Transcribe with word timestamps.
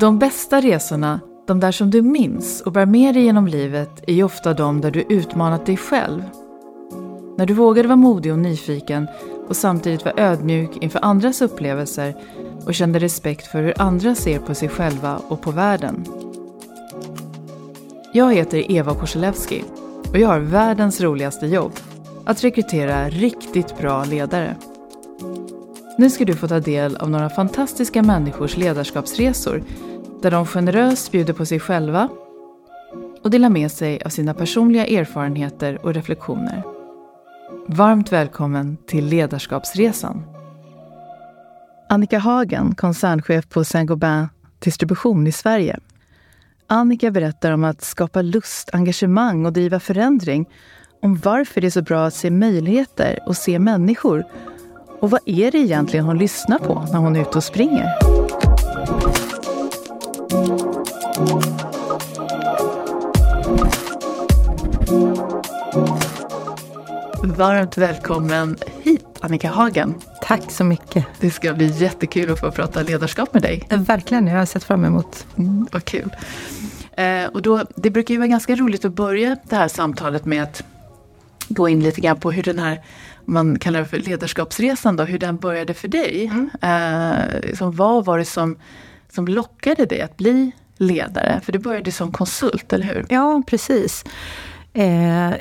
De 0.00 0.18
bästa 0.18 0.60
resorna, 0.60 1.20
de 1.46 1.60
där 1.60 1.72
som 1.72 1.90
du 1.90 2.02
minns 2.02 2.60
och 2.60 2.72
bär 2.72 2.86
med 2.86 3.14
dig 3.14 3.22
genom 3.22 3.46
livet, 3.46 4.04
är 4.06 4.14
ju 4.14 4.22
ofta 4.22 4.54
de 4.54 4.80
där 4.80 4.90
du 4.90 5.04
utmanat 5.08 5.66
dig 5.66 5.76
själv. 5.76 6.22
När 7.38 7.46
du 7.46 7.54
vågade 7.54 7.88
vara 7.88 7.96
modig 7.96 8.32
och 8.32 8.38
nyfiken 8.38 9.06
och 9.48 9.56
samtidigt 9.56 10.04
var 10.04 10.20
ödmjuk 10.20 10.70
inför 10.80 11.04
andras 11.04 11.42
upplevelser 11.42 12.14
och 12.66 12.74
kände 12.74 12.98
respekt 12.98 13.46
för 13.46 13.62
hur 13.62 13.82
andra 13.82 14.14
ser 14.14 14.38
på 14.38 14.54
sig 14.54 14.68
själva 14.68 15.20
och 15.28 15.40
på 15.40 15.50
världen. 15.50 16.04
Jag 18.12 18.34
heter 18.34 18.72
Eva 18.72 18.94
Korselewski 18.94 19.64
och 20.10 20.18
jag 20.18 20.28
har 20.28 20.40
världens 20.40 21.00
roligaste 21.00 21.46
jobb. 21.46 21.72
Att 22.24 22.44
rekrytera 22.44 23.08
riktigt 23.08 23.78
bra 23.78 24.04
ledare. 24.04 24.56
Nu 25.98 26.10
ska 26.10 26.24
du 26.24 26.34
få 26.34 26.48
ta 26.48 26.60
del 26.60 26.96
av 26.96 27.10
några 27.10 27.30
fantastiska 27.30 28.02
människors 28.02 28.56
ledarskapsresor 28.56 29.62
där 30.22 30.30
de 30.30 30.46
generöst 30.46 31.12
bjuder 31.12 31.32
på 31.32 31.46
sig 31.46 31.60
själva 31.60 32.08
och 33.22 33.30
delar 33.30 33.48
med 33.48 33.72
sig 33.72 34.02
av 34.02 34.08
sina 34.08 34.34
personliga 34.34 34.86
erfarenheter 34.86 35.84
och 35.86 35.94
reflektioner. 35.94 36.62
Varmt 37.68 38.12
välkommen 38.12 38.76
till 38.86 39.06
Ledarskapsresan. 39.06 40.22
Annika 41.88 42.18
Hagen, 42.18 42.74
koncernchef 42.74 43.48
på 43.48 43.64
Saint-Gobain 43.64 44.28
Distribution 44.58 45.26
i 45.26 45.32
Sverige. 45.32 45.78
Annika 46.66 47.10
berättar 47.10 47.52
om 47.52 47.64
att 47.64 47.82
skapa 47.82 48.22
lust, 48.22 48.70
engagemang 48.72 49.46
och 49.46 49.52
driva 49.52 49.80
förändring. 49.80 50.48
Om 51.02 51.16
varför 51.16 51.60
det 51.60 51.66
är 51.66 51.70
så 51.70 51.82
bra 51.82 52.06
att 52.06 52.14
se 52.14 52.30
möjligheter 52.30 53.18
och 53.26 53.36
se 53.36 53.58
människor. 53.58 54.24
Och 55.06 55.10
vad 55.10 55.20
är 55.24 55.50
det 55.50 55.58
egentligen 55.58 56.04
hon 56.04 56.18
lyssnar 56.18 56.58
på 56.58 56.86
när 56.92 56.98
hon 56.98 57.16
är 57.16 57.20
ute 57.20 57.38
och 57.38 57.44
springer? 57.44 57.86
Varmt 67.36 67.78
välkommen 67.78 68.56
hit 68.82 69.04
Annika 69.20 69.48
Hagen. 69.48 69.94
Tack 70.22 70.50
så 70.50 70.64
mycket. 70.64 71.06
Det 71.20 71.30
ska 71.30 71.54
bli 71.54 71.66
jättekul 71.66 72.32
att 72.32 72.40
få 72.40 72.50
prata 72.50 72.82
ledarskap 72.82 73.34
med 73.34 73.42
dig. 73.42 73.66
Verkligen, 73.70 74.26
jag 74.26 74.38
har 74.38 74.46
sett 74.46 74.64
fram 74.64 74.84
emot. 74.84 75.26
Mm, 75.38 75.66
vad 75.72 75.84
kul. 75.84 76.16
Eh, 76.92 77.24
och 77.24 77.42
då, 77.42 77.64
det 77.76 77.90
brukar 77.90 78.14
ju 78.14 78.18
vara 78.18 78.28
ganska 78.28 78.54
roligt 78.54 78.84
att 78.84 78.92
börja 78.92 79.36
det 79.44 79.56
här 79.56 79.68
samtalet 79.68 80.24
med 80.24 80.42
att 80.42 80.62
gå 81.48 81.68
in 81.68 81.82
lite 81.82 82.00
grann 82.00 82.20
på 82.20 82.30
hur 82.30 82.42
den 82.42 82.58
här, 82.58 82.80
man 83.26 83.58
kallar 83.58 83.80
det 83.80 83.86
för 83.86 83.98
ledarskapsresan 83.98 84.96
då, 84.96 85.04
hur 85.04 85.18
den 85.18 85.36
började 85.36 85.74
för 85.74 85.88
dig. 85.88 86.24
Mm. 86.26 86.50
Eh, 86.62 87.54
som 87.54 87.72
vad 87.72 88.04
var 88.04 88.18
det 88.18 88.24
som, 88.24 88.58
som 89.08 89.28
lockade 89.28 89.86
dig 89.86 90.00
att 90.00 90.16
bli 90.16 90.50
ledare? 90.76 91.40
För 91.44 91.52
du 91.52 91.58
började 91.58 91.92
som 91.92 92.12
konsult, 92.12 92.72
eller 92.72 92.84
hur? 92.86 93.06
Ja, 93.08 93.42
precis. 93.46 94.04
Eh, 94.72 95.34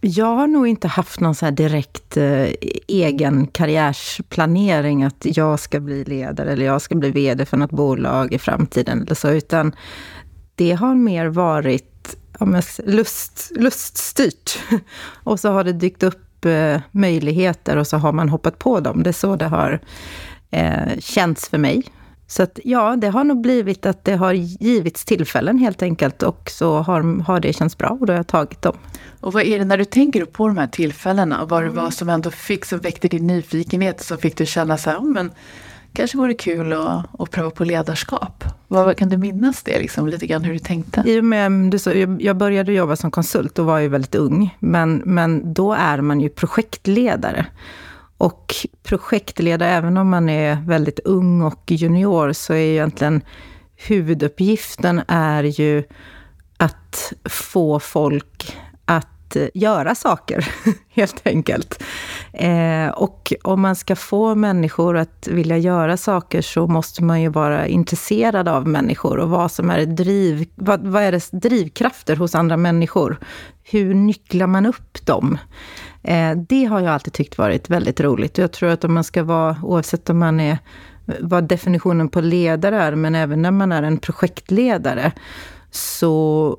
jag 0.00 0.36
har 0.36 0.46
nog 0.46 0.66
inte 0.66 0.88
haft 0.88 1.20
någon 1.20 1.34
så 1.34 1.50
direkt 1.50 2.16
eh, 2.16 2.48
egen 2.88 3.46
karriärsplanering 3.46 5.04
att 5.04 5.26
jag 5.36 5.60
ska 5.60 5.80
bli 5.80 6.04
ledare 6.04 6.52
eller 6.52 6.66
jag 6.66 6.82
ska 6.82 6.94
bli 6.94 7.10
VD 7.10 7.44
för 7.44 7.56
något 7.56 7.70
bolag 7.70 8.32
i 8.32 8.38
framtiden 8.38 9.02
eller 9.02 9.14
så, 9.14 9.30
utan 9.30 9.74
det 10.54 10.72
har 10.72 10.94
mer 10.94 11.26
varit 11.26 12.16
ja, 12.38 12.62
lust, 12.84 13.52
luststyrt. 13.56 14.58
och 15.24 15.40
så 15.40 15.48
har 15.50 15.64
det 15.64 15.72
dykt 15.72 16.02
upp 16.02 16.23
möjligheter 16.90 17.76
och 17.76 17.86
så 17.86 17.96
har 17.96 18.12
man 18.12 18.28
hoppat 18.28 18.58
på 18.58 18.80
dem. 18.80 19.02
Det 19.02 19.10
är 19.10 19.12
så 19.12 19.36
det 19.36 19.44
har 19.44 19.80
eh, 20.50 20.98
känts 20.98 21.48
för 21.48 21.58
mig. 21.58 21.84
Så 22.26 22.42
att, 22.42 22.58
ja, 22.64 22.96
det 22.96 23.08
har 23.08 23.24
nog 23.24 23.40
blivit 23.40 23.86
att 23.86 24.04
det 24.04 24.16
har 24.16 24.32
givits 24.32 25.04
tillfällen 25.04 25.58
helt 25.58 25.82
enkelt 25.82 26.22
och 26.22 26.50
så 26.50 26.78
har, 26.78 27.22
har 27.22 27.40
det 27.40 27.52
känts 27.52 27.78
bra 27.78 27.88
och 28.00 28.06
då 28.06 28.12
har 28.12 28.18
jag 28.18 28.26
tagit 28.26 28.62
dem. 28.62 28.76
Och 29.20 29.32
vad 29.32 29.42
är 29.42 29.58
det 29.58 29.64
när 29.64 29.78
du 29.78 29.84
tänker 29.84 30.24
på 30.24 30.48
de 30.48 30.58
här 30.58 30.66
tillfällena 30.66 31.42
och 31.42 31.48
vad 31.48 31.62
det 31.62 31.70
var 31.70 31.90
som 31.90 32.08
ändå 32.08 32.30
fick, 32.30 32.64
som 32.64 32.78
väckte 32.78 33.08
din 33.08 33.26
nyfikenhet 33.26 34.02
som 34.02 34.18
fick 34.18 34.36
dig 34.36 34.46
känna 34.46 34.76
så 34.76 34.90
här, 34.90 34.98
oh, 34.98 35.04
men 35.04 35.30
kanske 35.92 36.18
vore 36.18 36.34
kul 36.34 36.72
att, 36.72 37.20
att 37.20 37.30
pröva 37.30 37.50
på 37.50 37.64
ledarskap. 37.64 38.44
Vad, 38.74 38.96
kan 38.96 39.08
du 39.08 39.16
minnas 39.16 39.62
det, 39.62 39.78
liksom, 39.78 40.08
lite 40.08 40.26
grann 40.26 40.44
hur 40.44 40.52
du 40.52 40.58
tänkte? 40.58 41.02
I 41.06 41.20
och 41.20 41.24
med, 41.24 41.52
du 41.52 41.78
sa, 41.78 41.92
jag 42.18 42.36
började 42.36 42.72
jobba 42.72 42.96
som 42.96 43.10
konsult 43.10 43.58
och 43.58 43.66
var 43.66 43.78
ju 43.78 43.88
väldigt 43.88 44.14
ung, 44.14 44.56
men, 44.58 45.02
men 45.04 45.54
då 45.54 45.72
är 45.72 46.00
man 46.00 46.20
ju 46.20 46.28
projektledare. 46.28 47.46
Och 48.18 48.54
projektledare, 48.82 49.70
även 49.70 49.96
om 49.96 50.08
man 50.08 50.28
är 50.28 50.56
väldigt 50.66 50.98
ung 50.98 51.42
och 51.42 51.62
junior, 51.66 52.32
så 52.32 52.52
är 52.52 52.58
ju 52.58 52.72
egentligen 52.72 53.22
huvuduppgiften 53.76 55.02
är 55.08 55.42
ju 55.44 55.84
att 56.56 57.12
få 57.24 57.80
folk 57.80 58.56
att 58.84 59.13
Eh, 59.36 59.48
göra 59.54 59.94
saker, 59.94 60.48
helt 60.88 61.26
enkelt. 61.26 61.82
Eh, 62.32 62.88
och 62.88 63.32
om 63.42 63.60
man 63.60 63.76
ska 63.76 63.96
få 63.96 64.34
människor 64.34 64.96
att 64.96 65.28
vilja 65.30 65.58
göra 65.58 65.96
saker 65.96 66.42
så 66.42 66.66
måste 66.66 67.04
man 67.04 67.22
ju 67.22 67.28
vara 67.28 67.66
intresserad 67.66 68.48
av 68.48 68.68
människor 68.68 69.18
och 69.18 69.30
vad 69.30 69.52
som 69.52 69.70
är 69.70 69.86
driv, 69.86 70.48
vad, 70.54 70.86
vad 70.86 71.02
är 71.02 71.12
det 71.12 71.32
drivkrafter 71.32 72.16
hos 72.16 72.34
andra 72.34 72.56
människor. 72.56 73.18
Hur 73.62 73.94
nycklar 73.94 74.46
man 74.46 74.66
upp 74.66 75.06
dem? 75.06 75.38
Eh, 76.02 76.36
det 76.48 76.64
har 76.64 76.80
jag 76.80 76.92
alltid 76.94 77.12
tyckt 77.12 77.38
varit 77.38 77.70
väldigt 77.70 78.00
roligt. 78.00 78.38
Jag 78.38 78.52
tror 78.52 78.70
att 78.70 78.84
om 78.84 78.94
man 78.94 79.04
ska 79.04 79.22
vara, 79.22 79.56
oavsett 79.62 80.10
om 80.10 80.18
man 80.18 80.40
är 80.40 80.58
vad 81.20 81.48
definitionen 81.48 82.08
på 82.08 82.20
ledare 82.20 82.82
är, 82.82 82.94
men 82.94 83.14
även 83.14 83.42
när 83.42 83.50
man 83.50 83.72
är 83.72 83.82
en 83.82 83.98
projektledare, 83.98 85.12
så, 85.70 86.58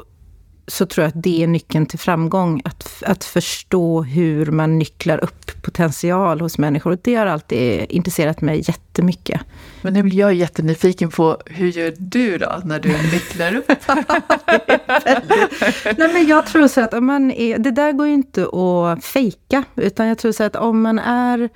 så 0.67 0.85
tror 0.85 1.03
jag 1.03 1.09
att 1.09 1.23
det 1.23 1.43
är 1.43 1.47
nyckeln 1.47 1.85
till 1.85 1.99
framgång. 1.99 2.61
Att, 2.65 3.03
att 3.05 3.23
förstå 3.23 4.03
hur 4.03 4.45
man 4.45 4.79
nycklar 4.79 5.23
upp 5.23 5.61
potential 5.61 6.41
hos 6.41 6.57
människor. 6.57 6.91
Och 6.91 6.99
det 7.01 7.15
har 7.15 7.25
alltid 7.25 7.85
intresserat 7.89 8.41
mig 8.41 8.63
jättemycket. 8.67 9.41
Men 9.81 9.93
nu 9.93 10.03
blir 10.03 10.19
jag 10.19 10.33
jättenyfiken 10.33 11.09
på, 11.09 11.37
hur 11.45 11.67
gör 11.67 11.93
du 11.97 12.37
då 12.37 12.61
när 12.65 12.79
du 12.79 12.89
nycklar 12.89 13.55
upp? 13.55 13.67
Nej, 15.97 16.13
men 16.13 16.27
jag 16.27 16.45
tror 16.45 16.67
så 16.67 16.81
att 16.81 16.93
om 16.93 17.05
man 17.05 17.31
är, 17.31 17.57
det 17.57 17.71
där 17.71 17.91
går 17.91 18.07
ju 18.07 18.13
inte 18.13 18.43
att 18.43 19.05
fejka, 19.05 19.63
utan 19.75 20.07
jag 20.07 20.17
tror 20.17 20.31
så 20.31 20.43
att 20.43 20.55
om 20.55 20.81
man 20.81 20.99
är 20.99 21.49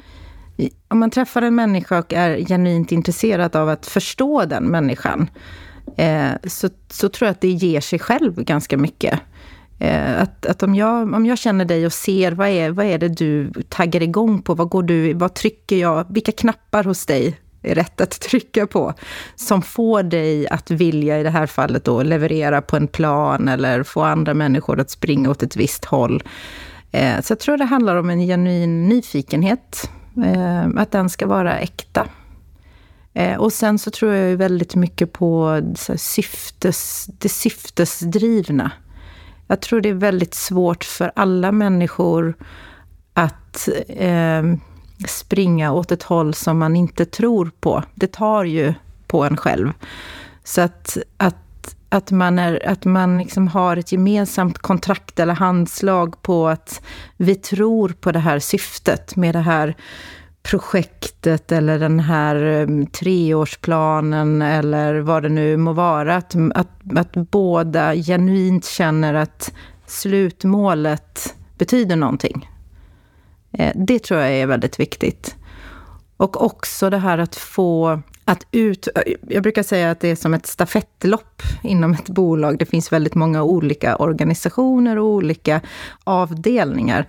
om 0.87 0.99
man 0.99 1.09
träffar 1.09 1.41
en 1.41 1.55
människa 1.55 1.99
och 1.99 2.13
är 2.13 2.45
genuint 2.45 2.91
intresserad 2.91 3.55
av 3.55 3.69
att 3.69 3.85
förstå 3.85 4.45
den 4.45 4.63
människan, 4.63 5.29
eh, 5.99 6.31
så, 6.43 6.69
så 6.89 7.09
tror 7.09 7.27
jag 7.27 7.31
att 7.31 7.41
det 7.41 7.47
ger 7.47 7.81
sig 7.81 7.99
själv 7.99 8.43
ganska 8.43 8.77
mycket. 8.77 9.19
Eh, 9.79 10.21
att, 10.21 10.45
att 10.45 10.63
om, 10.63 10.75
jag, 10.75 11.13
om 11.13 11.25
jag 11.25 11.37
känner 11.37 11.65
dig 11.65 11.85
och 11.85 11.93
ser 11.93 12.31
vad 12.31 12.47
är, 12.47 12.71
vad 12.71 12.85
är 12.85 12.97
det 12.97 13.09
du 13.09 13.51
taggar 13.69 14.03
igång 14.03 14.41
på, 14.41 14.55
vad, 14.55 14.69
går 14.69 14.83
du, 14.83 15.13
vad 15.13 15.33
trycker 15.33 15.75
jag, 15.75 16.05
vilka 16.09 16.31
knappar 16.31 16.83
hos 16.83 17.05
dig 17.05 17.39
är 17.61 17.75
rätt 17.75 18.01
att 18.01 18.19
trycka 18.21 18.67
på, 18.67 18.93
som 19.35 19.61
får 19.61 20.03
dig 20.03 20.47
att 20.47 20.71
vilja, 20.71 21.19
i 21.19 21.23
det 21.23 21.29
här 21.29 21.47
fallet 21.47 21.85
då, 21.85 22.03
leverera 22.03 22.61
på 22.61 22.77
en 22.77 22.87
plan 22.87 23.47
eller 23.47 23.83
få 23.83 24.01
andra 24.01 24.33
människor 24.33 24.79
att 24.79 24.89
springa 24.89 25.29
åt 25.29 25.43
ett 25.43 25.55
visst 25.55 25.85
håll. 25.85 26.23
Eh, 26.91 27.21
så 27.21 27.31
jag 27.31 27.39
tror 27.39 27.57
det 27.57 27.65
handlar 27.65 27.95
om 27.95 28.09
en 28.09 28.19
genuin 28.19 28.87
nyfikenhet, 28.87 29.91
eh, 30.25 30.81
att 30.81 30.91
den 30.91 31.09
ska 31.09 31.27
vara 31.27 31.59
äkta. 31.59 32.07
Eh, 33.19 33.37
och 33.37 33.53
sen 33.53 33.79
så 33.79 33.91
tror 33.91 34.13
jag 34.13 34.37
väldigt 34.37 34.75
mycket 34.75 35.13
på 35.13 35.61
syftes, 35.95 37.09
det 37.17 37.29
syftesdrivna. 37.29 38.71
Jag 39.47 39.61
tror 39.61 39.81
det 39.81 39.89
är 39.89 39.93
väldigt 39.93 40.33
svårt 40.33 40.83
för 40.83 41.11
alla 41.15 41.51
människor 41.51 42.33
att 43.13 43.69
eh, 43.87 44.43
springa 45.07 45.71
åt 45.71 45.91
ett 45.91 46.03
håll 46.03 46.33
som 46.33 46.57
man 46.57 46.75
inte 46.75 47.05
tror 47.05 47.51
på. 47.59 47.83
Det 47.95 48.11
tar 48.11 48.43
ju 48.43 48.73
på 49.07 49.23
en 49.23 49.37
själv. 49.37 49.71
Så 50.43 50.61
att, 50.61 50.97
att, 51.17 51.75
att 51.89 52.11
man, 52.11 52.39
är, 52.39 52.67
att 52.67 52.85
man 52.85 53.17
liksom 53.17 53.47
har 53.47 53.77
ett 53.77 53.91
gemensamt 53.91 54.57
kontrakt 54.57 55.19
eller 55.19 55.33
handslag 55.33 56.21
på 56.21 56.47
att 56.47 56.81
vi 57.17 57.35
tror 57.35 57.89
på 57.89 58.11
det 58.11 58.19
här 58.19 58.39
syftet 58.39 59.15
med 59.15 59.35
det 59.35 59.39
här 59.39 59.75
projektet 60.49 61.51
eller 61.51 61.79
den 61.79 61.99
här 61.99 62.35
eh, 62.35 62.85
treårsplanen 62.85 64.41
eller 64.41 64.99
vad 64.99 65.23
det 65.23 65.29
nu 65.29 65.57
må 65.57 65.73
vara. 65.73 66.15
Att, 66.15 66.35
att, 66.55 66.97
att 66.97 67.13
båda 67.13 67.95
genuint 67.95 68.65
känner 68.65 69.13
att 69.13 69.53
slutmålet 69.85 71.35
betyder 71.57 71.95
någonting. 71.95 72.49
Eh, 73.51 73.71
det 73.75 73.99
tror 73.99 74.19
jag 74.19 74.31
är 74.31 74.47
väldigt 74.47 74.79
viktigt. 74.79 75.35
Och 76.17 76.45
också 76.45 76.89
det 76.89 76.97
här 76.97 77.17
att 77.17 77.35
få 77.35 78.01
att 78.25 78.47
ut... 78.51 78.87
Jag 79.27 79.43
brukar 79.43 79.63
säga 79.63 79.91
att 79.91 79.99
det 79.99 80.07
är 80.07 80.15
som 80.15 80.33
ett 80.33 80.47
stafettlopp 80.47 81.41
inom 81.63 81.93
ett 81.93 82.09
bolag. 82.09 82.59
Det 82.59 82.65
finns 82.65 82.91
väldigt 82.91 83.15
många 83.15 83.43
olika 83.43 83.95
organisationer 83.95 84.97
och 84.97 85.05
olika 85.05 85.61
avdelningar. 86.03 87.07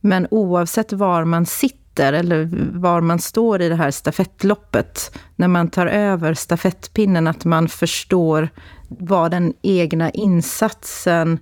Men 0.00 0.26
oavsett 0.30 0.92
var 0.92 1.24
man 1.24 1.46
sitter 1.46 1.77
sitter 1.98 2.12
eller 2.12 2.48
var 2.78 3.00
man 3.00 3.18
står 3.18 3.62
i 3.62 3.68
det 3.68 3.76
här 3.76 3.90
stafettloppet. 3.90 5.18
När 5.36 5.48
man 5.48 5.70
tar 5.70 5.86
över 5.86 6.34
stafettpinnen, 6.34 7.26
att 7.26 7.44
man 7.44 7.68
förstår 7.68 8.48
vad 8.88 9.30
den 9.30 9.54
egna 9.62 10.10
insatsen 10.10 11.38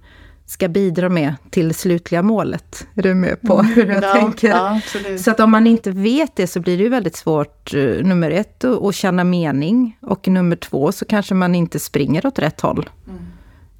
ska 0.46 0.68
bidra 0.68 1.08
med 1.08 1.34
till 1.50 1.68
det 1.68 1.74
slutliga 1.74 2.22
målet. 2.22 2.86
Är 2.94 3.02
du 3.02 3.14
med 3.14 3.40
på 3.40 3.58
mm. 3.58 3.72
hur 3.74 3.86
jag 3.86 4.04
ja, 4.04 4.12
tänker? 4.12 4.48
Ja, 4.48 4.80
så 5.18 5.30
att 5.30 5.40
om 5.40 5.50
man 5.50 5.66
inte 5.66 5.90
vet 5.90 6.36
det 6.36 6.46
så 6.46 6.60
blir 6.60 6.76
det 6.76 6.82
ju 6.82 6.88
väldigt 6.88 7.16
svårt, 7.16 7.74
uh, 7.74 8.04
nummer 8.04 8.30
ett, 8.30 8.64
att 8.64 8.94
känna 8.94 9.24
mening. 9.24 9.98
Och 10.02 10.28
nummer 10.28 10.56
två 10.56 10.92
så 10.92 11.04
kanske 11.04 11.34
man 11.34 11.54
inte 11.54 11.78
springer 11.78 12.26
åt 12.26 12.38
rätt 12.38 12.60
håll. 12.60 12.88
Mm. 13.08 13.35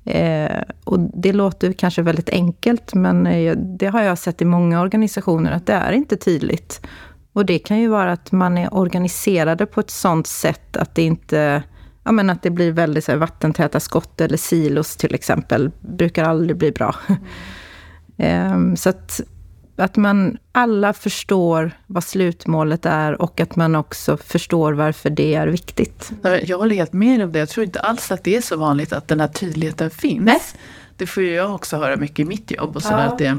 Eh, 0.06 0.62
och 0.84 1.00
det 1.00 1.32
låter 1.32 1.72
kanske 1.72 2.02
väldigt 2.02 2.30
enkelt, 2.30 2.94
men 2.94 3.26
eh, 3.26 3.56
det 3.56 3.86
har 3.86 4.02
jag 4.02 4.18
sett 4.18 4.42
i 4.42 4.44
många 4.44 4.80
organisationer, 4.80 5.52
att 5.52 5.66
det 5.66 5.72
är 5.72 5.92
inte 5.92 6.16
tydligt. 6.16 6.86
Och 7.32 7.46
det 7.46 7.58
kan 7.58 7.78
ju 7.78 7.88
vara 7.88 8.12
att 8.12 8.32
man 8.32 8.58
är 8.58 8.74
organiserade 8.74 9.66
på 9.66 9.80
ett 9.80 9.90
sånt 9.90 10.26
sätt 10.26 10.76
att 10.76 10.94
det 10.94 11.02
inte 11.02 11.62
ja, 12.06 12.12
men 12.12 12.30
att 12.30 12.42
det 12.42 12.50
blir 12.50 12.72
väldigt 12.72 13.04
så 13.04 13.12
här, 13.12 13.18
vattentäta 13.18 13.80
skott 13.80 14.20
eller 14.20 14.36
silos 14.36 14.96
till 14.96 15.14
exempel, 15.14 15.70
brukar 15.80 16.24
aldrig 16.24 16.56
bli 16.56 16.72
bra. 16.72 16.94
Mm. 18.16 18.52
um, 18.52 18.76
så 18.76 18.88
att, 18.88 19.20
att 19.76 19.96
man 19.96 20.38
alla 20.52 20.92
förstår 20.92 21.70
vad 21.86 22.04
slutmålet 22.04 22.86
är 22.86 23.22
och 23.22 23.40
att 23.40 23.56
man 23.56 23.74
också 23.74 24.16
förstår 24.16 24.72
varför 24.72 25.10
det 25.10 25.34
är 25.34 25.46
viktigt. 25.46 26.12
Jag 26.42 26.58
håller 26.58 26.76
helt 26.76 26.92
med 26.92 27.22
om 27.22 27.32
det. 27.32 27.38
Jag 27.38 27.48
tror 27.48 27.64
inte 27.64 27.80
alls 27.80 28.10
att 28.12 28.24
det 28.24 28.36
är 28.36 28.40
så 28.40 28.56
vanligt 28.56 28.92
att 28.92 29.08
den 29.08 29.20
här 29.20 29.28
tydligheten 29.28 29.90
finns. 29.90 30.24
Nej. 30.24 30.40
Det 30.96 31.06
får 31.06 31.22
jag 31.22 31.54
också 31.54 31.76
höra 31.76 31.96
mycket 31.96 32.18
i 32.18 32.24
mitt 32.24 32.50
jobb. 32.50 32.76
Och, 32.76 32.82
sådär, 32.82 32.98
ja. 32.98 33.04
att 33.04 33.18
det, 33.18 33.38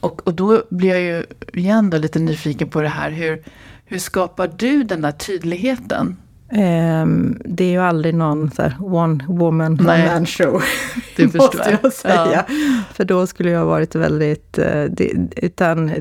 och, 0.00 0.26
och 0.26 0.34
då 0.34 0.62
blir 0.70 0.88
jag 0.88 1.00
ju 1.00 1.24
igen 1.52 1.90
då 1.90 1.98
lite 1.98 2.18
nyfiken 2.18 2.68
på 2.68 2.80
det 2.80 2.88
här. 2.88 3.10
Hur, 3.10 3.42
hur 3.84 3.98
skapar 3.98 4.50
du 4.56 4.82
den 4.82 5.00
där 5.02 5.12
tydligheten? 5.12 6.16
Um, 6.52 7.40
det 7.44 7.64
är 7.64 7.70
ju 7.70 7.78
aldrig 7.78 8.14
någon 8.14 8.50
så 8.50 8.62
här, 8.62 8.76
one 8.80 9.24
woman, 9.28 9.80
one 9.80 10.12
man 10.14 10.26
show. 10.26 10.62
Det 11.16 11.34
måste 11.34 11.78
jag 11.82 11.92
säga. 11.92 12.44
Ja. 12.48 12.54
För 12.94 13.04
då 13.04 13.26
skulle 13.26 13.50
jag 13.50 13.66
varit 13.66 13.94
väldigt... 13.94 14.58
Uh, 14.58 14.84
det, 14.84 15.12
utan 15.36 15.92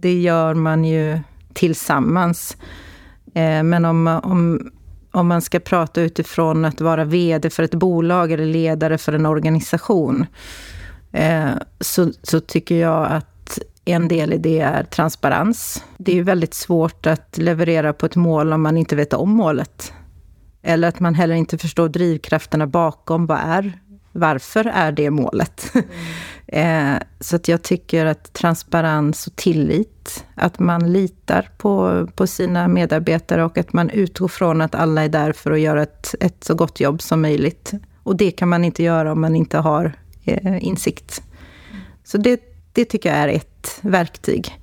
det 0.00 0.20
gör 0.20 0.54
man 0.54 0.84
ju 0.84 1.18
tillsammans. 1.52 2.56
Uh, 3.26 3.62
men 3.62 3.84
om, 3.84 4.06
om, 4.06 4.70
om 5.10 5.28
man 5.28 5.42
ska 5.42 5.60
prata 5.60 6.00
utifrån 6.00 6.64
att 6.64 6.80
vara 6.80 7.04
VD 7.04 7.50
för 7.50 7.62
ett 7.62 7.74
bolag 7.74 8.32
eller 8.32 8.46
ledare 8.46 8.98
för 8.98 9.12
en 9.12 9.26
organisation. 9.26 10.26
Uh, 11.14 11.50
så, 11.80 12.12
så 12.22 12.40
tycker 12.40 12.74
jag 12.74 13.06
att 13.06 13.37
en 13.92 14.08
del 14.08 14.32
i 14.32 14.38
det 14.38 14.60
är 14.60 14.82
transparens. 14.82 15.84
Det 15.96 16.12
är 16.12 16.16
ju 16.16 16.22
väldigt 16.22 16.54
svårt 16.54 17.06
att 17.06 17.38
leverera 17.38 17.92
på 17.92 18.06
ett 18.06 18.16
mål 18.16 18.52
om 18.52 18.62
man 18.62 18.76
inte 18.76 18.96
vet 18.96 19.12
om 19.12 19.30
målet. 19.30 19.92
Eller 20.62 20.88
att 20.88 21.00
man 21.00 21.14
heller 21.14 21.34
inte 21.34 21.58
förstår 21.58 21.88
drivkrafterna 21.88 22.66
bakom. 22.66 23.26
Vad 23.26 23.38
är, 23.38 23.78
varför 24.12 24.64
är 24.64 24.92
det 24.92 25.10
målet? 25.10 25.72
Mm. 26.46 27.02
så 27.20 27.36
att 27.36 27.48
jag 27.48 27.62
tycker 27.62 28.06
att 28.06 28.32
transparens 28.32 29.26
och 29.26 29.36
tillit, 29.36 30.24
att 30.34 30.58
man 30.58 30.92
litar 30.92 31.50
på, 31.58 32.06
på 32.14 32.26
sina 32.26 32.68
medarbetare 32.68 33.44
och 33.44 33.58
att 33.58 33.72
man 33.72 33.90
utgår 33.90 34.28
från 34.28 34.60
att 34.60 34.74
alla 34.74 35.04
är 35.04 35.08
där 35.08 35.32
för 35.32 35.50
att 35.50 35.60
göra 35.60 35.82
ett, 35.82 36.14
ett 36.20 36.44
så 36.44 36.54
gott 36.54 36.80
jobb 36.80 37.02
som 37.02 37.22
möjligt. 37.22 37.72
Och 38.02 38.16
det 38.16 38.30
kan 38.30 38.48
man 38.48 38.64
inte 38.64 38.82
göra 38.82 39.12
om 39.12 39.20
man 39.20 39.36
inte 39.36 39.58
har 39.58 39.92
eh, 40.24 40.64
insikt. 40.64 41.22
Så 42.04 42.18
det 42.18 42.47
det 42.78 42.84
tycker 42.84 43.08
jag 43.08 43.18
är 43.18 43.28
ett 43.28 43.78
verktyg. 43.82 44.60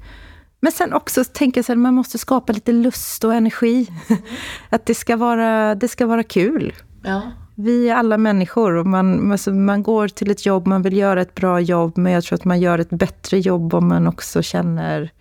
Men 0.60 0.72
sen 0.72 0.94
också 0.94 1.24
tänka 1.24 1.64
sig 1.64 1.74
att 1.74 1.80
man 1.80 1.94
måste 1.94 2.18
skapa 2.18 2.54
lite 2.54 2.72
lust 2.72 3.24
och 3.24 3.36
energi. 3.36 3.88
Att 4.70 4.86
det 4.86 4.96
ska 4.96 5.18
vara, 5.18 5.76
det 5.76 5.88
ska 5.88 6.06
vara 6.06 6.24
kul. 6.24 6.74
Ja. 7.04 7.22
Vi 7.56 7.90
är 7.90 7.96
alla 7.96 8.18
människor 8.18 8.74
och 8.76 8.86
man, 8.86 9.32
alltså 9.32 9.54
man 9.54 9.84
går 9.84 10.08
till 10.08 10.32
ett 10.32 10.46
jobb, 10.46 10.68
man 10.68 10.82
vill 10.82 10.98
göra 10.98 11.22
ett 11.22 11.36
bra 11.36 11.60
jobb, 11.60 11.98
men 11.98 12.14
jag 12.14 12.24
tror 12.24 12.36
att 12.36 12.46
man 12.46 12.60
gör 12.60 12.80
ett 12.80 12.90
bättre 12.90 13.40
jobb 13.40 13.74
om 13.74 13.88
man 13.88 14.08
också 14.08 14.42
känner 14.42 15.12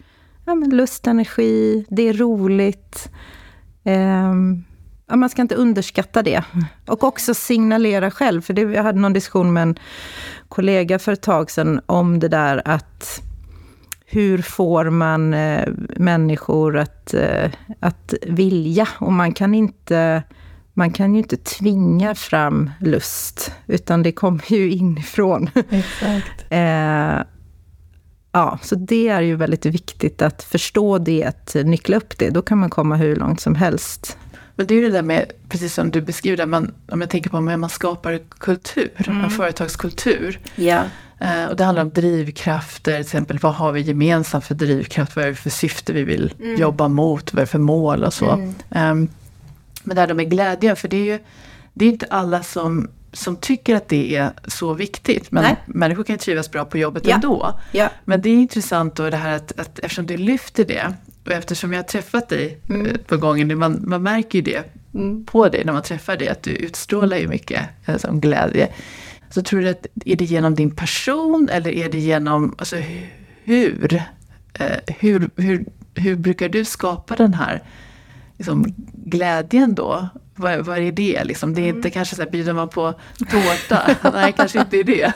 ja, 0.44 0.55
men 0.55 0.70
lust, 0.70 1.06
energi, 1.06 1.85
det 1.88 2.08
är 2.08 2.12
roligt. 2.12 3.08
Um, 3.85 4.64
ja, 5.09 5.17
man 5.17 5.31
ska 5.31 5.43
inte 5.43 5.55
underskatta 5.55 6.23
det. 6.23 6.43
Och 6.87 7.05
också 7.05 7.35
signalera 7.35 8.11
själv, 8.11 8.41
för 8.41 8.55
det, 8.55 8.62
jag 8.62 8.83
hade 8.83 9.01
någon 9.01 9.12
diskussion 9.12 9.53
med 9.53 9.62
en 9.62 9.79
kollega 10.49 10.99
för 10.99 11.12
ett 11.12 11.23
tag 11.23 11.51
sedan 11.51 11.81
om 11.87 12.21
det 12.21 12.29
där 12.29 12.62
att 12.65 13.23
hur 14.06 14.43
får 14.43 14.91
man 14.91 15.35
eh, 15.35 15.69
människor 15.97 16.79
att, 16.79 17.15
eh, 17.15 17.51
att 17.81 18.15
vilja? 18.23 18.89
Och 18.99 19.12
man 19.12 19.33
kan 19.33 19.55
inte 19.55 20.23
man 20.77 20.91
kan 20.91 21.15
ju 21.15 21.21
inte 21.21 21.37
tvinga 21.37 22.15
fram 22.15 22.71
lust, 22.81 23.53
utan 23.67 24.03
det 24.03 24.12
kommer 24.12 24.53
ju 24.53 24.71
inifrån. 24.71 25.50
Exakt. 25.71 26.45
eh, 26.50 27.23
ja, 28.33 28.59
så 28.62 28.75
det 28.75 29.09
är 29.09 29.21
ju 29.21 29.37
väldigt 29.37 29.67
viktigt 29.67 30.23
att 30.23 30.43
förstå 30.43 30.99
det, 30.99 31.25
att 31.25 31.57
nyckla 31.65 31.97
upp 31.97 32.19
det. 32.19 32.31
Då 32.31 32.43
kan 32.43 32.59
man 32.59 32.71
komma 32.71 32.97
hur 32.97 33.17
långt 33.17 33.41
som 33.41 33.55
helst. 33.55 34.19
Men 34.56 34.67
det 34.67 34.75
är 34.75 34.77
ju 34.77 34.83
det 34.83 34.91
där 34.91 35.03
med, 35.03 35.33
precis 35.49 35.75
som 35.75 35.91
du 35.91 36.01
beskriver, 36.01 36.47
man, 36.47 36.75
om 36.89 37.01
jag 37.01 37.11
tänker 37.11 37.31
på 37.31 37.37
hur 37.37 37.56
man 37.56 37.71
skapar 37.71 38.21
kultur, 38.39 38.91
mm. 38.97 39.25
en 39.25 39.31
företagskultur. 39.31 40.41
Ja. 40.55 40.83
Uh, 41.23 41.45
och 41.45 41.56
det 41.56 41.65
handlar 41.65 41.83
om 41.83 41.91
drivkrafter, 41.91 42.93
till 42.93 43.01
exempel 43.01 43.39
vad 43.39 43.55
har 43.55 43.73
vi 43.73 43.81
gemensamt 43.81 44.45
för 44.45 44.55
drivkraft, 44.55 45.17
vad 45.17 45.25
är 45.25 45.29
det 45.29 45.35
för 45.35 45.51
syfte 45.51 45.93
vi 45.93 46.05
vill 46.05 46.35
mm. 46.41 46.61
jobba 46.61 46.89
mot, 46.89 47.33
vad 47.33 47.39
är 47.39 47.47
det 47.47 47.51
för 47.51 47.59
mål 47.59 48.05
och 48.05 48.15
så. 48.15 48.31
Mm. 48.31 48.49
Um, 48.49 49.09
men 49.83 49.95
det 49.97 50.01
här 50.01 50.15
med 50.15 50.31
glädje, 50.31 50.77
för 50.77 50.89
det 50.89 50.97
är 50.97 51.05
ju 51.05 51.19
det 51.75 51.85
är 51.85 51.89
inte 51.89 52.07
alla 52.11 52.43
som, 52.43 52.89
som 53.12 53.37
tycker 53.37 53.75
att 53.75 53.89
det 53.89 54.17
är 54.17 54.33
så 54.47 54.75
viktigt. 54.75 55.31
Men 55.33 55.43
Nej. 55.43 55.57
människor 55.67 56.05
kan 56.05 56.15
ju 56.15 56.19
trivas 56.19 56.50
bra 56.50 56.65
på 56.65 56.79
jobbet 56.79 57.07
ja. 57.07 57.15
ändå. 57.15 57.61
Ja. 57.73 57.91
Men 58.05 58.23
det 58.23 58.29
är 58.29 58.35
intressant 58.35 58.97
då 58.97 59.11
det 59.11 59.17
här 59.17 59.37
att, 59.37 59.61
att 59.61 59.79
eftersom 59.79 60.07
du 60.07 60.17
lyfter 60.17 60.65
det, 60.65 60.95
och 61.26 61.32
eftersom 61.32 61.73
jag 61.73 61.79
har 61.79 61.85
träffat 61.85 62.29
dig 62.29 62.59
mm. 62.69 62.87
Eh, 62.87 62.97
på 62.97 63.17
gången, 63.17 63.59
man, 63.59 63.85
man 63.87 64.03
märker 64.03 64.38
ju 64.38 64.43
det 64.43 64.65
mm. 64.94 65.25
på 65.25 65.49
dig 65.49 65.65
när 65.65 65.73
man 65.73 65.82
träffar 65.82 66.17
dig, 66.17 66.29
att 66.29 66.43
du 66.43 66.50
utstrålar 66.50 67.17
ju 67.17 67.29
mycket 67.29 67.62
alltså, 67.87 68.12
glädje. 68.12 68.69
Så 69.31 69.43
tror 69.43 69.61
du 69.61 69.69
att, 69.69 69.87
är 70.05 70.17
det 70.17 70.25
genom 70.25 70.55
din 70.55 70.71
person 70.71 71.49
eller 71.53 71.71
är 71.71 71.88
det 71.88 71.99
genom, 71.99 72.55
alltså 72.59 72.76
hur? 73.44 74.03
Eh, 74.55 74.94
hur, 74.99 75.31
hur, 75.37 75.65
hur 75.94 76.17
brukar 76.17 76.49
du 76.49 76.65
skapa 76.65 77.17
den 77.17 77.35
här 77.35 77.62
liksom, 78.38 78.75
glädjen 78.93 79.75
då? 79.75 80.09
Vad, 80.37 80.64
vad 80.64 80.78
är 80.78 80.93
det 80.93 81.25
liksom? 81.25 81.54
Det 81.54 81.61
är 81.61 81.69
inte 81.69 81.78
mm. 81.78 81.90
kanske 81.90 82.16
så 82.16 82.23
här, 82.23 82.31
bjuder 82.31 82.52
man 82.52 82.69
på 82.69 82.95
tårta? 83.19 83.97
Nej, 84.14 84.33
kanske 84.37 84.61
inte 84.61 84.76
är 84.76 84.85
det. 84.85 85.12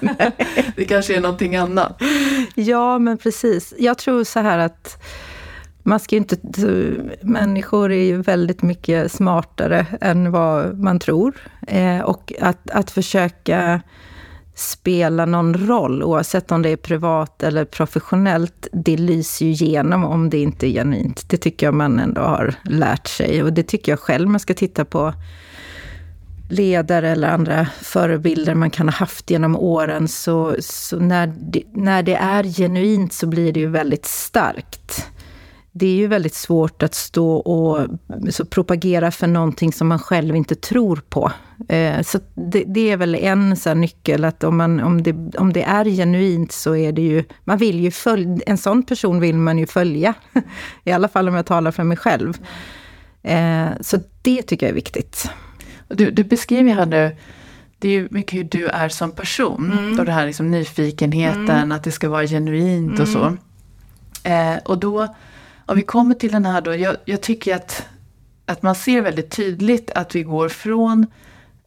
det 0.77 0.85
kanske 0.85 1.17
är 1.17 1.21
någonting 1.21 1.57
annat. 1.57 2.03
Ja, 2.55 2.99
men 2.99 3.19
precis. 3.19 3.75
Jag 3.79 3.99
tror 3.99 4.25
så 4.25 4.41
här 4.41 4.59
att 4.59 5.03
man 5.89 6.01
ska 6.01 6.17
inte... 6.17 6.37
Människor 7.23 7.93
är 7.93 8.05
ju 8.05 8.23
väldigt 8.23 8.63
mycket 8.63 9.13
smartare 9.13 9.87
än 10.01 10.31
vad 10.31 10.79
man 10.79 10.99
tror. 10.99 11.35
Eh, 11.67 12.01
och 12.01 12.33
att, 12.41 12.71
att 12.71 12.91
försöka 12.91 13.81
spela 14.55 15.27
någon 15.27 15.67
roll, 15.67 16.03
oavsett 16.03 16.53
om 16.53 16.63
det 16.63 16.71
är 16.71 16.77
privat 16.77 17.43
eller 17.43 17.65
professionellt, 17.65 18.69
det 18.73 18.97
lyser 18.97 19.47
ju 19.47 19.53
igenom 19.53 20.05
om 20.05 20.31
det 20.31 20.39
inte 20.39 20.67
är 20.67 20.71
genuint. 20.71 21.25
Det 21.29 21.37
tycker 21.37 21.67
jag 21.67 21.75
man 21.75 21.99
ändå 21.99 22.21
har 22.21 22.55
lärt 22.65 23.07
sig. 23.07 23.43
Och 23.43 23.53
det 23.53 23.63
tycker 23.63 23.93
jag 23.93 24.01
själv 24.01 24.29
man 24.29 24.41
ska 24.41 24.55
titta 24.55 24.85
på 24.85 25.15
ledare 26.51 27.11
eller 27.11 27.29
andra 27.29 27.67
förebilder 27.83 28.55
man 28.55 28.71
kan 28.71 28.89
ha 28.89 28.95
haft 28.95 29.31
genom 29.31 29.57
åren, 29.57 30.09
så, 30.09 30.57
så 30.61 30.99
när, 30.99 31.27
det, 31.27 31.63
när 31.73 32.03
det 32.03 32.15
är 32.15 32.45
genuint 32.45 33.13
så 33.13 33.27
blir 33.27 33.53
det 33.53 33.61
ju 33.61 33.69
väldigt 33.69 34.07
starkt 34.07 35.07
det 35.79 35.87
är 35.87 35.97
ju 35.97 36.07
väldigt 36.07 36.35
svårt 36.35 36.83
att 36.83 36.95
stå 36.95 37.37
och 37.37 37.87
så 38.31 38.45
propagera 38.45 39.11
för 39.11 39.27
någonting 39.27 39.73
som 39.73 39.89
man 39.89 39.99
själv 39.99 40.37
inte 40.37 40.55
tror 40.55 41.03
på. 41.09 41.33
Eh, 41.69 42.03
så 42.03 42.19
det, 42.35 42.65
det, 42.67 42.91
är 42.91 42.97
väl 42.97 43.15
en 43.15 43.57
så 43.57 43.75
nyckel, 43.75 44.25
att 44.25 44.45
om, 44.45 44.57
man, 44.57 44.81
om, 44.81 45.03
det, 45.03 45.37
om 45.39 45.53
det 45.53 45.63
är 45.63 45.85
genuint 45.85 46.53
så 46.53 46.77
är 46.77 46.93
det 46.93 47.03
ju... 47.03 47.25
Man 47.45 47.59
vill 47.59 47.81
ju 47.81 47.91
följa, 47.91 48.39
en 48.47 48.59
sån 48.59 48.83
person 48.83 49.21
vill 49.21 49.37
man 49.37 49.59
ju 49.59 49.67
följa. 49.67 50.15
I 50.85 50.93
alla 50.93 51.09
fall 51.09 51.29
om 51.29 51.35
jag 51.35 51.47
talar 51.47 51.71
för 51.71 51.85
mig 51.85 51.97
själv. 51.97 52.39
Eh, 53.23 53.69
så 53.81 53.99
det 54.23 54.43
tycker 54.43 54.67
jag 54.67 54.71
är 54.71 54.75
viktigt. 54.75 55.31
Du, 55.89 56.11
du 56.11 56.25
beskriver 56.25 56.75
här 56.75 56.87
nu 56.87 57.17
det 57.79 57.89
är 57.89 57.93
ju 57.93 58.09
mycket 58.11 58.39
hur 58.39 58.45
du 58.45 58.67
är 58.67 58.89
som 58.89 59.13
person. 59.13 59.73
Mm. 59.73 59.97
Då 59.97 60.05
det 60.05 60.13
här 60.13 60.27
liksom 60.27 60.51
nyfikenheten, 60.51 61.51
mm. 61.51 61.73
att 61.73 61.85
det 61.85 61.93
ska 61.93 62.09
vara 62.09 62.27
genuint 62.27 62.99
mm. 62.99 63.03
och 63.03 63.09
så. 63.09 63.37
Eh, 64.29 64.57
och 64.65 64.79
då 64.79 65.15
om 65.69 65.77
vi 65.77 65.83
kommer 65.83 66.15
till 66.15 66.33
den 66.33 66.47
här 66.47 66.61
då, 66.61 66.75
jag, 66.75 66.97
jag 67.05 67.21
tycker 67.21 67.57
att, 67.57 67.87
att 68.47 68.63
man 68.63 68.75
ser 68.75 69.01
väldigt 69.01 69.31
tydligt 69.31 69.91
att 69.91 70.15
vi 70.15 70.23
går 70.23 70.49
från 70.49 71.07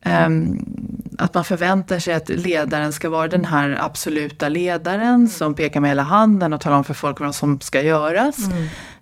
um, 0.06 0.66
att 1.18 1.34
man 1.34 1.44
förväntar 1.44 2.00
sig 2.00 2.14
att 2.14 2.30
ledaren 2.30 2.94
ska 2.94 3.10
vara 3.10 3.28
den 3.28 3.46
här 3.46 3.78
absoluta 3.82 4.50
ledaren 4.50 5.30
som 5.30 5.54
pekar 5.54 5.80
med 5.80 5.90
hela 5.90 6.04
handen 6.04 6.54
och 6.54 6.62
talar 6.62 6.78
om 6.78 6.84
för 6.84 6.94
folk 6.94 7.20
vad 7.20 7.36
som 7.36 7.60
ska 7.60 7.82
göras. 7.82 8.38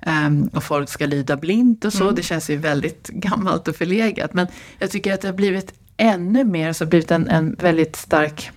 Um, 0.06 0.50
och 0.54 0.64
folk 0.64 0.90
ska 0.90 1.06
lyda 1.06 1.38
blint 1.38 1.86
och 1.86 1.94
så. 1.94 2.04
Mm. 2.04 2.16
Det 2.16 2.24
känns 2.24 2.50
ju 2.50 2.58
väldigt 2.58 3.08
gammalt 3.10 3.68
och 3.68 3.76
förlegat. 3.76 4.34
Men 4.34 4.48
jag 4.80 4.92
tycker 4.92 5.14
att 5.14 5.22
det 5.22 5.28
har 5.28 5.36
blivit 5.36 5.74
ännu 5.98 6.44
mer, 6.44 6.74
så 6.74 6.86
blivit 6.86 7.12
en, 7.12 7.28
en 7.28 7.56
väldigt 7.60 7.96
stark 7.96 8.52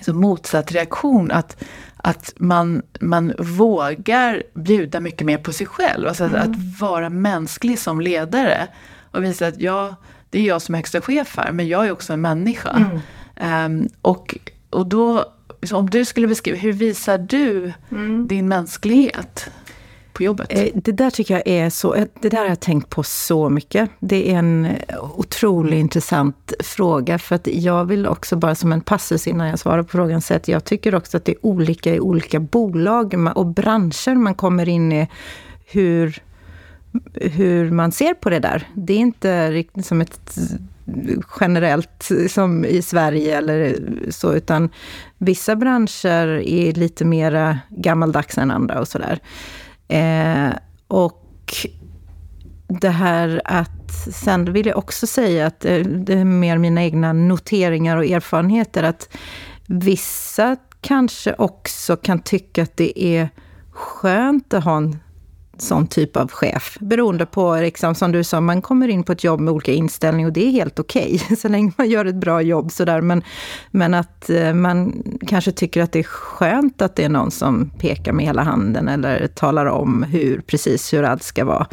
så 0.00 0.14
motsatt 0.14 0.72
reaktion. 0.72 1.30
Att, 1.30 1.64
att 2.06 2.32
man, 2.36 2.82
man 3.00 3.32
vågar 3.38 4.42
bjuda 4.54 5.00
mycket 5.00 5.26
mer 5.26 5.38
på 5.38 5.52
sig 5.52 5.66
själv. 5.66 6.08
Alltså 6.08 6.24
mm. 6.24 6.40
att 6.40 6.80
vara 6.80 7.10
mänsklig 7.10 7.78
som 7.78 8.00
ledare. 8.00 8.68
Och 9.10 9.24
visa 9.24 9.46
att 9.46 9.60
jag, 9.60 9.94
det 10.30 10.38
är 10.38 10.42
jag 10.42 10.62
som 10.62 10.74
är 10.74 10.78
högsta 10.78 11.00
chef 11.00 11.36
här, 11.36 11.52
men 11.52 11.68
jag 11.68 11.86
är 11.86 11.92
också 11.92 12.12
en 12.12 12.20
människa. 12.20 13.00
Mm. 13.40 13.80
Um, 13.82 13.88
och, 14.02 14.38
och 14.70 14.86
då, 14.86 15.32
om 15.72 15.90
du 15.90 16.04
skulle 16.04 16.26
beskriva, 16.26 16.58
hur 16.58 16.72
visar 16.72 17.18
du 17.18 17.72
mm. 17.90 18.28
din 18.28 18.48
mänsklighet? 18.48 19.50
På 20.14 20.22
jobbet? 20.22 20.46
Eh, 20.50 20.68
det 20.74 20.92
där 20.92 21.10
tycker 21.10 21.34
jag 21.34 21.42
är 21.46 21.70
så, 21.70 21.94
eh, 21.94 22.06
det 22.20 22.28
där 22.28 22.38
har 22.38 22.46
jag 22.46 22.60
tänkt 22.60 22.90
på 22.90 23.02
så 23.02 23.48
mycket. 23.48 23.90
Det 24.00 24.30
är 24.30 24.38
en 24.38 24.64
eh, 24.64 25.18
otroligt 25.18 25.78
intressant 25.78 26.52
fråga, 26.60 27.18
för 27.18 27.34
att 27.34 27.46
jag 27.46 27.84
vill 27.84 28.06
också 28.06 28.36
bara 28.36 28.54
som 28.54 28.72
en 28.72 28.80
passus 28.80 29.26
innan 29.26 29.48
jag 29.48 29.58
svarar 29.58 29.82
på 29.82 29.88
frågan 29.88 30.20
säga 30.20 30.36
att 30.36 30.48
jag 30.48 30.64
tycker 30.64 30.94
också 30.94 31.16
att 31.16 31.24
det 31.24 31.32
är 31.32 31.46
olika 31.46 31.94
i 31.94 32.00
olika 32.00 32.40
bolag 32.40 33.14
och 33.34 33.46
branscher 33.46 34.14
man 34.14 34.34
kommer 34.34 34.68
in 34.68 34.92
i, 34.92 35.08
hur, 35.66 36.22
hur 37.14 37.70
man 37.70 37.92
ser 37.92 38.14
på 38.14 38.30
det 38.30 38.38
där. 38.38 38.68
Det 38.74 38.92
är 38.92 38.98
inte 38.98 39.50
riktigt 39.50 39.86
som 39.86 40.00
ett 40.00 40.38
generellt 41.40 42.10
som 42.28 42.64
i 42.64 42.82
Sverige 42.82 43.38
eller 43.38 43.78
så, 44.10 44.34
utan 44.34 44.68
vissa 45.18 45.56
branscher 45.56 46.48
är 46.48 46.72
lite 46.72 47.04
mera 47.04 47.58
gammaldags 47.68 48.38
än 48.38 48.50
andra 48.50 48.80
och 48.80 48.88
sådär. 48.88 49.20
Eh, 49.88 50.52
och 50.88 51.56
det 52.66 52.88
här 52.88 53.42
att, 53.44 53.90
sen 54.12 54.52
vill 54.52 54.66
jag 54.66 54.78
också 54.78 55.06
säga 55.06 55.46
att 55.46 55.64
eh, 55.64 55.78
det 55.78 56.14
är 56.14 56.24
mer 56.24 56.58
mina 56.58 56.84
egna 56.84 57.12
noteringar 57.12 57.96
och 57.96 58.04
erfarenheter, 58.04 58.82
att 58.82 59.16
vissa 59.66 60.56
kanske 60.80 61.34
också 61.38 61.96
kan 61.96 62.18
tycka 62.18 62.62
att 62.62 62.76
det 62.76 63.04
är 63.04 63.28
skönt 63.70 64.54
att 64.54 64.64
ha 64.64 64.76
en 64.76 64.98
sån 65.58 65.86
typ 65.86 66.16
av 66.16 66.30
chef. 66.30 66.76
Beroende 66.80 67.26
på, 67.26 67.56
liksom, 67.56 67.94
som 67.94 68.12
du 68.12 68.24
sa, 68.24 68.40
man 68.40 68.62
kommer 68.62 68.88
in 68.88 69.04
på 69.04 69.12
ett 69.12 69.24
jobb 69.24 69.40
med 69.40 69.54
olika 69.54 69.72
inställning, 69.72 70.26
och 70.26 70.32
det 70.32 70.46
är 70.46 70.50
helt 70.50 70.78
okej, 70.78 71.20
okay, 71.24 71.36
så 71.42 71.48
länge 71.48 71.72
man 71.76 71.90
gör 71.90 72.04
ett 72.04 72.14
bra 72.14 72.42
jobb. 72.42 72.72
Sådär. 72.72 73.00
Men, 73.00 73.22
men 73.70 73.94
att 73.94 74.30
eh, 74.30 74.54
man 74.54 75.02
kanske 75.26 75.52
tycker 75.52 75.82
att 75.82 75.92
det 75.92 75.98
är 75.98 76.02
skönt 76.02 76.82
att 76.82 76.96
det 76.96 77.04
är 77.04 77.08
någon 77.08 77.30
som 77.30 77.70
pekar 77.78 78.12
med 78.12 78.24
hela 78.24 78.42
handen 78.42 78.88
eller 78.88 79.26
talar 79.26 79.66
om 79.66 80.02
hur, 80.02 80.40
precis 80.40 80.92
hur 80.92 81.02
allt 81.02 81.22
ska 81.22 81.44
vara. 81.44 81.66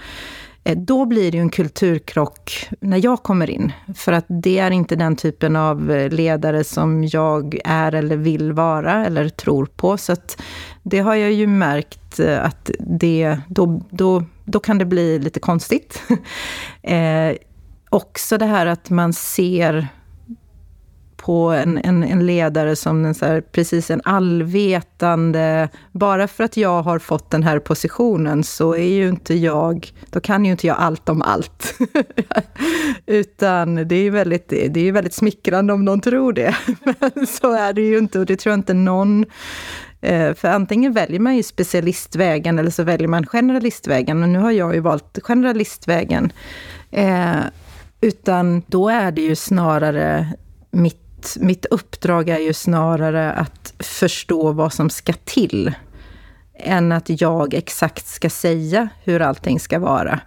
Eh, 0.63 0.77
då 0.77 1.05
blir 1.05 1.31
det 1.31 1.37
ju 1.37 1.41
en 1.41 1.49
kulturkrock 1.49 2.69
när 2.79 3.05
jag 3.05 3.23
kommer 3.23 3.49
in. 3.49 3.71
För 3.95 4.11
att 4.11 4.25
det 4.27 4.59
är 4.59 4.71
inte 4.71 4.95
den 4.95 5.15
typen 5.15 5.55
av 5.55 5.91
eh, 5.91 6.09
ledare 6.09 6.63
som 6.63 7.03
jag 7.03 7.57
är 7.65 7.91
eller 7.91 8.17
vill 8.17 8.53
vara 8.53 9.05
eller 9.05 9.29
tror 9.29 9.65
på. 9.65 9.97
Så 9.97 10.11
att 10.11 10.41
det 10.83 10.99
har 10.99 11.15
jag 11.15 11.31
ju 11.31 11.47
märkt 11.47 12.19
eh, 12.19 12.45
att 12.45 12.71
det, 12.79 13.37
då, 13.47 13.81
då, 13.89 14.23
då 14.45 14.59
kan 14.59 14.77
det 14.77 14.85
bli 14.85 15.19
lite 15.19 15.39
konstigt. 15.39 16.01
eh, 16.81 17.35
också 17.89 18.37
det 18.37 18.45
här 18.45 18.65
att 18.65 18.89
man 18.89 19.13
ser 19.13 19.87
på 21.21 21.49
en, 21.51 21.77
en, 21.77 22.03
en 22.03 22.25
ledare 22.25 22.75
som 22.75 23.05
en 23.05 23.15
så 23.15 23.25
här, 23.25 23.41
precis 23.41 23.91
en 23.91 24.01
allvetande... 24.03 25.69
Bara 25.91 26.27
för 26.27 26.43
att 26.43 26.57
jag 26.57 26.81
har 26.81 26.99
fått 26.99 27.29
den 27.29 27.43
här 27.43 27.59
positionen 27.59 28.43
så 28.43 28.75
är 28.75 28.93
ju 28.93 29.09
inte 29.09 29.33
jag... 29.33 29.91
Då 30.09 30.19
kan 30.19 30.45
ju 30.45 30.51
inte 30.51 30.67
jag 30.67 30.77
allt 30.77 31.09
om 31.09 31.21
allt. 31.21 31.73
Utan 33.05 33.75
det 33.75 33.95
är 33.95 34.03
ju 34.03 34.09
väldigt, 34.09 34.49
det 34.49 34.79
är 34.87 34.91
väldigt 34.91 35.13
smickrande 35.13 35.73
om 35.73 35.85
någon 35.85 36.01
tror 36.01 36.33
det. 36.33 36.55
Men 36.99 37.27
så 37.27 37.53
är 37.53 37.73
det 37.73 37.81
ju 37.81 37.97
inte 37.97 38.19
och 38.19 38.25
det 38.25 38.35
tror 38.35 38.51
jag 38.51 38.59
inte 38.59 38.73
någon 38.73 39.25
eh, 40.01 40.33
för 40.33 40.47
antingen 40.47 40.93
väljer 40.93 41.19
man 41.19 41.35
ju 41.35 41.43
specialistvägen 41.43 42.59
eller 42.59 42.71
så 42.71 42.83
väljer 42.83 43.07
man 43.07 43.25
generalistvägen. 43.25 44.23
Och 44.23 44.29
nu 44.29 44.39
har 44.39 44.51
jag 44.51 44.73
ju 44.73 44.79
valt 44.79 45.19
generalistvägen. 45.23 46.31
Eh, 46.91 47.35
utan 48.01 48.63
då 48.67 48.89
är 48.89 49.11
det 49.11 49.21
ju 49.21 49.35
snarare 49.35 50.33
mitt 50.71 51.10
mitt, 51.39 51.65
uppdrag 51.65 52.29
är 52.29 52.39
ju 52.39 52.53
snarare 52.53 53.31
att 53.31 53.73
förstå 53.79 54.51
vad 54.51 54.73
som 54.73 54.89
ska 54.89 55.13
till, 55.13 55.73
än 56.59 56.91
att 56.91 57.21
jag 57.21 57.53
exakt 57.53 58.07
ska 58.07 58.29
säga 58.29 58.89
hur 59.03 59.21
allting 59.21 59.59
ska 59.59 59.79
vara. 59.79 60.19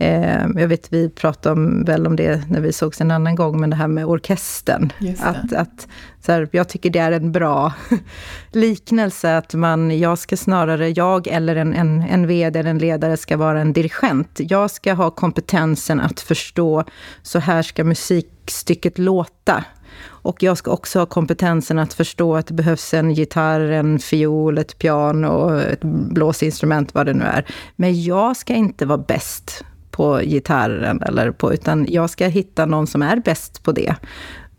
Eh, 0.00 0.46
jag 0.56 0.68
vet, 0.68 0.92
vi 0.92 1.10
pratade 1.10 1.52
om, 1.52 1.84
väl 1.84 2.06
om 2.06 2.16
det 2.16 2.50
när 2.50 2.60
vi 2.60 2.72
sågs 2.72 3.00
en 3.00 3.10
annan 3.10 3.34
gång, 3.34 3.60
men 3.60 3.70
det 3.70 3.76
här 3.76 3.88
med 3.88 4.06
orkestern. 4.06 4.92
Att, 5.20 5.52
att, 5.52 5.88
så 6.20 6.32
här, 6.32 6.48
jag 6.52 6.68
tycker 6.68 6.90
det 6.90 6.98
är 6.98 7.12
en 7.12 7.32
bra 7.32 7.72
liknelse, 8.52 9.36
att 9.36 9.54
man, 9.54 9.98
jag 9.98 10.18
ska 10.18 10.36
snarare, 10.36 10.88
jag 10.88 11.26
eller 11.26 11.56
en, 11.56 11.74
en, 11.74 12.02
en 12.02 12.26
VD 12.26 12.58
eller 12.58 12.70
en 12.70 12.78
ledare 12.78 13.16
ska 13.16 13.36
vara 13.36 13.60
en 13.60 13.72
dirigent. 13.72 14.40
Jag 14.42 14.70
ska 14.70 14.92
ha 14.94 15.10
kompetensen 15.10 16.00
att 16.00 16.20
förstå, 16.20 16.84
så 17.22 17.38
här 17.38 17.62
ska 17.62 17.84
musikstycket 17.84 18.98
låta. 18.98 19.64
Och 20.06 20.42
jag 20.42 20.58
ska 20.58 20.70
också 20.70 20.98
ha 20.98 21.06
kompetensen 21.06 21.78
att 21.78 21.94
förstå 21.94 22.36
att 22.36 22.46
det 22.46 22.54
behövs 22.54 22.94
en 22.94 23.10
gitarr, 23.10 23.60
en 23.60 23.98
fiol, 23.98 24.58
ett 24.58 24.78
piano, 24.78 25.58
ett 25.60 25.84
blåsinstrument, 25.84 26.94
vad 26.94 27.06
det 27.06 27.14
nu 27.14 27.24
är. 27.24 27.46
Men 27.76 28.02
jag 28.02 28.36
ska 28.36 28.54
inte 28.54 28.86
vara 28.86 28.98
bäst 28.98 29.64
på 29.90 30.18
gitarren, 30.18 31.02
eller 31.02 31.30
på, 31.30 31.52
utan 31.52 31.86
jag 31.88 32.10
ska 32.10 32.26
hitta 32.26 32.66
någon 32.66 32.86
som 32.86 33.02
är 33.02 33.16
bäst 33.16 33.62
på 33.62 33.72
det. 33.72 33.94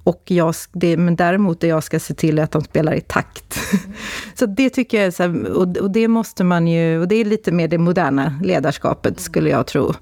Och 0.04 0.24
jag, 0.26 0.56
det, 0.74 0.98
men 0.98 1.16
däremot 1.16 1.62
det 1.62 1.68
jag 1.68 1.84
ska 1.84 2.00
se 2.00 2.14
till 2.14 2.40
att 2.40 2.52
de 2.52 2.62
spelar 2.62 2.94
i 2.94 3.02
takt. 3.02 3.60
Mm. 3.74 3.96
så 4.36 4.46
det 4.46 4.70
tycker 4.70 4.98
jag 4.98 5.08
är 5.08 5.12
så 5.12 5.24
här, 5.24 5.52
och, 5.52 5.78
och, 5.78 5.92
det 5.92 6.08
måste 6.08 6.44
man 6.44 6.68
ju, 6.68 7.00
och 7.00 7.08
det 7.08 7.16
är 7.16 7.26
lite 7.26 7.52
mer 7.52 7.68
det 7.68 7.78
moderna 7.78 8.40
ledarskapet, 8.44 9.20
skulle 9.20 9.50
jag 9.50 9.68
tro. 9.68 9.94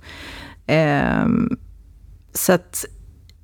Um, 0.68 1.58
så 2.34 2.54
att 2.54 2.86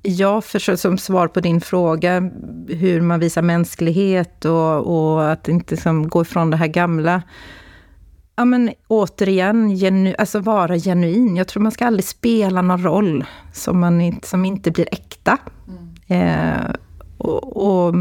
Ja, 0.06 0.40
för 0.40 0.76
som 0.76 0.98
svar 0.98 1.28
på 1.28 1.40
din 1.40 1.60
fråga, 1.60 2.30
hur 2.68 3.00
man 3.00 3.20
visar 3.20 3.42
mänsklighet 3.42 4.44
och, 4.44 4.86
och 4.86 5.32
att 5.32 5.48
inte 5.48 5.74
liksom 5.74 6.08
gå 6.08 6.22
ifrån 6.22 6.50
det 6.50 6.56
här 6.56 6.66
gamla. 6.66 7.22
Ja, 8.36 8.44
men 8.44 8.70
återigen, 8.88 9.70
genu, 9.70 10.14
alltså 10.18 10.40
vara 10.40 10.78
genuin. 10.78 11.36
Jag 11.36 11.48
tror 11.48 11.62
man 11.62 11.72
ska 11.72 11.86
aldrig 11.86 12.04
spela 12.04 12.62
någon 12.62 12.82
roll 12.82 13.24
som, 13.52 13.80
man 13.80 14.00
inte, 14.00 14.28
som 14.28 14.44
inte 14.44 14.70
blir 14.70 14.88
äkta. 14.92 15.38
Mm. 16.08 16.28
Eh, 16.28 16.74
och, 17.18 17.56
och, 17.66 17.94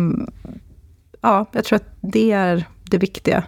ja, 1.22 1.46
jag 1.52 1.64
tror 1.64 1.76
att 1.76 1.98
det 2.02 2.32
är 2.32 2.66
det 2.84 2.98
viktiga. 2.98 3.44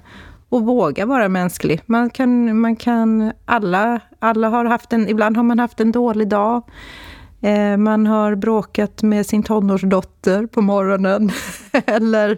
Och 0.49 0.61
våga 0.61 1.05
vara 1.05 1.29
mänsklig. 1.29 1.81
Man 1.85 2.09
kan, 2.09 2.59
man 2.59 2.75
kan, 2.75 3.31
alla, 3.45 3.99
alla 4.19 4.49
har 4.49 4.65
haft 4.65 4.93
en, 4.93 5.09
ibland 5.09 5.37
har 5.37 5.43
man 5.43 5.59
haft 5.59 5.79
en 5.79 5.91
dålig 5.91 6.27
dag. 6.27 6.63
Eh, 7.41 7.77
man 7.77 8.07
har 8.07 8.35
bråkat 8.35 9.03
med 9.03 9.25
sin 9.25 9.43
tonårsdotter 9.43 10.45
på 10.45 10.61
morgonen. 10.61 11.31
Eller 11.85 12.37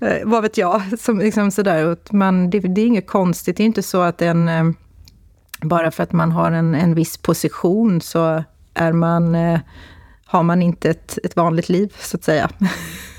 eh, 0.00 0.16
vad 0.24 0.42
vet 0.42 0.58
jag. 0.58 0.82
Som, 1.00 1.18
liksom 1.18 1.50
sådär. 1.50 1.96
Man, 2.10 2.50
det, 2.50 2.60
det, 2.60 2.80
är 2.80 2.86
inget 2.86 3.06
konstigt. 3.06 3.56
Det 3.56 3.62
är 3.62 3.66
inte 3.66 3.82
så 3.82 4.00
att 4.00 4.22
en... 4.22 4.48
Eh, 4.48 4.64
bara 5.62 5.90
för 5.90 6.02
att 6.02 6.12
man 6.12 6.32
har 6.32 6.52
en, 6.52 6.74
en 6.74 6.94
viss 6.94 7.16
position 7.16 8.00
så 8.00 8.44
är 8.74 8.92
man 8.92 9.36
har 10.30 10.42
man 10.42 10.62
inte 10.62 10.90
ett, 10.90 11.18
ett 11.24 11.36
vanligt 11.36 11.68
liv, 11.68 11.96
så 12.00 12.16
att 12.16 12.24
säga. 12.24 12.50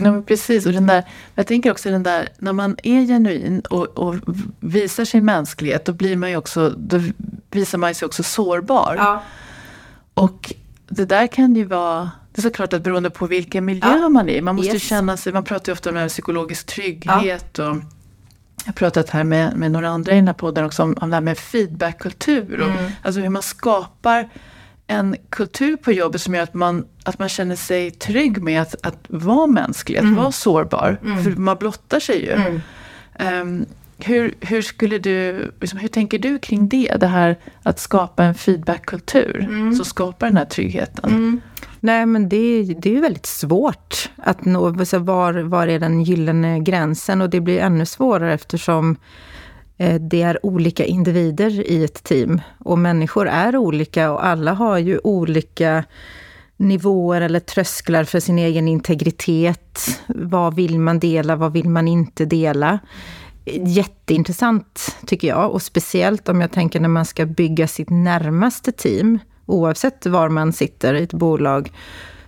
Ja, 0.01 0.21
precis, 0.27 0.65
och 0.65 0.73
den 0.73 0.87
där, 0.87 1.03
jag 1.35 1.47
tänker 1.47 1.71
också 1.71 1.89
den 1.89 2.03
där, 2.03 2.29
när 2.37 2.53
man 2.53 2.77
är 2.83 3.05
genuin 3.05 3.59
och, 3.59 3.87
och 3.87 4.15
visar 4.59 5.05
sin 5.05 5.25
mänsklighet, 5.25 5.85
då 5.85 5.93
blir 5.93 6.15
man 6.15 6.35
också, 6.35 6.69
då 6.77 7.01
visar 7.51 7.77
man 7.77 7.95
sig 7.95 8.05
också 8.05 8.23
sårbar. 8.23 8.95
Ja. 8.97 9.23
Och 10.13 10.53
det 10.89 11.05
där 11.05 11.27
kan 11.27 11.55
ju 11.55 11.65
vara 11.65 12.11
det 12.31 12.39
är 12.39 12.41
såklart 12.41 12.73
att 12.73 12.83
beroende 12.83 13.09
på 13.09 13.27
vilken 13.27 13.65
miljö 13.65 13.97
ja. 14.01 14.09
man 14.09 14.29
är 14.29 14.33
i. 14.33 14.41
Man 14.41 14.55
måste 14.55 14.73
yes. 14.73 14.83
känna 14.83 15.17
sig, 15.17 15.33
man 15.33 15.43
pratar 15.43 15.71
ju 15.71 15.73
ofta 15.73 15.89
om 15.89 15.95
det 15.95 16.01
här 16.01 16.09
psykologisk 16.09 16.65
trygghet. 16.65 17.57
Ja. 17.57 17.69
Och 17.69 17.75
jag 18.65 18.65
har 18.65 18.73
pratat 18.73 19.09
här 19.09 19.23
med, 19.23 19.57
med 19.57 19.71
några 19.71 19.89
andra 19.89 20.11
i 20.11 20.15
den 20.15 20.27
här 20.27 20.33
podden 20.33 20.65
också 20.65 20.83
om, 20.83 20.95
om 21.01 21.09
det 21.09 21.15
här 21.15 21.21
med 21.21 21.37
feedbackkultur. 21.37 22.61
Mm. 22.61 22.91
alltså 23.03 23.21
hur 23.21 23.29
man 23.29 23.41
skapar 23.41 24.29
en 24.87 25.15
kultur 25.29 25.77
på 25.77 25.91
jobbet 25.91 26.21
som 26.21 26.35
gör 26.35 26.43
att 26.43 26.53
man, 26.53 26.85
att 27.03 27.19
man 27.19 27.29
känner 27.29 27.55
sig 27.55 27.91
trygg 27.91 28.43
med 28.43 28.61
att, 28.61 28.75
att 28.85 29.05
vara 29.07 29.47
mänsklig, 29.47 29.97
att 29.97 30.03
mm. 30.03 30.15
vara 30.15 30.31
sårbar. 30.31 30.99
Mm. 31.03 31.23
För 31.23 31.31
man 31.31 31.57
blottar 31.57 31.99
sig 31.99 32.25
ju. 32.25 32.61
Um, 33.25 33.65
hur, 34.05 34.33
hur, 34.41 34.61
skulle 34.61 34.97
du, 34.97 35.51
liksom, 35.61 35.79
hur 35.79 35.87
tänker 35.87 36.19
du 36.19 36.39
kring 36.39 36.69
det? 36.69 36.95
Det 36.99 37.07
här 37.07 37.37
att 37.63 37.79
skapa 37.79 38.23
en 38.23 38.35
feedbackkultur 38.35 39.39
mm. 39.39 39.75
som 39.75 39.85
skapar 39.85 40.27
den 40.27 40.37
här 40.37 40.45
tryggheten. 40.45 41.09
Mm. 41.09 41.41
Nej, 41.79 42.05
men 42.05 42.29
det, 42.29 42.63
det 42.63 42.89
är 42.89 42.93
ju 42.93 43.01
väldigt 43.01 43.25
svårt 43.25 44.09
att 44.17 44.45
nå, 44.45 44.85
så 44.85 44.99
var, 44.99 45.33
var 45.33 45.67
är 45.67 45.79
den 45.79 46.03
gyllene 46.03 46.59
gränsen? 46.59 47.21
Och 47.21 47.29
det 47.29 47.41
blir 47.41 47.59
ännu 47.59 47.85
svårare 47.85 48.33
eftersom 48.33 48.95
eh, 49.77 50.01
det 50.01 50.21
är 50.21 50.45
olika 50.45 50.85
individer 50.85 51.69
i 51.71 51.83
ett 51.83 52.03
team. 52.03 52.41
Och 52.57 52.79
människor 52.79 53.27
är 53.27 53.57
olika 53.57 54.11
och 54.11 54.25
alla 54.25 54.53
har 54.53 54.77
ju 54.77 54.99
olika 55.03 55.83
nivåer 56.57 57.21
eller 57.21 57.39
trösklar 57.39 58.03
för 58.03 58.19
sin 58.19 58.39
egen 58.39 58.67
integritet. 58.67 60.01
Vad 60.07 60.55
vill 60.55 60.79
man 60.79 60.99
dela, 60.99 61.35
vad 61.35 61.53
vill 61.53 61.69
man 61.69 61.87
inte 61.87 62.25
dela? 62.25 62.79
Jätteintressant 63.45 64.95
tycker 65.05 65.27
jag 65.27 65.51
och 65.51 65.61
speciellt 65.61 66.29
om 66.29 66.41
jag 66.41 66.51
tänker 66.51 66.79
när 66.79 66.89
man 66.89 67.05
ska 67.05 67.25
bygga 67.25 67.67
sitt 67.67 67.89
närmaste 67.89 68.71
team 68.71 69.19
oavsett 69.45 70.05
var 70.05 70.29
man 70.29 70.53
sitter 70.53 70.93
i 70.93 71.03
ett 71.03 71.13
bolag. 71.13 71.71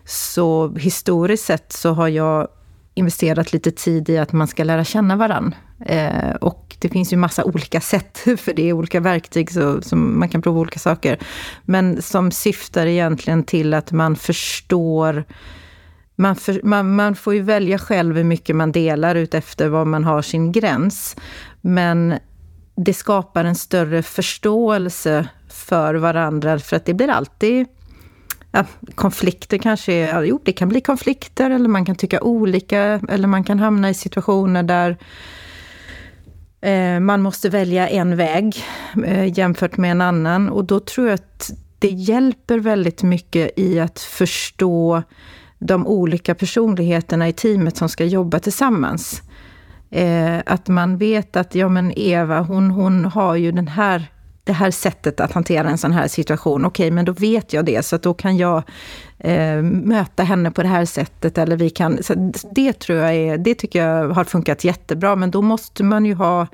Så 0.06 0.76
historiskt 0.76 1.46
sett 1.46 1.74
så 1.74 1.94
har 1.94 2.08
jag 2.08 2.48
investerat 2.94 3.54
lite 3.54 3.72
tid 3.72 4.10
i 4.10 4.18
att 4.18 4.32
man 4.32 4.48
ska 4.48 4.64
lära 4.64 4.84
känna 4.84 5.16
varann. 5.16 5.56
Eh, 5.86 6.36
och 6.42 6.76
det 6.80 6.90
finns 6.90 7.14
ju 7.14 7.18
massa 7.18 7.44
olika 7.44 7.82
sätt, 7.82 8.18
för 8.38 8.54
det 8.54 8.70
är 8.70 8.74
olika 8.74 9.00
verktyg 9.00 9.52
så, 9.52 9.82
som 9.82 10.20
man 10.20 10.30
kan 10.30 10.42
prova 10.42 10.60
olika 10.60 10.80
saker. 10.80 11.20
Men 11.66 12.02
som 12.02 12.32
syftar 12.32 12.88
egentligen 12.88 13.44
till 13.44 13.74
att 13.74 13.92
man 13.92 14.16
förstår 14.16 15.26
man, 16.22 16.36
för, 16.36 16.62
man, 16.64 16.96
man, 16.96 17.16
får 17.16 17.34
ju 17.34 17.42
välja 17.42 17.78
själv 17.78 18.18
hur 18.18 18.24
mycket 18.24 18.56
man 18.56 18.72
delar 18.72 19.16
ut 19.16 19.34
efter 19.34 19.68
var 19.68 19.86
man 19.86 20.04
har 20.04 20.22
sin 20.22 20.52
gräns. 20.52 21.16
Men 21.62 22.14
det 22.76 22.94
skapar 22.94 23.46
en 23.46 23.56
större 23.56 24.04
förståelse 24.04 25.28
för 25.50 25.96
varandra, 25.96 26.60
för 26.60 26.76
att 26.76 26.86
det 26.86 26.94
blir 26.94 27.10
alltid 27.10 27.68
ja, 28.52 28.66
konflikter 28.96 29.58
kanske, 29.58 29.94
är, 29.94 30.24
jo 30.24 30.40
det 30.44 30.52
kan 30.52 30.70
bli 30.70 30.82
konflikter 30.82 31.52
eller 31.52 31.70
man 31.70 31.86
kan 31.86 31.96
tycka 31.96 32.22
olika 32.22 33.02
eller 33.10 33.28
man 33.28 33.44
kan 33.44 33.60
hamna 33.60 33.90
i 33.90 33.94
situationer 33.94 34.64
där 34.64 34.98
eh, 36.62 37.00
man 37.00 37.22
måste 37.22 37.50
välja 37.50 37.90
en 37.90 38.16
väg 38.16 38.64
eh, 39.06 39.38
jämfört 39.38 39.78
med 39.78 39.92
en 39.92 40.02
annan 40.02 40.50
och 40.50 40.66
då 40.66 40.80
tror 40.80 41.08
jag 41.08 41.14
att 41.16 41.52
det 41.80 41.90
hjälper 41.90 42.60
väldigt 42.60 43.04
mycket 43.04 43.60
i 43.60 43.80
att 43.80 44.00
förstå 44.00 45.04
de 45.62 45.88
olika 45.88 46.36
personligheterna 46.36 47.28
i 47.28 47.34
teamet 47.34 47.78
som 47.78 47.90
ska 47.90 48.06
jobba 48.06 48.40
tillsammans. 48.40 49.22
Eh, 49.90 50.40
att 50.46 50.68
man 50.68 50.98
vet 50.98 51.36
att 51.36 51.56
ja, 51.56 51.70
men 51.70 51.94
Eva, 51.96 52.40
hon, 52.40 52.72
hon 52.72 53.06
har 53.06 53.36
ju 53.36 53.52
den 53.52 53.68
här, 53.68 54.12
det 54.44 54.54
här 54.54 54.72
sättet 54.72 55.20
att 55.20 55.32
hantera 55.32 55.70
en 55.70 55.78
sån 55.78 55.92
här 55.92 56.08
situation. 56.08 56.66
Okej, 56.66 56.86
okay, 56.86 56.96
men 56.96 57.06
då 57.06 57.12
vet 57.12 57.54
jag 57.54 57.66
det, 57.66 57.86
så 57.86 57.98
då 57.98 58.14
kan 58.14 58.38
jag 58.38 58.64
eh, 59.20 59.62
möta 59.64 60.24
henne 60.24 60.52
på 60.52 60.62
det 60.62 60.68
här 60.68 60.86
sättet. 60.86 61.38
Eller 61.38 61.58
vi 61.58 61.70
kan, 61.70 62.04
så 62.04 62.32
det 62.52 62.74
tror 62.74 63.00
jag 63.00 63.16
är, 63.16 63.38
det 63.38 63.56
tycker 63.56 63.86
jag 63.86 64.10
har 64.10 64.24
funkat 64.24 64.64
jättebra, 64.64 65.16
men 65.16 65.32
då 65.32 65.42
måste 65.42 65.84
man 65.84 66.06
ju 66.06 66.14
ha 66.14 66.48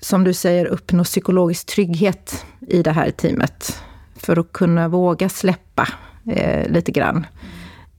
som 0.00 0.24
du 0.24 0.34
säger, 0.34 0.66
uppnå 0.66 1.04
psykologisk 1.04 1.66
trygghet 1.66 2.46
i 2.60 2.82
det 2.82 2.92
här 2.92 3.10
teamet. 3.10 3.82
För 4.16 4.38
att 4.38 4.52
kunna 4.52 4.88
våga 4.88 5.28
släppa 5.28 5.88
eh, 6.32 6.70
lite 6.70 6.92
grann. 6.92 7.26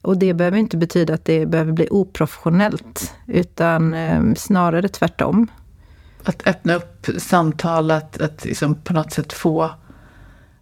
Och 0.01 0.17
det 0.17 0.33
behöver 0.33 0.57
inte 0.57 0.77
betyda 0.77 1.13
att 1.13 1.25
det 1.25 1.45
behöver 1.45 1.71
bli 1.71 1.87
oprofessionellt, 1.91 3.13
utan 3.27 3.93
eh, 3.93 4.33
snarare 4.33 4.87
tvärtom. 4.87 5.47
Att 6.23 6.47
öppna 6.47 6.75
upp 6.75 7.07
samtal, 7.17 7.91
att, 7.91 8.21
att 8.21 8.45
liksom 8.45 8.75
på 8.75 8.93
något 8.93 9.11
sätt 9.11 9.33
få 9.33 9.71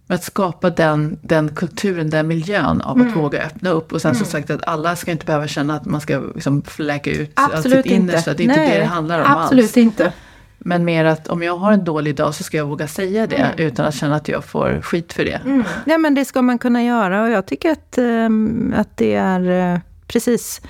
att 0.08 0.24
skapa 0.24 0.70
den, 0.70 1.20
den 1.22 1.56
kulturen, 1.56 2.10
den 2.10 2.27
miljön 2.27 2.82
av 2.82 2.98
att 2.98 3.03
mm. 3.03 3.13
våga 3.13 3.41
öppna 3.41 3.70
upp. 3.70 3.94
Och 3.94 4.01
sen 4.01 4.12
mm. 4.12 4.24
som 4.24 4.32
sagt 4.32 4.50
att 4.50 4.67
alla 4.67 4.96
ska 4.96 5.12
inte 5.12 5.25
behöva 5.25 5.48
känna 5.48 5.75
att 5.75 5.86
man 5.86 6.01
ska 6.01 6.20
liksom 6.36 6.62
fläka 6.62 7.12
ut 7.12 7.32
Absolut 7.34 7.77
allt 7.77 7.86
sitt 7.86 7.94
innersta. 7.94 8.34
Det 8.34 8.44
är 8.44 8.46
inte 8.46 8.72
det 8.72 8.79
det 8.79 8.86
handlar 8.86 9.20
om 9.20 9.25
Absolut 9.27 9.63
alls. 9.63 9.77
inte. 9.77 10.13
Men 10.60 10.86
mer 10.86 11.06
att 11.06 11.28
om 11.28 11.44
jag 11.44 11.58
har 11.58 11.72
en 11.72 11.84
dålig 11.84 12.16
dag 12.16 12.36
så 12.36 12.44
ska 12.44 12.58
jag 12.58 12.66
våga 12.66 12.88
säga 12.88 13.28
det 13.28 13.36
mm. 13.36 13.54
utan 13.58 13.86
att 13.86 13.96
känna 13.96 14.16
att 14.16 14.28
jag 14.28 14.46
får 14.46 14.82
skit 14.82 15.14
för 15.14 15.26
det. 15.26 15.42
Mm. 15.46 15.64
Ja 15.86 15.98
men 15.98 16.16
det 16.16 16.26
ska 16.26 16.42
man 16.42 16.58
kunna 16.58 16.84
göra 16.84 17.24
och 17.24 17.30
jag 17.30 17.46
tycker 17.46 17.72
att, 17.72 17.98
um, 17.98 18.74
att 18.78 18.98
det 18.98 19.14
är 19.14 19.74
uh, 19.74 19.79
precis 20.08 20.62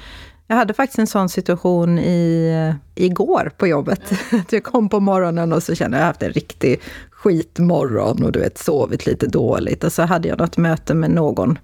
jag 0.49 0.55
hade 0.55 0.73
faktiskt 0.73 0.99
en 0.99 1.07
sån 1.07 1.29
situation 1.29 1.99
i, 1.99 2.51
uh, 2.69 2.75
igår 2.95 3.51
på 3.57 3.67
jobbet. 3.67 4.11
Mm. 4.31 4.45
jag 4.49 4.63
kom 4.63 4.89
på 4.89 4.99
morgonen 4.99 5.53
och 5.53 5.63
så 5.63 5.75
kände 5.75 5.97
jag 5.97 6.01
att 6.01 6.05
jag 6.05 6.07
haft 6.07 6.23
en 6.23 6.41
riktig 6.41 6.81
skitmorgon 7.11 8.23
och 8.23 8.31
du 8.31 8.39
vet 8.39 8.57
sovit 8.57 9.05
lite 9.05 9.27
dåligt. 9.27 9.83
Och 9.83 9.93
så 9.93 10.03
hade 10.03 10.27
jag 10.27 10.39
något 10.39 10.57
möte 10.57 10.93
med 10.93 11.11
någon. 11.11 11.59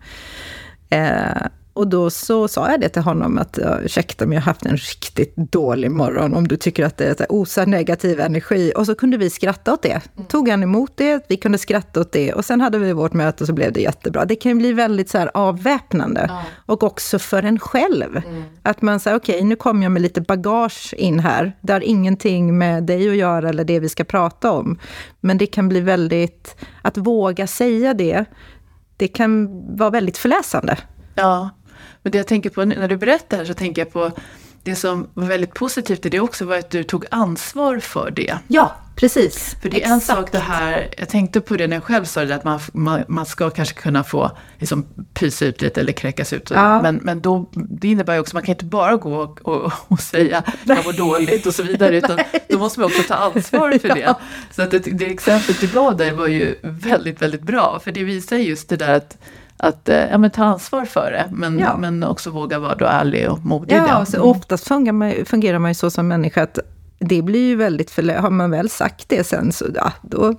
Uh, 0.96 1.48
och 1.74 1.88
då 1.88 2.10
så 2.10 2.48
sa 2.48 2.72
jag 2.72 2.82
det 2.82 2.90
till 2.90 3.02
honom 3.02 3.38
att 3.38 3.60
ursäkta 3.84 4.26
men 4.26 4.34
jag 4.34 4.42
har 4.42 4.46
haft 4.46 4.66
en 4.66 4.78
riktigt 4.78 5.36
dålig 5.36 5.92
morgon 5.92 6.34
om 6.34 6.48
du 6.48 6.58
tycker 6.58 6.86
att 6.86 6.98
det 6.98 7.20
är 7.20 7.26
osar 7.30 7.66
negativ 7.66 8.20
energi. 8.20 8.74
Och 8.76 8.86
så 8.86 8.96
kunde 8.96 9.18
vi 9.18 9.30
skratta 9.30 9.74
åt 9.74 9.82
det. 9.82 10.02
Mm. 10.16 10.28
Tog 10.28 10.50
han 10.50 10.64
emot 10.64 10.92
det, 10.96 11.26
vi 11.30 11.38
kunde 11.38 11.58
skratta 11.58 12.02
åt 12.02 12.12
det 12.12 12.34
och 12.34 12.46
sen 12.46 12.62
hade 12.62 12.80
vi 12.80 12.94
vårt 12.94 13.14
möte 13.14 13.44
och 13.44 13.48
så 13.48 13.54
blev 13.54 13.74
det 13.74 13.82
jättebra. 13.82 14.26
Det 14.26 14.36
kan 14.36 14.52
ju 14.52 14.58
bli 14.58 14.74
väldigt 14.74 15.10
så 15.10 15.18
här 15.18 15.32
avväpnande. 15.34 16.22
Mm. 16.22 16.36
Och 16.66 16.84
också 16.84 17.20
för 17.20 17.44
en 17.44 17.60
själv. 17.60 18.18
Mm. 18.18 18.44
Att 18.64 18.82
man 18.82 19.00
säger 19.00 19.18
okej 19.18 19.36
okay, 19.36 19.48
nu 19.48 19.56
kommer 19.56 19.84
jag 19.84 19.92
med 19.92 20.02
lite 20.02 20.22
bagage 20.22 20.94
in 20.98 21.20
här. 21.20 21.58
Det 21.62 21.74
har 21.74 21.82
ingenting 21.82 22.58
med 22.58 22.84
dig 22.84 23.10
att 23.10 23.16
göra 23.16 23.50
eller 23.50 23.64
det 23.64 23.80
vi 23.80 23.90
ska 23.90 24.04
prata 24.04 24.52
om. 24.52 24.80
Men 25.20 25.38
det 25.38 25.46
kan 25.46 25.70
bli 25.70 25.80
väldigt, 25.80 26.56
att 26.82 26.98
våga 26.98 27.48
säga 27.48 27.94
det, 27.94 28.26
det 28.98 29.08
kan 29.08 29.50
vara 29.78 29.90
väldigt 29.90 30.18
förläsande. 30.18 30.78
Ja, 31.16 31.50
men 32.04 32.12
det 32.12 32.18
jag 32.18 32.28
tänker 32.28 32.50
på 32.50 32.66
när 32.66 32.88
du 32.88 32.98
berättar 32.98 33.38
här 33.38 33.46
så 33.46 33.54
tänker 33.54 33.82
jag 33.82 33.94
på 33.94 34.12
det 34.64 34.76
som 34.76 35.08
var 35.14 35.28
väldigt 35.28 35.54
positivt 35.54 36.06
i 36.06 36.10
det 36.10 36.20
också 36.20 36.46
var 36.46 36.58
att 36.58 36.70
du 36.70 36.84
tog 36.84 37.06
ansvar 37.12 37.80
för 37.80 38.12
det. 38.12 38.38
Ja, 38.48 38.76
precis. 38.96 39.56
För 39.62 39.70
det 39.70 39.78
är 39.78 39.80
Exakt. 39.80 39.94
en 39.94 40.02
sak 40.02 40.32
det 40.32 40.40
här, 40.40 40.90
jag 40.98 41.10
tänkte 41.10 41.42
på 41.42 41.56
det 41.56 41.68
när 41.68 41.76
jag 41.76 41.84
själv 41.84 42.06
sa 42.06 42.26
det, 42.26 42.36
att 42.36 42.44
man, 42.44 42.60
man, 42.74 43.04
man 43.08 43.26
ska 43.26 43.50
kanske 43.50 43.76
kunna 43.76 44.04
få 44.04 44.32
liksom, 44.58 44.86
pysa 45.14 45.46
ut 45.46 45.62
lite 45.62 45.82
eller 45.82 45.94
kräkas 45.94 46.34
ut. 46.34 46.50
Ja. 46.50 46.82
Men, 46.82 46.96
men 46.96 47.22
då, 47.22 47.50
det 47.54 47.88
innebär 47.88 48.14
ju 48.14 48.20
också, 48.20 48.36
man 48.36 48.44
kan 48.44 48.54
inte 48.54 48.66
bara 48.66 48.96
gå 48.96 49.16
och, 49.16 49.48
och, 49.48 49.72
och 49.88 50.00
säga 50.00 50.44
jag 50.64 50.86
mår 50.86 50.94
dåligt 50.94 51.46
och 51.46 51.56
så 51.56 51.64
vidare, 51.64 51.98
utan 51.98 52.20
då 52.50 52.60
måste 52.60 52.80
man 52.80 52.88
också 52.88 53.04
ta 53.08 53.16
ansvar 53.16 53.80
för 53.80 53.88
det. 53.88 54.00
Ja. 54.04 54.20
Så 54.52 54.62
att 54.62 54.72
det, 54.72 54.80
det 54.80 55.06
exemplet 55.06 55.62
du 55.62 55.68
gav 55.68 55.98
där 55.98 56.12
var 56.12 56.28
ju 56.28 56.56
väldigt, 56.62 57.22
väldigt 57.22 57.42
bra, 57.42 57.80
för 57.84 57.92
det 57.92 58.04
visar 58.04 58.38
just 58.38 58.70
det 58.70 58.78
där 58.78 58.94
att 58.94 59.18
att 59.64 59.90
eh, 59.90 59.96
ja, 60.12 60.18
men 60.18 60.32
ta 60.32 60.44
ansvar 60.44 60.86
för 60.86 61.12
det, 61.12 61.26
men, 61.32 61.60
ja. 61.60 61.78
men 61.78 62.04
också 62.04 62.30
våga 62.30 62.60
vara 62.60 62.76
då 62.76 62.86
ärlig 62.86 63.32
och 63.32 63.46
modig. 63.46 63.76
Ja, 63.76 63.92
alltså, 63.92 64.20
oftast 64.20 64.68
fungerar 64.68 64.94
man, 64.94 65.14
fungerar 65.26 65.60
man 65.60 65.72
ju 65.72 65.76
så 65.76 65.90
som 65.92 66.08
människa 66.08 66.44
att 66.44 66.60
det 67.00 67.22
blir 67.22 67.48
ju 67.48 67.56
väldigt, 67.56 67.92
för 67.92 68.16
har 68.16 68.30
man 68.30 68.52
väl 68.52 68.70
sagt 68.70 69.10
det 69.10 69.24
sen 69.24 69.52
så 69.52 69.66
ja, 69.76 69.92
då, 70.02 70.36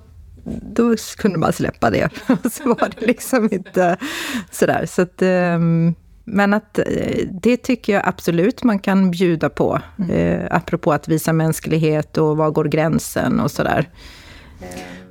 då 0.75 0.95
kunde 1.17 1.39
man 1.39 1.53
släppa 1.53 1.89
det. 1.89 2.09
så 2.51 2.63
var 2.63 2.91
det 2.99 3.05
liksom 3.05 3.49
inte 3.51 3.97
sådär. 4.51 4.85
Så 4.85 5.01
att, 5.01 5.21
um, 5.21 5.95
men 6.23 6.53
att 6.53 6.79
eh, 6.79 7.27
det 7.31 7.57
tycker 7.57 7.93
jag 7.93 8.07
absolut 8.07 8.63
man 8.63 8.79
kan 8.79 9.11
bjuda 9.11 9.49
på. 9.49 9.81
Mm. 9.99 10.11
Eh, 10.11 10.47
apropå 10.51 10.93
att 10.93 11.07
visa 11.07 11.33
mänsklighet 11.33 12.17
och 12.17 12.37
var 12.37 12.51
går 12.51 12.65
gränsen 12.65 13.39
och 13.39 13.51
sådär. 13.51 13.89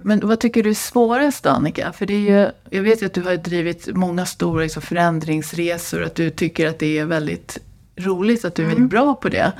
Men 0.07 0.21
vad 0.23 0.41
tycker 0.41 0.63
du 0.63 0.71
är 0.71 0.75
svårast 0.75 1.47
Annika? 1.47 1.93
För 1.93 2.07
det 2.07 2.15
är 2.15 2.19
ju, 2.19 2.51
jag 2.71 2.83
vet 2.83 3.03
ju 3.03 3.07
att 3.07 3.15
du 3.15 3.23
har 3.23 3.37
drivit 3.37 3.89
många 3.95 4.27
stora 4.27 4.63
liksom, 4.63 4.83
förändringsresor, 4.83 6.03
att 6.03 6.15
du 6.15 6.31
tycker 6.31 6.69
att 6.69 6.79
det 6.79 6.99
är 6.99 7.05
väldigt 7.05 7.59
roligt, 7.97 8.45
att 8.45 8.55
du 8.55 8.63
är 8.63 8.67
väldigt 8.67 8.79
mm. 8.79 8.89
bra 8.89 9.15
på 9.15 9.29
det. 9.29 9.53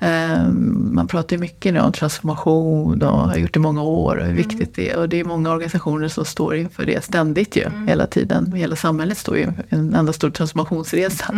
Um, 0.00 0.90
man 0.94 1.06
pratar 1.08 1.36
ju 1.36 1.40
mycket 1.40 1.74
nu 1.74 1.80
om 1.80 1.92
transformation 1.92 3.02
och 3.02 3.18
har 3.18 3.36
gjort 3.36 3.54
det 3.54 3.58
i 3.58 3.60
många 3.60 3.82
år 3.82 4.16
och 4.16 4.24
hur 4.24 4.32
mm. 4.32 4.36
viktigt 4.36 4.74
det 4.74 4.90
är. 4.90 4.98
Och 4.98 5.08
det 5.08 5.20
är 5.20 5.24
många 5.24 5.50
organisationer 5.50 6.08
som 6.08 6.24
står 6.24 6.56
inför 6.56 6.86
det 6.86 7.04
ständigt 7.04 7.56
ju, 7.56 7.62
mm. 7.62 7.88
hela 7.88 8.06
tiden. 8.06 8.52
Hela 8.52 8.76
samhället 8.76 9.18
står 9.18 9.36
ju 9.36 9.42
inför 9.42 9.64
en 9.68 9.94
enda 9.94 10.12
stor 10.12 10.30
transformationsresa. 10.30 11.34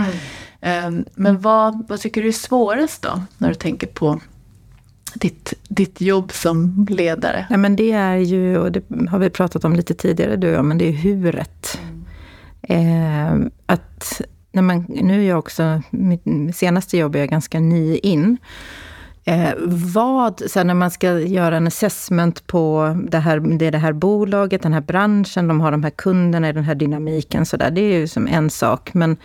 Mm. 0.60 0.86
Um, 0.86 1.04
men 1.14 1.40
vad, 1.40 1.88
vad 1.88 2.00
tycker 2.00 2.22
du 2.22 2.28
är 2.28 2.32
svårast 2.32 3.02
då, 3.02 3.22
när 3.38 3.48
du 3.48 3.54
tänker 3.54 3.86
på 3.86 4.20
ditt, 5.14 5.54
ditt 5.68 6.00
jobb 6.00 6.32
som 6.32 6.86
ledare? 6.90 7.46
Ja, 7.50 7.56
men 7.56 7.76
det 7.76 7.92
är 7.92 8.16
ju, 8.16 8.58
och 8.58 8.72
det 8.72 8.82
har 9.10 9.18
vi 9.18 9.30
pratat 9.30 9.64
om 9.64 9.72
lite 9.72 9.94
tidigare 9.94 10.36
du 10.36 10.48
och 10.48 10.54
jag, 10.54 10.64
men 10.64 10.78
det 10.78 10.88
är 10.88 10.92
huret. 10.92 11.78
Mm. 11.82 13.42
Eh, 13.42 13.50
att 13.66 14.20
när 14.52 14.62
man, 14.62 14.86
nu 14.88 15.24
är 15.24 15.28
jag 15.28 15.38
också, 15.38 15.82
mitt 15.90 16.22
senaste 16.54 16.98
jobb 16.98 17.16
är 17.16 17.18
jag 17.20 17.28
ganska 17.28 17.60
ny 17.60 17.96
in. 17.96 18.36
Eh, 19.24 19.50
vad, 19.66 20.42
sen 20.46 20.66
när 20.66 20.74
man 20.74 20.90
ska 20.90 21.18
göra 21.18 21.56
en 21.56 21.66
assessment 21.66 22.46
på 22.46 22.96
det 23.10 23.18
här, 23.18 23.40
det, 23.40 23.66
är 23.66 23.70
det 23.70 23.78
här 23.78 23.92
bolaget, 23.92 24.62
den 24.62 24.72
här 24.72 24.80
branschen, 24.80 25.48
de 25.48 25.60
har 25.60 25.70
de 25.70 25.82
här 25.82 25.90
kunderna, 25.90 26.52
den 26.52 26.64
här 26.64 26.74
dynamiken, 26.74 27.46
så 27.46 27.56
där, 27.56 27.70
det 27.70 27.80
är 27.80 27.98
ju 27.98 28.08
som 28.08 28.26
en 28.26 28.50
sak. 28.50 28.94
Men 28.94 29.16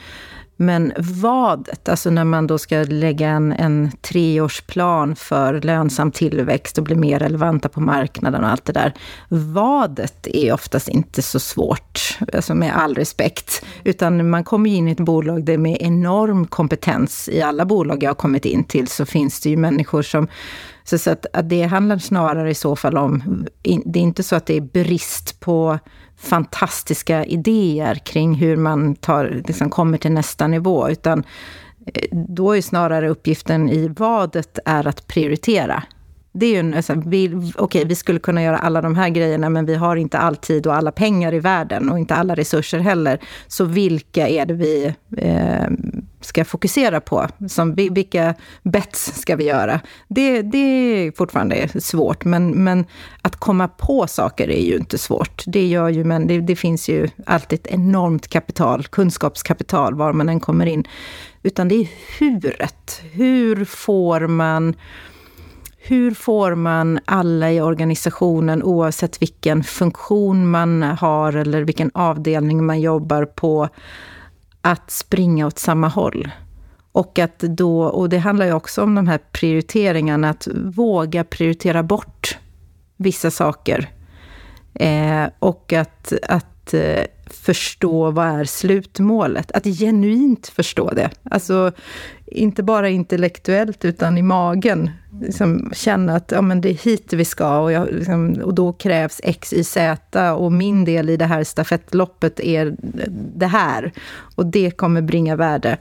men 0.57 0.93
vadet, 0.97 1.89
alltså 1.89 2.09
när 2.09 2.23
man 2.23 2.47
då 2.47 2.57
ska 2.57 2.83
lägga 2.83 3.29
en, 3.29 3.51
en 3.51 3.91
treårsplan 4.01 5.15
för 5.15 5.61
lönsam 5.61 6.11
tillväxt 6.11 6.77
och 6.77 6.83
bli 6.83 6.95
mer 6.95 7.19
relevanta 7.19 7.69
på 7.69 7.81
marknaden 7.81 8.43
och 8.43 8.49
allt 8.49 8.65
det 8.65 8.73
där. 8.73 8.93
Vadet 9.29 10.27
är 10.27 10.53
oftast 10.53 10.87
inte 10.87 11.21
så 11.21 11.39
svårt, 11.39 12.19
alltså 12.33 12.55
med 12.55 12.77
all 12.77 12.95
respekt. 12.95 13.65
Utan 13.83 14.29
man 14.29 14.43
kommer 14.43 14.69
in 14.69 14.87
i 14.87 14.91
ett 14.91 14.99
bolag 14.99 15.45
där 15.45 15.57
med 15.57 15.77
enorm 15.79 16.47
kompetens. 16.47 17.29
I 17.29 17.41
alla 17.41 17.65
bolag 17.65 18.03
jag 18.03 18.09
har 18.09 18.15
kommit 18.15 18.45
in 18.45 18.63
till 18.63 18.87
så 18.87 19.05
finns 19.05 19.39
det 19.39 19.49
ju 19.49 19.57
människor 19.57 20.01
som 20.01 20.27
så, 20.83 21.11
att, 21.11 21.25
att 21.33 21.49
det 21.49 21.63
handlar 21.63 21.97
snarare 21.97 22.49
i 22.49 22.55
så 22.55 22.75
fall 22.75 22.97
om, 22.97 23.45
det 23.85 23.99
är 23.99 24.03
inte 24.03 24.23
så 24.23 24.35
att 24.35 24.45
det 24.45 24.57
är 24.57 24.61
brist 24.61 25.39
på 25.39 25.79
fantastiska 26.25 27.25
idéer 27.25 27.95
kring 27.95 28.35
hur 28.35 28.57
man 28.57 28.95
tar, 28.95 29.41
liksom 29.47 29.69
kommer 29.69 29.97
till 29.97 30.11
nästa 30.11 30.47
nivå, 30.47 30.89
utan 30.89 31.23
eh, 31.93 32.03
då 32.11 32.57
är 32.57 32.61
snarare 32.61 33.09
uppgiften 33.09 33.69
i 33.69 33.87
vadet 33.87 34.59
är 34.65 34.87
att 34.87 35.07
prioritera. 35.07 35.83
Det 36.33 36.45
är 36.45 36.49
ju 36.49 36.59
en, 36.59 36.73
alltså, 36.73 36.93
vi, 37.05 37.51
okej, 37.55 37.85
vi 37.85 37.95
skulle 37.95 38.19
kunna 38.19 38.43
göra 38.43 38.57
alla 38.57 38.81
de 38.81 38.95
här 38.95 39.09
grejerna, 39.09 39.49
men 39.49 39.65
vi 39.65 39.75
har 39.75 39.95
inte 39.95 40.17
all 40.17 40.35
tid 40.35 40.67
och 40.67 40.75
alla 40.75 40.91
pengar 40.91 41.33
i 41.33 41.39
världen 41.39 41.89
och 41.89 41.99
inte 41.99 42.15
alla 42.15 42.35
resurser 42.35 42.79
heller. 42.79 43.19
Så 43.47 43.65
vilka 43.65 44.27
är 44.27 44.45
det 44.45 44.53
vi 44.53 44.93
eh, 45.17 45.67
ska 46.25 46.45
fokusera 46.45 47.01
på? 47.01 47.27
Som, 47.49 47.75
vilka 47.75 48.35
bets 48.63 49.21
ska 49.21 49.35
vi 49.35 49.43
göra? 49.43 49.79
Det, 50.07 50.41
det 50.41 50.57
är 50.57 51.11
fortfarande 51.11 51.81
svårt, 51.81 52.25
men, 52.25 52.63
men 52.63 52.85
att 53.21 53.35
komma 53.35 53.67
på 53.67 54.07
saker 54.07 54.49
är 54.49 54.65
ju 54.65 54.75
inte 54.75 54.97
svårt. 54.97 55.43
Det 55.47 55.67
gör 55.67 55.89
ju, 55.89 56.03
men 56.03 56.27
det, 56.27 56.41
det 56.41 56.55
finns 56.55 56.89
ju 56.89 57.09
alltid 57.25 57.59
ett 57.59 57.67
enormt 57.67 58.27
kapital, 58.27 58.83
kunskapskapital, 58.83 59.95
var 59.95 60.13
man 60.13 60.29
än 60.29 60.39
kommer 60.39 60.65
in. 60.65 60.87
Utan 61.43 61.67
det 61.67 61.75
är 61.75 61.87
huret. 62.19 63.01
Hur 63.11 63.65
får 63.65 64.27
man 64.27 64.75
hur 65.87 66.11
får 66.11 66.55
man 66.55 66.99
alla 67.05 67.51
i 67.51 67.61
organisationen, 67.61 68.63
oavsett 68.63 69.21
vilken 69.21 69.63
funktion 69.63 70.49
man 70.49 70.81
har 70.81 71.33
eller 71.33 71.61
vilken 71.61 71.91
avdelning 71.93 72.65
man 72.65 72.81
jobbar 72.81 73.25
på, 73.25 73.69
att 74.65 74.91
springa 74.91 75.47
åt 75.47 75.59
samma 75.59 75.87
håll? 75.87 76.31
Och, 76.91 77.19
att 77.19 77.39
då, 77.39 77.83
och 77.83 78.09
det 78.09 78.17
handlar 78.17 78.45
ju 78.45 78.53
också 78.53 78.83
om 78.83 78.95
de 78.95 79.07
här 79.07 79.19
prioriteringarna, 79.31 80.29
att 80.29 80.47
våga 80.55 81.23
prioritera 81.23 81.83
bort 81.83 82.37
vissa 82.97 83.31
saker. 83.31 83.89
Eh, 84.73 85.25
och 85.39 85.73
att, 85.73 86.13
att 86.23 86.73
eh, 86.73 87.03
förstå 87.25 88.11
vad 88.11 88.27
är 88.27 88.45
slutmålet. 88.45 89.51
Att 89.51 89.63
genuint 89.63 90.47
förstå 90.47 90.89
det. 90.89 91.09
Alltså, 91.23 91.71
inte 92.27 92.63
bara 92.63 92.89
intellektuellt, 92.89 93.85
utan 93.85 94.17
i 94.17 94.21
magen. 94.21 94.89
Liksom 95.21 95.71
känna 95.73 96.15
att 96.15 96.31
ja, 96.31 96.41
men 96.41 96.61
det 96.61 96.69
är 96.69 96.73
hit 96.73 97.13
vi 97.13 97.25
ska 97.25 97.59
och, 97.59 97.71
jag, 97.71 97.87
liksom, 97.91 98.41
och 98.43 98.53
då 98.53 98.73
krävs 98.73 99.21
X, 99.23 99.53
Y, 99.53 99.63
Z 99.63 100.33
och 100.33 100.51
min 100.51 100.85
del 100.85 101.09
i 101.09 101.17
det 101.17 101.25
här 101.25 101.43
stafettloppet 101.43 102.39
är 102.39 102.75
det 103.35 103.47
här. 103.47 103.91
Och 104.35 104.45
det 104.45 104.71
kommer 104.71 105.01
bringa 105.01 105.35
värde. 105.35 105.77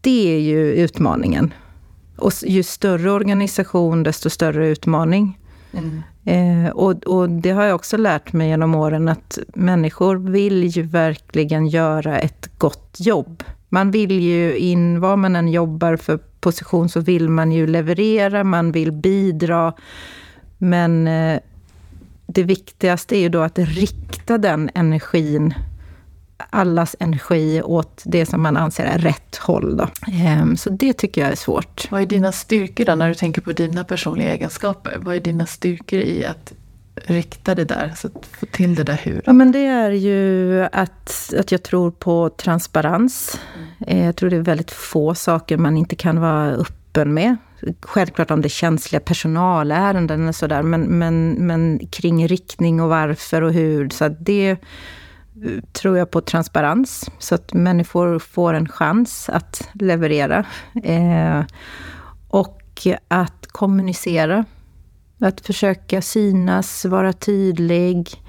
Det 0.00 0.34
är 0.34 0.40
ju 0.40 0.72
utmaningen. 0.72 1.54
Och 2.16 2.32
ju 2.46 2.62
större 2.62 3.10
organisation, 3.10 4.02
desto 4.02 4.30
större 4.30 4.68
utmaning. 4.68 5.38
Mm. 5.72 6.02
Eh, 6.24 6.70
och, 6.70 7.06
och, 7.06 7.30
det 7.30 7.50
har 7.50 7.64
jag 7.64 7.74
också 7.74 7.96
lärt 7.96 8.32
mig 8.32 8.48
genom 8.48 8.74
åren, 8.74 9.08
att 9.08 9.38
människor 9.54 10.16
vill 10.16 10.64
ju 10.64 10.82
verkligen 10.82 11.66
göra 11.66 12.18
ett 12.18 12.50
gott 12.58 12.96
jobb. 12.98 13.42
Man 13.72 13.90
vill 13.90 14.20
ju 14.20 14.56
in, 14.56 15.00
vad 15.00 15.18
man 15.18 15.36
än 15.36 15.48
jobbar 15.48 15.96
för 15.96 16.18
position, 16.40 16.88
så 16.88 17.00
vill 17.00 17.28
man 17.28 17.52
ju 17.52 17.66
leverera, 17.66 18.44
man 18.44 18.72
vill 18.72 18.92
bidra. 18.92 19.72
Men 20.58 21.08
eh, 21.08 21.40
det 22.26 22.42
viktigaste 22.42 23.16
är 23.16 23.20
ju 23.20 23.28
då 23.28 23.40
att 23.40 23.58
rikta 23.58 24.38
den 24.38 24.70
energin 24.74 25.54
allas 26.50 26.96
energi 26.98 27.62
åt 27.62 28.02
det 28.04 28.26
som 28.26 28.42
man 28.42 28.56
anser 28.56 28.84
är 28.84 28.98
rätt 28.98 29.36
håll. 29.36 29.76
Då. 29.76 29.88
Ehm, 30.12 30.56
så 30.56 30.70
det 30.70 30.92
tycker 30.92 31.20
jag 31.20 31.30
är 31.30 31.36
svårt. 31.36 31.90
Vad 31.90 32.02
är 32.02 32.06
dina 32.06 32.32
styrkor 32.32 32.84
då, 32.84 32.94
när 32.94 33.08
du 33.08 33.14
tänker 33.14 33.40
på 33.40 33.52
dina 33.52 33.84
personliga 33.84 34.34
egenskaper? 34.34 34.98
Vad 35.00 35.16
är 35.16 35.20
dina 35.20 35.46
styrkor 35.46 35.98
i 35.98 36.24
att 36.24 36.52
rikta 37.06 37.54
det 37.54 37.64
där, 37.64 37.92
så 37.96 38.06
att 38.06 38.26
få 38.26 38.46
till 38.46 38.74
det 38.74 38.84
där 38.84 39.00
hur? 39.02 39.22
Ja, 39.26 39.32
men 39.32 39.52
det 39.52 39.66
är 39.66 39.90
ju 39.90 40.62
att, 40.72 41.34
att 41.38 41.52
jag 41.52 41.62
tror 41.62 41.90
på 41.90 42.30
transparens. 42.36 43.40
Mm. 43.86 44.04
Jag 44.04 44.16
tror 44.16 44.30
det 44.30 44.36
är 44.36 44.40
väldigt 44.40 44.70
få 44.70 45.14
saker 45.14 45.56
man 45.56 45.76
inte 45.76 45.96
kan 45.96 46.20
vara 46.20 46.50
öppen 46.50 47.14
med. 47.14 47.36
Självklart 47.82 48.30
om 48.30 48.40
det 48.40 48.46
är 48.46 48.50
känsliga 48.50 49.00
personalärenden 49.00 50.28
och 50.28 50.34
sådär, 50.34 50.62
men, 50.62 50.82
men, 50.82 51.32
men 51.32 51.78
kring 51.90 52.28
riktning 52.28 52.80
och 52.80 52.88
varför 52.88 53.42
och 53.42 53.52
hur. 53.52 53.88
Så 53.88 54.08
det 54.08 54.56
tror 55.72 55.98
jag 55.98 56.10
på 56.10 56.20
transparens, 56.20 57.10
så 57.18 57.34
att 57.34 57.52
människor 57.52 58.18
får 58.18 58.54
en 58.54 58.68
chans 58.68 59.28
att 59.28 59.68
leverera. 59.72 60.44
Eh, 60.84 61.42
och 62.28 62.56
att 63.08 63.46
kommunicera. 63.46 64.44
Att 65.20 65.46
försöka 65.46 66.02
synas, 66.02 66.84
vara 66.84 67.12
tydlig, 67.12 68.22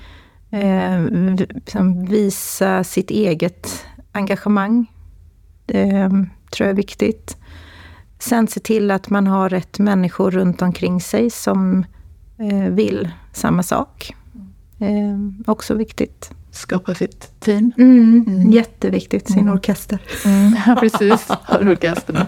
eh, 0.49 1.05
liksom 1.49 2.05
visa 2.05 2.83
sitt 2.83 3.11
eget 3.11 3.85
engagemang. 4.11 4.91
Det 5.65 6.09
tror 6.51 6.67
jag 6.67 6.69
är 6.69 6.73
viktigt. 6.73 7.37
Sen 8.19 8.47
se 8.47 8.59
till 8.59 8.91
att 8.91 9.09
man 9.09 9.27
har 9.27 9.49
rätt 9.49 9.79
människor 9.79 10.31
runt 10.31 10.61
omkring 10.61 11.01
sig 11.01 11.29
som 11.29 11.85
eh, 12.37 12.69
vill 12.69 13.09
samma 13.33 13.63
sak. 13.63 14.15
Eh, 14.79 15.17
också 15.45 15.73
viktigt 15.73 16.31
skapa 16.51 16.95
sitt 16.95 17.39
team. 17.39 17.71
Mm, 17.77 18.25
mm. 18.27 18.51
Jätteviktigt, 18.51 19.27
sin 19.27 19.39
mm. 19.39 19.53
orkester. 19.53 19.99
Mm, 20.25 20.55
ja, 20.67 20.75
precis, 20.75 21.27
orkestern. 21.49 22.25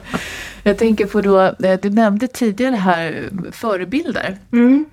Jag 0.63 0.77
tänker 0.77 1.05
på 1.05 1.21
då, 1.21 1.41
eh, 1.41 1.79
du 1.81 1.89
nämnde 1.89 2.27
tidigare 2.27 2.75
här 2.75 3.29
förebilder. 3.51 4.37
Mm. 4.51 4.85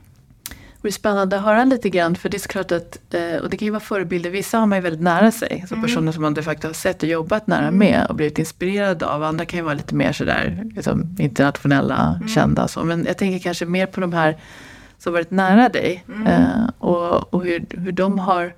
Det 0.83 0.88
är 0.88 0.92
spännande 0.92 1.37
att 1.37 1.42
höra 1.42 1.64
lite 1.64 1.90
grann, 1.90 2.16
för 2.16 2.28
det 2.28 2.37
är 2.37 2.38
såklart 2.38 2.72
att, 2.72 3.14
eh, 3.14 3.42
och 3.42 3.50
det 3.50 3.56
kan 3.56 3.66
ju 3.66 3.70
vara 3.72 3.80
förebilder, 3.80 4.30
vissa 4.30 4.59
har 4.59 4.66
man 4.66 4.78
ju 4.78 4.83
väldigt 4.83 5.00
nära 5.00 5.30
sig, 5.30 5.64
så 5.68 5.74
mm. 5.74 5.87
personer 5.87 6.12
som 6.12 6.22
man 6.22 6.35
de 6.35 6.42
facto 6.42 6.66
har 6.66 6.72
sett 6.72 7.02
och 7.02 7.09
jobbat 7.09 7.46
nära 7.46 7.66
mm. 7.66 7.78
med 7.78 8.06
och 8.09 8.14
blivit 8.14 8.38
inspirerad 8.38 9.02
av. 9.02 9.22
Andra 9.22 9.44
kan 9.44 9.59
ju 9.59 9.64
vara 9.64 9.74
lite 9.74 9.94
mer 9.94 10.12
sådär 10.12 10.70
liksom, 10.74 11.16
internationella, 11.18 12.14
mm. 12.16 12.28
kända 12.28 12.68
så. 12.68 12.85
Men 12.85 13.04
jag 13.04 13.18
tänker 13.18 13.38
kanske 13.38 13.66
mer 13.66 13.87
på 13.87 14.00
de 14.00 14.12
här 14.12 14.37
som 14.98 15.12
varit 15.12 15.30
nära 15.30 15.68
dig 15.68 16.04
mm. 16.09 16.26
eh, 16.26 16.70
och, 16.78 17.35
och 17.35 17.44
hur, 17.44 17.66
hur 17.70 17.92
de 17.92 18.18
har 18.18 18.54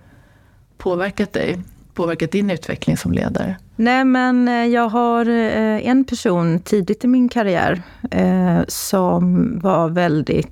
påverkat 0.79 1.33
dig? 1.33 1.59
Påverkat 1.94 2.33
din 2.33 2.50
utveckling 2.50 2.96
som 2.96 3.12
ledare? 3.12 3.57
Nej, 3.76 4.05
men 4.05 4.48
eh, 4.48 4.66
jag 4.66 4.88
har 4.88 5.28
eh, 5.28 5.87
en 5.87 6.05
person 6.05 6.61
tidigt 6.61 7.05
i 7.05 7.07
min 7.07 7.28
karriär 7.28 7.83
eh, 8.11 8.61
som 8.68 9.59
var 9.59 9.88
väldigt 9.88 10.48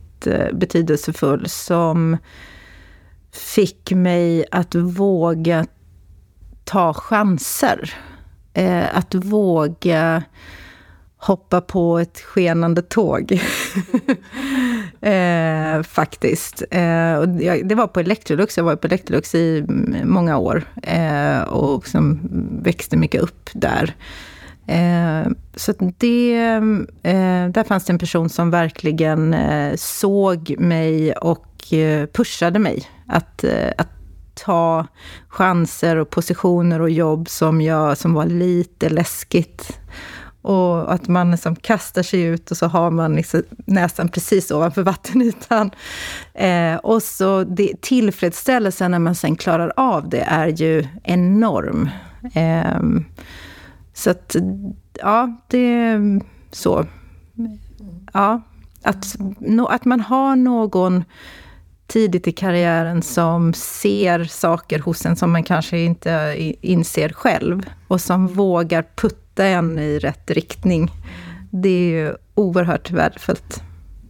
betydelsefull, 0.52 1.48
som 1.48 2.16
fick 3.32 3.90
mig 3.90 4.44
att 4.50 4.74
våga 4.74 5.66
ta 6.64 6.94
chanser. 6.94 7.94
Att 8.92 9.14
våga 9.14 10.22
hoppa 11.20 11.60
på 11.60 11.98
ett 11.98 12.20
skenande 12.20 12.82
tåg. 12.82 13.32
eh, 15.00 15.82
faktiskt. 15.82 16.62
Eh, 16.70 17.14
och 17.14 17.28
det 17.64 17.74
var 17.74 17.86
på 17.86 18.00
Electrolux, 18.00 18.56
jag 18.56 18.64
var 18.64 18.76
på 18.76 18.86
Electrolux 18.86 19.34
i 19.34 19.64
många 20.04 20.38
år 20.38 20.64
eh, 20.82 21.40
och 21.40 21.82
liksom 21.82 22.20
växte 22.62 22.96
mycket 22.96 23.20
upp 23.20 23.50
där. 23.52 23.94
Eh, 24.70 25.30
så 25.56 25.72
det, 25.98 26.34
eh, 27.02 27.48
där 27.48 27.64
fanns 27.64 27.84
det 27.84 27.92
en 27.92 27.98
person 27.98 28.28
som 28.28 28.50
verkligen 28.50 29.34
eh, 29.34 29.76
såg 29.76 30.54
mig 30.58 31.12
och 31.12 31.46
pushade 32.12 32.58
mig 32.58 32.88
att, 33.06 33.44
att 33.78 33.88
ta 34.34 34.86
chanser 35.28 35.96
och 35.96 36.10
positioner 36.10 36.80
och 36.80 36.90
jobb 36.90 37.28
som, 37.28 37.60
jag, 37.60 37.98
som 37.98 38.14
var 38.14 38.26
lite 38.26 38.88
läskigt. 38.88 39.78
Och 40.42 40.92
att 40.92 41.08
man 41.08 41.30
liksom 41.30 41.56
kastar 41.56 42.02
sig 42.02 42.22
ut 42.22 42.50
och 42.50 42.56
så 42.56 42.66
har 42.66 42.90
man 42.90 43.16
liksom 43.16 43.42
näsan 43.64 44.08
precis 44.08 44.50
ovanför 44.50 44.82
vattenytan. 44.82 45.70
Eh, 46.34 46.74
och 46.74 47.02
så 47.02 47.44
det, 47.44 47.80
tillfredsställelsen 47.80 48.90
när 48.90 48.98
man 48.98 49.14
sen 49.14 49.36
klarar 49.36 49.72
av 49.76 50.08
det 50.08 50.20
är 50.20 50.46
ju 50.46 50.86
enorm. 51.02 51.90
Eh, 52.34 52.80
så 53.92 54.10
att, 54.10 54.36
ja, 54.92 55.36
det 55.48 55.58
är 55.58 56.20
så. 56.50 56.86
Ja, 58.12 58.42
att, 58.82 59.16
att 59.68 59.84
man 59.84 60.00
har 60.00 60.36
någon 60.36 61.04
tidigt 61.86 62.28
i 62.28 62.32
karriären 62.32 63.02
som 63.02 63.52
ser 63.52 64.24
saker 64.24 64.78
hos 64.78 65.06
en 65.06 65.16
som 65.16 65.32
man 65.32 65.44
kanske 65.44 65.78
inte 65.78 66.36
inser 66.60 67.08
själv 67.08 67.62
och 67.88 68.00
som 68.00 68.26
vågar 68.26 68.84
putta 68.96 69.29
en 69.44 69.78
i 69.78 69.98
rätt 69.98 70.30
riktning. 70.30 70.90
Det 71.50 71.68
är 71.68 72.04
ju 72.04 72.14
oerhört 72.34 72.90
värdefullt. 72.90 73.62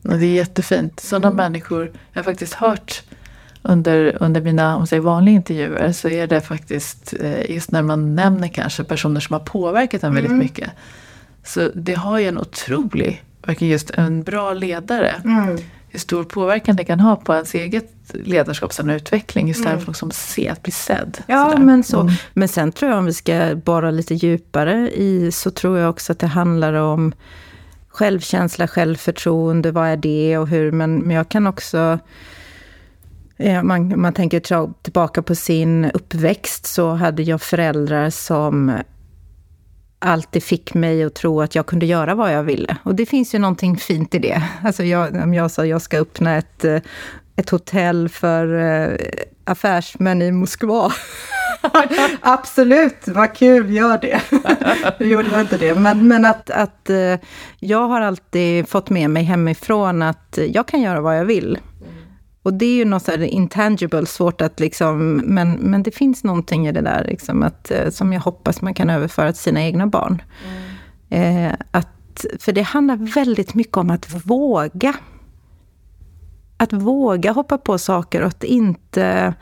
Och 0.05 0.19
det 0.19 0.27
är 0.27 0.35
jättefint. 0.35 1.01
Sådana 1.01 1.27
mm. 1.27 1.37
människor, 1.37 1.93
jag 2.13 2.19
har 2.19 2.25
faktiskt 2.25 2.55
hört 2.55 3.03
under, 3.63 4.23
under 4.23 4.41
mina 4.41 4.77
om 4.77 4.87
säger, 4.87 5.03
vanliga 5.03 5.35
intervjuer 5.35 5.93
så 5.93 6.09
är 6.09 6.27
det 6.27 6.41
faktiskt 6.41 7.15
eh, 7.21 7.51
just 7.51 7.71
när 7.71 7.83
man 7.83 8.15
nämner 8.15 8.49
kanske 8.49 8.85
personer 8.85 9.21
som 9.21 9.33
har 9.33 9.41
påverkat 9.41 10.05
en 10.05 10.15
väldigt 10.15 10.33
mm. 10.33 10.39
mycket. 10.45 10.71
Så 11.45 11.71
det 11.75 11.95
har 11.95 12.19
ju 12.19 12.29
en 12.29 12.39
otrolig, 12.39 13.25
verkligen 13.47 13.73
just 13.73 13.91
en 13.91 14.23
bra 14.23 14.53
ledare. 14.53 15.15
Mm. 15.25 15.59
Hur 15.93 15.99
stor 15.99 16.25
påverkan 16.25 16.77
det 16.77 16.85
kan 16.85 17.01
ha 17.01 17.17
på 17.17 17.35
ens 17.35 17.55
eget 17.55 17.93
ledarskap 18.13 18.73
och 18.79 18.87
utveckling 18.87 19.51
istället 19.51 19.83
mm. 19.83 19.95
för 19.95 20.07
att 20.07 20.15
se, 20.15 20.49
att 20.49 20.63
bli 20.63 20.73
sedd. 20.73 21.19
Ja, 21.27 21.51
sådär. 21.51 21.65
men 21.65 21.85
så. 21.85 22.01
Mm. 22.01 22.13
Men 22.33 22.49
sen 22.49 22.73
tror 22.73 22.91
jag 22.91 22.99
om 22.99 23.07
vi 23.07 23.13
ska 23.13 23.55
borra 23.65 23.91
lite 23.91 24.15
djupare 24.15 24.91
i 24.91 25.33
så 25.33 25.51
tror 25.51 25.79
jag 25.79 25.91
också 25.91 26.13
att 26.13 26.19
det 26.19 26.27
handlar 26.27 26.73
om 26.73 27.13
självkänsla, 27.89 28.69
självförtroende, 28.69 29.73
vad 29.73 29.89
är 29.89 29.97
det 29.97 30.39
och 30.39 30.49
hur, 30.49 30.73
men, 30.73 30.99
men 30.99 31.17
jag 31.17 31.29
kan 31.29 31.47
också 31.47 31.99
man, 33.63 34.01
man 34.01 34.13
tänker 34.13 34.41
tillbaka 34.83 35.23
på 35.23 35.35
sin 35.35 35.91
uppväxt 35.91 36.67
så 36.67 36.91
hade 36.91 37.23
jag 37.23 37.43
föräldrar 37.43 38.11
som 38.11 38.73
alltid 40.01 40.43
fick 40.43 40.75
mig 40.75 41.05
att 41.05 41.15
tro 41.15 41.41
att 41.41 41.55
jag 41.55 41.67
kunde 41.67 41.87
göra 41.87 42.15
vad 42.15 42.33
jag 42.33 42.43
ville. 42.43 42.77
Och 42.83 42.95
det 42.95 43.07
finns 43.07 43.35
ju 43.35 43.39
någonting 43.39 43.77
fint 43.77 44.15
i 44.15 44.19
det. 44.19 44.43
Alltså 44.65 44.85
jag, 44.85 45.15
om 45.23 45.35
jag 45.35 45.51
sa 45.51 45.63
att 45.63 45.69
jag 45.69 45.83
ska 45.83 45.99
öppna 45.99 46.37
ett, 46.37 46.65
eh, 46.65 46.81
ett 47.37 47.51
hotell 47.51 48.09
för 48.09 48.55
eh, 48.59 48.97
affärsmän 49.45 50.23
i 50.23 50.33
Moskva. 50.33 50.93
Absolut, 52.21 53.09
vad 53.09 53.35
kul, 53.35 53.71
gör 53.71 53.99
det. 53.99 54.21
Nu 54.99 55.07
gjorde 55.13 55.29
jag 55.31 55.41
inte 55.41 55.59
det. 55.59 55.75
Men, 55.75 56.09
men 56.09 56.25
att, 56.25 56.51
att 56.51 56.91
eh, 56.91 57.17
jag 57.59 57.89
har 57.89 58.01
alltid 58.01 58.69
fått 58.69 58.91
med 58.91 59.11
mig 59.11 59.23
hemifrån 59.23 60.03
att 60.03 60.39
jag 60.49 60.69
kan 60.69 60.83
göra 60.83 61.01
vad 61.01 61.19
jag 61.19 61.25
vill. 61.25 61.59
Och 62.43 62.55
det 62.55 62.67
är 62.67 62.75
ju 62.75 62.85
något 62.85 63.03
så 63.03 63.11
här 63.11 63.23
intangible, 63.23 64.07
svårt 64.07 64.41
att 64.41 64.61
liksom, 64.61 65.17
men, 65.17 65.53
men 65.53 65.83
det 65.83 65.91
finns 65.91 66.25
någonting 66.25 66.69
i 66.69 66.73
det 66.73 66.81
där 66.81 67.05
liksom 67.05 67.43
att, 67.43 67.71
eh, 67.71 67.91
som 67.91 68.13
jag 68.13 68.21
hoppas 68.21 68.63
man 68.63 68.75
kan 68.75 68.91
överföra 68.91 69.33
till 69.33 69.43
sina 69.43 69.63
egna 69.63 69.87
barn. 69.87 70.23
Mm. 71.11 71.47
Eh, 71.47 71.55
att, 71.71 72.27
för 72.39 72.53
det 72.53 72.63
handlar 72.63 72.97
väldigt 72.97 73.55
mycket 73.55 73.77
om 73.77 73.91
att 73.91 74.27
våga. 74.27 74.95
Att 76.57 76.73
våga 76.73 77.33
hoppa 77.33 77.59
på 77.59 77.79
saker 77.79 78.21
och 78.21 78.29
att 78.29 78.45
inte 78.45 79.35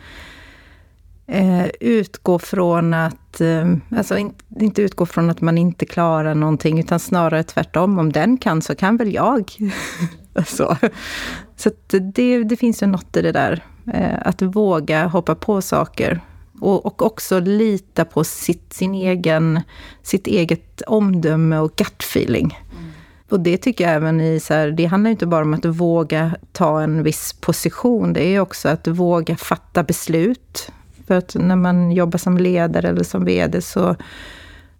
eh, 1.26 1.66
utgå 1.80 2.38
från 2.38 2.94
att, 2.94 3.40
eh, 3.40 3.74
alltså 3.96 4.18
in, 4.18 4.32
inte 4.60 4.82
utgå 4.82 5.06
från 5.06 5.30
att 5.30 5.40
man 5.40 5.58
inte 5.58 5.86
klarar 5.86 6.34
någonting, 6.34 6.80
utan 6.80 6.98
snarare 6.98 7.42
tvärtom. 7.42 7.98
Om 7.98 8.12
den 8.12 8.38
kan 8.38 8.62
så 8.62 8.74
kan 8.74 8.96
väl 8.96 9.14
jag. 9.14 9.52
så 10.46 10.76
så 11.58 11.70
det, 11.86 12.44
det 12.44 12.56
finns 12.56 12.82
ju 12.82 12.86
något 12.86 13.16
i 13.16 13.22
det 13.22 13.32
där. 13.32 13.64
Eh, 13.94 14.18
att 14.24 14.42
våga 14.42 15.06
hoppa 15.06 15.34
på 15.34 15.62
saker. 15.62 16.20
Och, 16.60 16.86
och 16.86 17.02
också 17.02 17.40
lita 17.40 18.04
på 18.04 18.24
sitt, 18.24 18.72
sin 18.72 18.94
egen, 18.94 19.60
sitt 20.02 20.26
eget 20.26 20.82
omdöme 20.86 21.58
och 21.58 21.76
gut 21.76 22.02
feeling. 22.02 22.58
Mm. 22.72 22.90
Och 23.28 23.40
det 23.40 23.56
tycker 23.56 23.84
jag 23.84 23.94
även 23.94 24.20
i 24.20 24.40
så 24.40 24.54
här, 24.54 24.70
det 24.70 24.84
handlar 24.84 25.10
inte 25.10 25.26
bara 25.26 25.44
om 25.44 25.54
att 25.54 25.64
våga 25.64 26.36
ta 26.52 26.82
en 26.82 27.02
viss 27.02 27.32
position. 27.32 28.12
Det 28.12 28.24
är 28.24 28.40
också 28.40 28.68
att 28.68 28.86
våga 28.86 29.36
fatta 29.36 29.82
beslut. 29.82 30.72
För 31.06 31.14
att 31.14 31.34
när 31.34 31.56
man 31.56 31.92
jobbar 31.92 32.18
som 32.18 32.38
ledare 32.38 32.88
eller 32.88 33.04
som 33.04 33.24
VD 33.24 33.60
så 33.60 33.96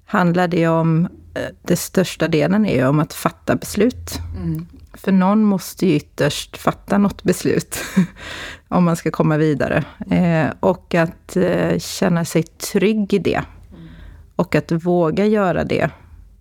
handlar 0.04 0.48
det 0.48 0.68
om, 0.68 1.08
eh, 1.34 1.42
det 1.62 1.76
största 1.76 2.28
delen 2.28 2.66
är 2.66 2.74
ju 2.74 2.86
om 2.86 3.00
att 3.00 3.14
fatta 3.14 3.56
beslut. 3.56 4.18
Mm. 4.36 4.66
För 4.98 5.12
någon 5.12 5.44
måste 5.44 5.86
ju 5.86 5.94
ytterst 5.94 6.56
fatta 6.56 6.98
något 6.98 7.22
beslut 7.22 7.78
om 8.68 8.84
man 8.84 8.96
ska 8.96 9.10
komma 9.10 9.36
vidare. 9.36 9.84
Eh, 10.10 10.52
och 10.60 10.94
att 10.94 11.36
eh, 11.36 11.78
känna 11.78 12.24
sig 12.24 12.42
trygg 12.42 13.14
i 13.14 13.18
det. 13.18 13.42
Och 14.36 14.54
att 14.54 14.72
våga 14.72 15.26
göra 15.26 15.64
det. 15.64 15.90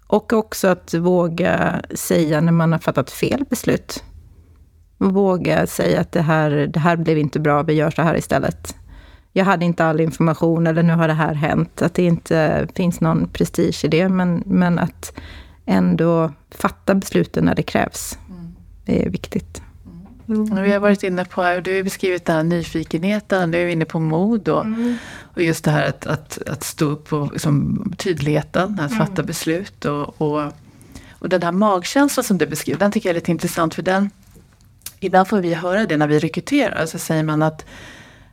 Och 0.08 0.34
också 0.34 0.68
att 0.68 0.94
våga 0.94 1.82
säga 1.96 2.42
när 2.42 2.52
man 2.52 2.72
har 2.72 2.80
fattat 2.80 3.12
fel 3.12 3.46
beslut. 3.50 4.04
Våga 4.98 5.68
säga 5.68 6.02
att 6.02 6.12
det 6.12 6.22
här, 6.22 6.52
det 6.52 6.80
här 6.80 6.96
blev 6.98 7.18
inte 7.18 7.40
bra, 7.40 7.64
vi 7.64 7.74
gör 7.74 7.92
så 7.92 8.02
här 8.02 8.18
istället. 8.18 8.76
Jag 9.34 9.46
hade 9.46 9.66
inte 9.66 9.86
all 9.86 10.02
information 10.02 10.68
eller 10.68 10.84
nu 10.84 10.94
har 10.94 11.08
det 11.08 11.14
här 11.14 11.34
hänt. 11.34 11.82
Att 11.82 11.94
det 11.94 12.04
inte 12.04 12.68
finns 12.76 13.02
någon 13.02 13.30
prestige 13.30 13.86
i 13.86 13.88
det, 13.88 14.10
men, 14.10 14.44
men 14.46 14.80
att 14.80 15.14
ändå 15.66 16.32
fatta 16.52 16.96
besluten 16.96 17.46
när 17.46 17.56
det 17.56 17.64
krävs. 17.64 18.18
Det 18.88 19.06
är 19.06 19.10
viktigt. 19.10 19.62
Mm. 20.28 20.64
Vi 20.64 20.72
har 20.72 20.80
varit 20.80 21.04
inne 21.04 21.26
på, 21.26 21.42
du 21.42 21.76
har 21.76 21.84
beskrivit 21.84 22.26
den 22.26 22.36
här 22.36 22.44
nyfikenheten, 22.44 23.52
du 23.52 23.58
är 23.58 23.68
inne 23.68 23.86
på 23.86 24.00
mod 24.00 24.50
och, 24.50 24.66
mm. 24.66 24.98
och 25.34 25.42
just 25.44 25.64
det 25.64 25.72
här 25.72 25.88
att, 25.88 26.08
att, 26.08 26.48
att 26.48 26.64
stå 26.64 26.86
upp 26.86 27.14
och 27.14 27.32
liksom, 27.32 27.84
tydligheten, 27.98 28.80
att 28.80 28.98
fatta 28.98 29.14
mm. 29.14 29.26
beslut 29.26 29.86
och, 29.86 30.22
och, 30.22 30.54
och 31.12 31.30
den 31.30 31.44
här 31.44 31.52
magkänslan 31.52 32.24
som 32.24 32.38
du 32.38 32.48
beskriver, 32.48 32.80
den 32.80 32.92
tycker 32.92 33.10
jag 33.10 33.12
är 33.12 33.20
lite 33.20 33.32
intressant 33.32 33.76
för 33.76 33.82
den 33.82 34.10
Ibland 35.00 35.28
får 35.28 35.40
vi 35.40 35.54
höra 35.54 35.86
det 35.86 35.98
när 35.98 36.08
vi 36.08 36.20
rekryterar, 36.20 36.86
så 36.86 37.00
säger 37.00 37.24
man 37.24 37.42
att 37.42 37.66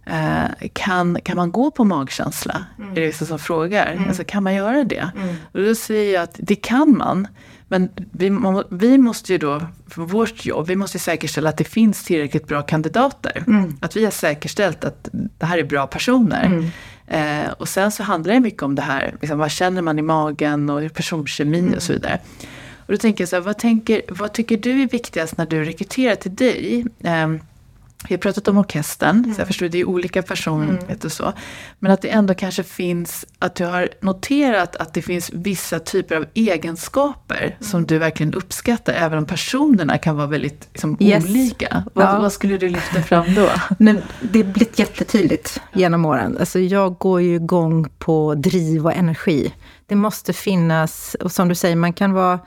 eh, 0.07 0.69
kan, 0.73 1.19
kan 1.23 1.37
man 1.37 1.53
gå 1.53 1.71
på 1.71 1.85
magkänsla? 1.85 2.65
Mm. 2.79 2.91
Är 2.91 2.95
det 2.95 3.07
vissa 3.07 3.27
som 3.27 3.39
frågar. 3.39 3.93
Mm. 3.93 4.09
Alltså, 4.09 4.25
kan 4.25 4.43
man 4.43 4.55
göra 4.55 4.85
det? 4.85 5.11
Mm. 5.17 5.37
Och 5.53 5.63
då 5.63 5.75
säger 5.75 6.15
jag 6.15 6.23
att 6.23 6.37
det 6.39 6.55
kan 6.55 6.97
man. 6.97 7.29
Men 7.69 7.89
vi, 8.13 8.39
vi 8.71 8.99
måste 8.99 9.33
ju 9.33 9.39
då, 9.39 9.63
för 9.89 10.03
vårt 10.03 10.45
jobb, 10.47 10.67
vi 10.67 10.77
måste 10.77 10.99
säkerställa 10.99 11.49
att 11.49 11.57
det 11.57 11.65
finns 11.65 12.05
tillräckligt 12.05 12.47
bra 12.47 12.63
kandidater. 12.63 13.45
Mm. 13.47 13.77
Att 13.81 13.97
vi 13.97 14.05
har 14.05 14.11
säkerställt 14.11 14.85
att 14.85 15.09
det 15.13 15.47
här 15.47 15.59
är 15.59 15.65
bra 15.65 15.87
personer. 15.87 16.45
Mm. 16.45 16.71
Eh, 17.07 17.51
och 17.51 17.69
sen 17.69 17.93
så 17.93 18.03
handlar 18.03 18.35
det 18.35 18.41
mycket 18.41 18.63
om 18.63 18.75
det 18.75 18.83
här, 18.83 19.15
liksom, 19.21 19.39
vad 19.39 19.51
känner 19.51 19.83
man 19.83 19.99
i 19.99 20.03
magen 20.03 20.71
och 20.71 20.95
personkemi 20.95 21.59
mm. 21.59 21.75
och 21.75 21.83
så 21.83 21.93
vidare. 21.93 22.19
Och 22.87 22.93
då 22.93 22.97
tänker 22.97 23.23
jag 23.23 23.29
så 23.29 23.37
här, 23.37 23.41
vad, 23.41 23.59
tänker, 23.59 24.03
vad 24.09 24.33
tycker 24.33 24.57
du 24.57 24.83
är 24.83 24.89
viktigast 24.89 25.37
när 25.37 25.47
du 25.47 25.65
rekryterar 25.65 26.15
till 26.15 26.35
dig? 26.35 26.87
Eh, 27.03 27.29
vi 28.09 28.15
har 28.15 28.19
pratat 28.19 28.49
om 28.49 28.59
orkestern, 28.59 29.19
mm. 29.19 29.35
så 29.35 29.41
jag 29.41 29.47
förstår 29.47 29.69
det 29.69 29.79
är 29.79 29.89
olika 29.89 30.23
personlighet 30.23 30.89
mm. 30.89 30.99
och 31.05 31.13
så. 31.13 31.33
Men 31.79 31.93
att 31.93 32.03
det 32.03 32.09
ändå 32.09 32.35
kanske 32.35 32.63
finns, 32.63 33.27
att 33.39 33.55
du 33.55 33.65
har 33.65 33.89
noterat 34.01 34.77
att 34.77 34.95
det 34.95 35.03
finns 35.03 35.31
vissa 35.33 35.79
typer 35.79 36.17
av 36.17 36.27
egenskaper 36.35 37.43
mm. 37.43 37.53
som 37.61 37.87
du 37.87 37.99
verkligen 37.99 38.35
uppskattar, 38.35 38.93
även 38.93 39.19
om 39.19 39.27
personerna 39.27 39.99
kan 39.99 40.17
vara 40.17 40.27
väldigt 40.27 40.69
liksom, 40.73 40.97
yes. 41.01 41.25
olika. 41.25 41.85
Vad, 41.93 42.07
ja. 42.07 42.19
vad, 42.19 42.33
skulle 42.33 42.59
du 42.59 42.69
lyfta 42.69 43.03
fram 43.03 43.35
då? 43.35 43.49
Men 43.79 44.03
det 44.21 44.43
har 44.43 44.53
blivit 44.53 44.79
jättetydligt 44.79 45.61
genom 45.73 46.05
åren. 46.05 46.37
Alltså 46.41 46.59
jag 46.59 46.99
går 46.99 47.21
ju 47.21 47.35
igång 47.35 47.89
på 47.99 48.35
driv 48.35 48.87
och 48.87 48.93
energi. 48.93 49.55
Det 49.87 49.95
måste 49.95 50.33
finnas, 50.33 51.17
och 51.21 51.33
som 51.33 51.49
du 51.49 51.55
säger, 51.55 51.77
man 51.77 51.93
kan 51.93 52.13
vara 52.13 52.39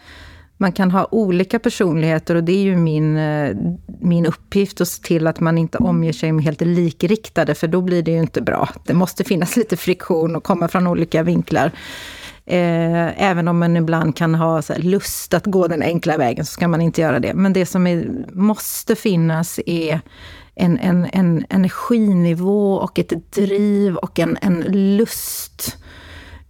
man 0.57 0.71
kan 0.71 0.91
ha 0.91 1.07
olika 1.11 1.59
personligheter 1.59 2.35
och 2.35 2.43
det 2.43 2.51
är 2.51 2.63
ju 2.63 2.75
min, 2.75 3.17
eh, 3.17 3.55
min 3.99 4.25
uppgift 4.25 4.81
att 4.81 4.87
se 4.87 5.03
till 5.03 5.27
att 5.27 5.39
man 5.39 5.57
inte 5.57 5.77
omger 5.77 6.13
sig 6.13 6.31
med 6.31 6.45
helt 6.45 6.61
likriktade, 6.61 7.55
för 7.55 7.67
då 7.67 7.81
blir 7.81 8.03
det 8.03 8.11
ju 8.11 8.19
inte 8.19 8.41
bra. 8.41 8.69
Det 8.85 8.93
måste 8.93 9.23
finnas 9.23 9.55
lite 9.57 9.77
friktion 9.77 10.35
och 10.35 10.43
komma 10.43 10.67
från 10.67 10.87
olika 10.87 11.23
vinklar. 11.23 11.71
Eh, 12.45 13.23
även 13.23 13.47
om 13.47 13.59
man 13.59 13.77
ibland 13.77 14.15
kan 14.15 14.35
ha 14.35 14.61
lust 14.77 15.33
att 15.33 15.45
gå 15.45 15.67
den 15.67 15.81
enkla 15.81 16.17
vägen, 16.17 16.45
så 16.45 16.51
ska 16.51 16.67
man 16.67 16.81
inte 16.81 17.01
göra 17.01 17.19
det. 17.19 17.33
Men 17.33 17.53
det 17.53 17.65
som 17.65 17.87
är, 17.87 18.09
måste 18.33 18.95
finnas 18.95 19.59
är 19.65 20.01
en, 20.55 20.77
en, 20.77 21.07
en 21.13 21.45
energinivå 21.49 22.73
och 22.73 22.99
ett 22.99 23.33
driv 23.33 23.95
och 23.95 24.19
en, 24.19 24.37
en 24.41 24.61
lust. 24.97 25.77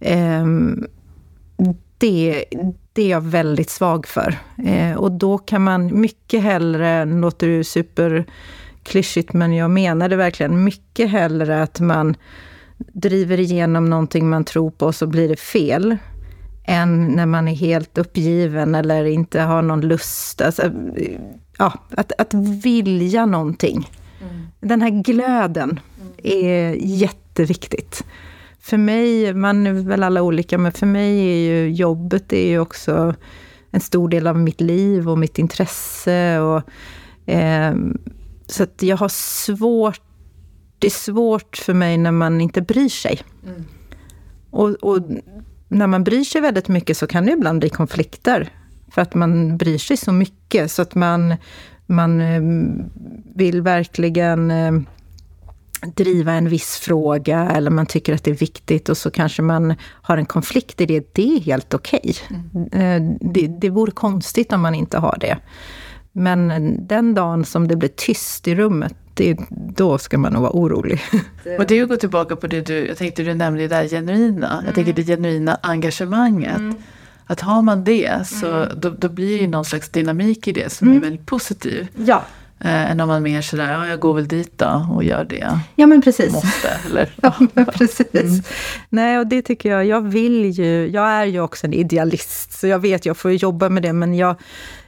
Eh, 0.00 0.46
det, 1.98 2.44
det 2.98 3.02
är 3.02 3.10
jag 3.10 3.20
väldigt 3.20 3.70
svag 3.70 4.06
för. 4.06 4.38
Eh, 4.64 4.96
och 4.96 5.12
då 5.12 5.38
kan 5.38 5.64
man 5.64 6.00
mycket 6.00 6.42
hellre, 6.42 7.04
låter 7.04 7.48
det 7.48 7.64
superklyschigt, 7.64 9.32
men 9.32 9.52
jag 9.52 9.70
menar 9.70 10.08
det 10.08 10.16
verkligen, 10.16 10.64
mycket 10.64 11.10
hellre 11.10 11.62
att 11.62 11.80
man 11.80 12.16
driver 12.78 13.40
igenom 13.40 13.90
någonting 13.90 14.28
man 14.28 14.44
tror 14.44 14.70
på 14.70 14.86
och 14.86 14.94
så 14.94 15.06
blir 15.06 15.28
det 15.28 15.40
fel. 15.40 15.96
Än 16.64 17.06
när 17.06 17.26
man 17.26 17.48
är 17.48 17.54
helt 17.54 17.98
uppgiven 17.98 18.74
eller 18.74 19.04
inte 19.04 19.40
har 19.40 19.62
någon 19.62 19.80
lust. 19.80 20.40
Alltså, 20.40 20.62
ja, 21.58 21.72
att, 21.90 22.12
att 22.18 22.34
vilja 22.64 23.26
någonting. 23.26 23.90
Mm. 24.20 24.46
Den 24.60 24.82
här 24.82 25.02
glöden 25.02 25.80
mm. 26.00 26.12
är 26.22 26.76
jätteviktigt 26.80 28.04
för 28.68 28.76
mig, 28.76 29.34
man 29.34 29.66
är 29.66 29.72
väl 29.72 30.02
alla 30.02 30.22
olika, 30.22 30.58
men 30.58 30.72
för 30.72 30.86
mig 30.86 31.18
är 31.18 31.36
ju 31.36 31.70
jobbet 31.72 32.32
är 32.32 32.48
ju 32.48 32.58
också 32.58 33.14
en 33.70 33.80
stor 33.80 34.08
del 34.08 34.26
av 34.26 34.38
mitt 34.38 34.60
liv 34.60 35.08
och 35.08 35.18
mitt 35.18 35.38
intresse. 35.38 36.38
Och, 36.38 36.62
eh, 37.30 37.74
så 38.46 38.62
att 38.62 38.82
jag 38.82 38.96
har 38.96 39.08
svårt, 39.08 40.00
det 40.78 40.86
är 40.86 40.90
svårt 40.90 41.56
för 41.56 41.74
mig 41.74 41.98
när 41.98 42.12
man 42.12 42.40
inte 42.40 42.62
bryr 42.62 42.88
sig. 42.88 43.20
Mm. 43.46 43.64
Och, 44.50 44.68
och, 44.70 44.98
när 45.68 45.86
man 45.86 46.04
bryr 46.04 46.24
sig 46.24 46.40
väldigt 46.40 46.68
mycket 46.68 46.96
så 46.96 47.06
kan 47.06 47.26
det 47.26 47.32
ibland 47.32 47.60
bli 47.60 47.68
konflikter. 47.68 48.52
För 48.90 49.02
att 49.02 49.14
man 49.14 49.56
bryr 49.56 49.78
sig 49.78 49.96
så 49.96 50.12
mycket 50.12 50.70
så 50.70 50.82
att 50.82 50.94
man, 50.94 51.34
man 51.86 52.20
eh, 52.20 52.42
vill 53.34 53.62
verkligen 53.62 54.50
eh, 54.50 54.72
driva 55.80 56.32
en 56.32 56.48
viss 56.48 56.76
fråga 56.76 57.50
eller 57.50 57.70
man 57.70 57.86
tycker 57.86 58.14
att 58.14 58.24
det 58.24 58.30
är 58.30 58.34
viktigt 58.34 58.88
och 58.88 58.96
så 58.96 59.10
kanske 59.10 59.42
man 59.42 59.74
har 59.82 60.18
en 60.18 60.26
konflikt 60.26 60.80
i 60.80 60.86
det. 60.86 61.14
Det 61.14 61.36
är 61.36 61.40
helt 61.40 61.74
okej. 61.74 62.14
Okay. 62.30 62.82
Mm. 62.82 63.18
Det, 63.20 63.46
det 63.46 63.70
vore 63.70 63.92
konstigt 63.92 64.52
om 64.52 64.60
man 64.60 64.74
inte 64.74 64.98
har 64.98 65.16
det. 65.20 65.38
Men 66.12 66.76
den 66.86 67.14
dagen 67.14 67.44
som 67.44 67.68
det 67.68 67.76
blir 67.76 67.88
tyst 67.88 68.48
i 68.48 68.54
rummet, 68.54 68.94
det, 69.14 69.38
då 69.50 69.98
ska 69.98 70.18
man 70.18 70.32
nog 70.32 70.42
vara 70.42 70.52
orolig. 70.52 71.00
Och 71.58 71.66
det 71.66 71.78
är 71.78 71.82
att 71.82 71.88
gå 71.88 71.96
tillbaka 71.96 72.36
på 72.36 72.46
det 72.46 72.60
du, 72.60 72.86
jag 72.86 72.96
tänkte 72.96 73.22
du 73.22 73.34
nämnde 73.34 73.62
det 73.62 73.68
där 73.68 73.88
genuina. 73.88 74.52
Mm. 74.52 74.66
Jag 74.66 74.74
tänker 74.74 74.92
det 74.92 75.04
genuina 75.04 75.58
engagemanget. 75.62 76.56
Mm. 76.56 76.74
Att 77.26 77.40
har 77.40 77.62
man 77.62 77.84
det 77.84 78.26
så 78.26 78.46
mm. 78.46 78.80
då, 78.80 78.90
då 78.90 79.08
blir 79.08 79.40
det 79.40 79.48
någon 79.48 79.64
slags 79.64 79.88
dynamik 79.88 80.48
i 80.48 80.52
det 80.52 80.72
som 80.72 80.88
är 80.88 80.92
mm. 80.92 81.02
väldigt 81.02 81.26
positiv. 81.26 81.88
Ja. 81.96 82.24
Eh, 82.60 82.90
än 82.90 83.00
om 83.00 83.08
man 83.08 83.22
mer 83.22 83.42
sådär, 83.42 83.72
ja 83.72 83.86
jag 83.86 84.00
går 84.00 84.14
väl 84.14 84.28
dit 84.28 84.58
då 84.58 84.86
och 84.94 85.04
gör 85.04 85.24
det 85.24 85.60
Ja 85.74 85.86
men 85.86 86.02
precis. 86.02 86.32
Måste, 86.32 86.68
eller? 86.86 87.08
ja 87.22 87.34
men 87.54 87.66
precis. 87.66 88.14
Mm. 88.14 88.42
Nej 88.88 89.18
och 89.18 89.26
det 89.26 89.42
tycker 89.42 89.70
jag, 89.70 89.86
jag 89.86 90.00
vill 90.08 90.50
ju, 90.50 90.88
jag 90.88 91.08
är 91.08 91.24
ju 91.24 91.40
också 91.40 91.66
en 91.66 91.72
idealist, 91.72 92.52
så 92.60 92.66
jag 92.66 92.78
vet 92.78 93.06
jag 93.06 93.16
får 93.16 93.32
jobba 93.32 93.68
med 93.68 93.82
det, 93.82 93.92
men 93.92 94.14
jag, 94.14 94.36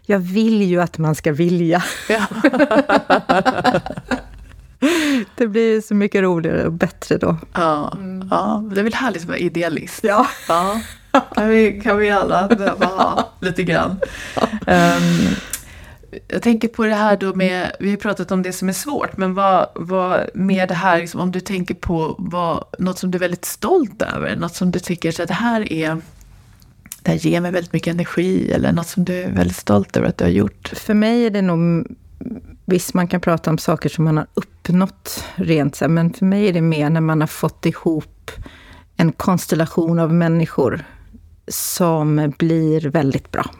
jag 0.02 0.18
vill 0.18 0.62
ju 0.62 0.80
att 0.80 0.98
man 0.98 1.14
ska 1.14 1.32
vilja. 1.32 1.84
Ja. 2.08 2.26
det 5.36 5.46
blir 5.46 5.80
så 5.80 5.94
mycket 5.94 6.22
roligare 6.22 6.66
och 6.66 6.72
bättre 6.72 7.16
då. 7.16 7.36
Ja, 7.52 7.92
mm. 7.96 8.28
ja 8.30 8.64
det 8.74 8.80
är 8.80 8.84
väl 8.84 8.94
härligt 8.94 9.22
att 9.22 9.28
vara 9.28 9.38
idealist. 9.38 10.04
Ja. 10.04 10.26
ja. 10.48 10.80
Kan, 11.34 11.48
vi, 11.48 11.80
kan 11.80 11.98
vi 11.98 12.10
alla 12.10 12.48
ha 12.80 13.32
lite 13.40 13.62
grann. 13.62 14.00
Um, 14.66 15.34
jag 16.28 16.42
tänker 16.42 16.68
på 16.68 16.84
det 16.84 16.94
här 16.94 17.16
då 17.16 17.34
med, 17.34 17.76
vi 17.80 17.90
har 17.90 17.96
pratat 17.96 18.30
om 18.30 18.42
det 18.42 18.52
som 18.52 18.68
är 18.68 18.72
svårt, 18.72 19.16
men 19.16 19.34
vad, 19.34 19.66
vad 19.74 20.28
med 20.34 20.68
det 20.68 20.74
här, 20.74 20.98
liksom, 20.98 21.20
om 21.20 21.32
du 21.32 21.40
tänker 21.40 21.74
på 21.74 22.14
vad, 22.18 22.64
något 22.78 22.98
som 22.98 23.10
du 23.10 23.16
är 23.18 23.20
väldigt 23.20 23.44
stolt 23.44 24.02
över, 24.02 24.36
något 24.36 24.54
som 24.54 24.70
du 24.70 24.78
tycker 24.78 25.22
att 25.22 25.28
det 25.28 25.34
här 25.34 25.72
är 25.72 26.00
det 27.02 27.10
här 27.10 27.18
ger 27.18 27.40
mig 27.40 27.50
väldigt 27.52 27.72
mycket 27.72 27.94
energi 27.94 28.52
eller 28.52 28.72
något 28.72 28.86
som 28.86 29.04
du 29.04 29.14
är 29.14 29.30
väldigt 29.30 29.56
stolt 29.56 29.96
över 29.96 30.08
att 30.08 30.18
du 30.18 30.24
har 30.24 30.30
gjort? 30.30 30.72
För 30.76 30.94
mig 30.94 31.26
är 31.26 31.30
det 31.30 31.42
nog, 31.42 31.86
visst 32.64 32.94
man 32.94 33.08
kan 33.08 33.20
prata 33.20 33.50
om 33.50 33.58
saker 33.58 33.88
som 33.88 34.04
man 34.04 34.16
har 34.16 34.26
uppnått 34.34 35.24
rent 35.34 35.80
men 35.88 36.12
för 36.12 36.26
mig 36.26 36.48
är 36.48 36.52
det 36.52 36.60
mer 36.60 36.90
när 36.90 37.00
man 37.00 37.20
har 37.20 37.28
fått 37.28 37.66
ihop 37.66 38.30
en 38.96 39.12
konstellation 39.12 39.98
av 39.98 40.14
människor 40.14 40.84
som 41.48 42.32
blir 42.38 42.80
väldigt 42.80 43.30
bra. 43.30 43.50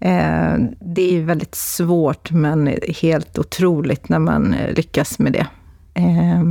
Eh, 0.00 0.56
det 0.80 1.02
är 1.02 1.12
ju 1.12 1.24
väldigt 1.24 1.54
svårt, 1.54 2.30
men 2.30 2.74
helt 3.02 3.38
otroligt 3.38 4.08
när 4.08 4.18
man 4.18 4.56
lyckas 4.70 5.18
med 5.18 5.32
det. 5.32 5.46
Eh, 5.94 6.42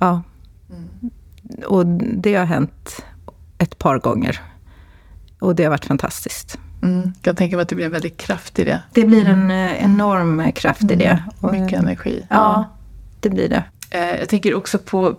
ja. 0.00 0.22
Och 1.66 1.86
det 1.86 2.34
har 2.34 2.44
hänt 2.44 3.04
ett 3.58 3.78
par 3.78 3.98
gånger. 3.98 4.40
Och 5.40 5.56
det 5.56 5.62
har 5.62 5.70
varit 5.70 5.84
fantastiskt. 5.84 6.58
Mm. 6.82 7.12
Jag 7.22 7.36
tänka 7.36 7.56
mig 7.56 7.62
att 7.62 7.68
det 7.68 7.74
blir 7.74 7.86
en 7.86 7.92
väldigt 7.92 8.16
kraft 8.16 8.58
i 8.58 8.64
det. 8.64 8.82
Det 8.92 9.04
blir 9.04 9.28
en 9.28 9.50
eh, 9.50 9.84
enorm 9.84 10.52
kraft 10.52 10.90
i 10.90 10.94
det. 10.94 11.22
Mm. 11.42 11.62
Mycket 11.62 11.78
energi. 11.78 12.26
Ja, 12.30 12.64
det 13.20 13.30
blir 13.30 13.48
det. 13.48 13.64
Jag 14.18 14.28
tänker 14.28 14.54
också 14.54 14.78
på 14.78 15.16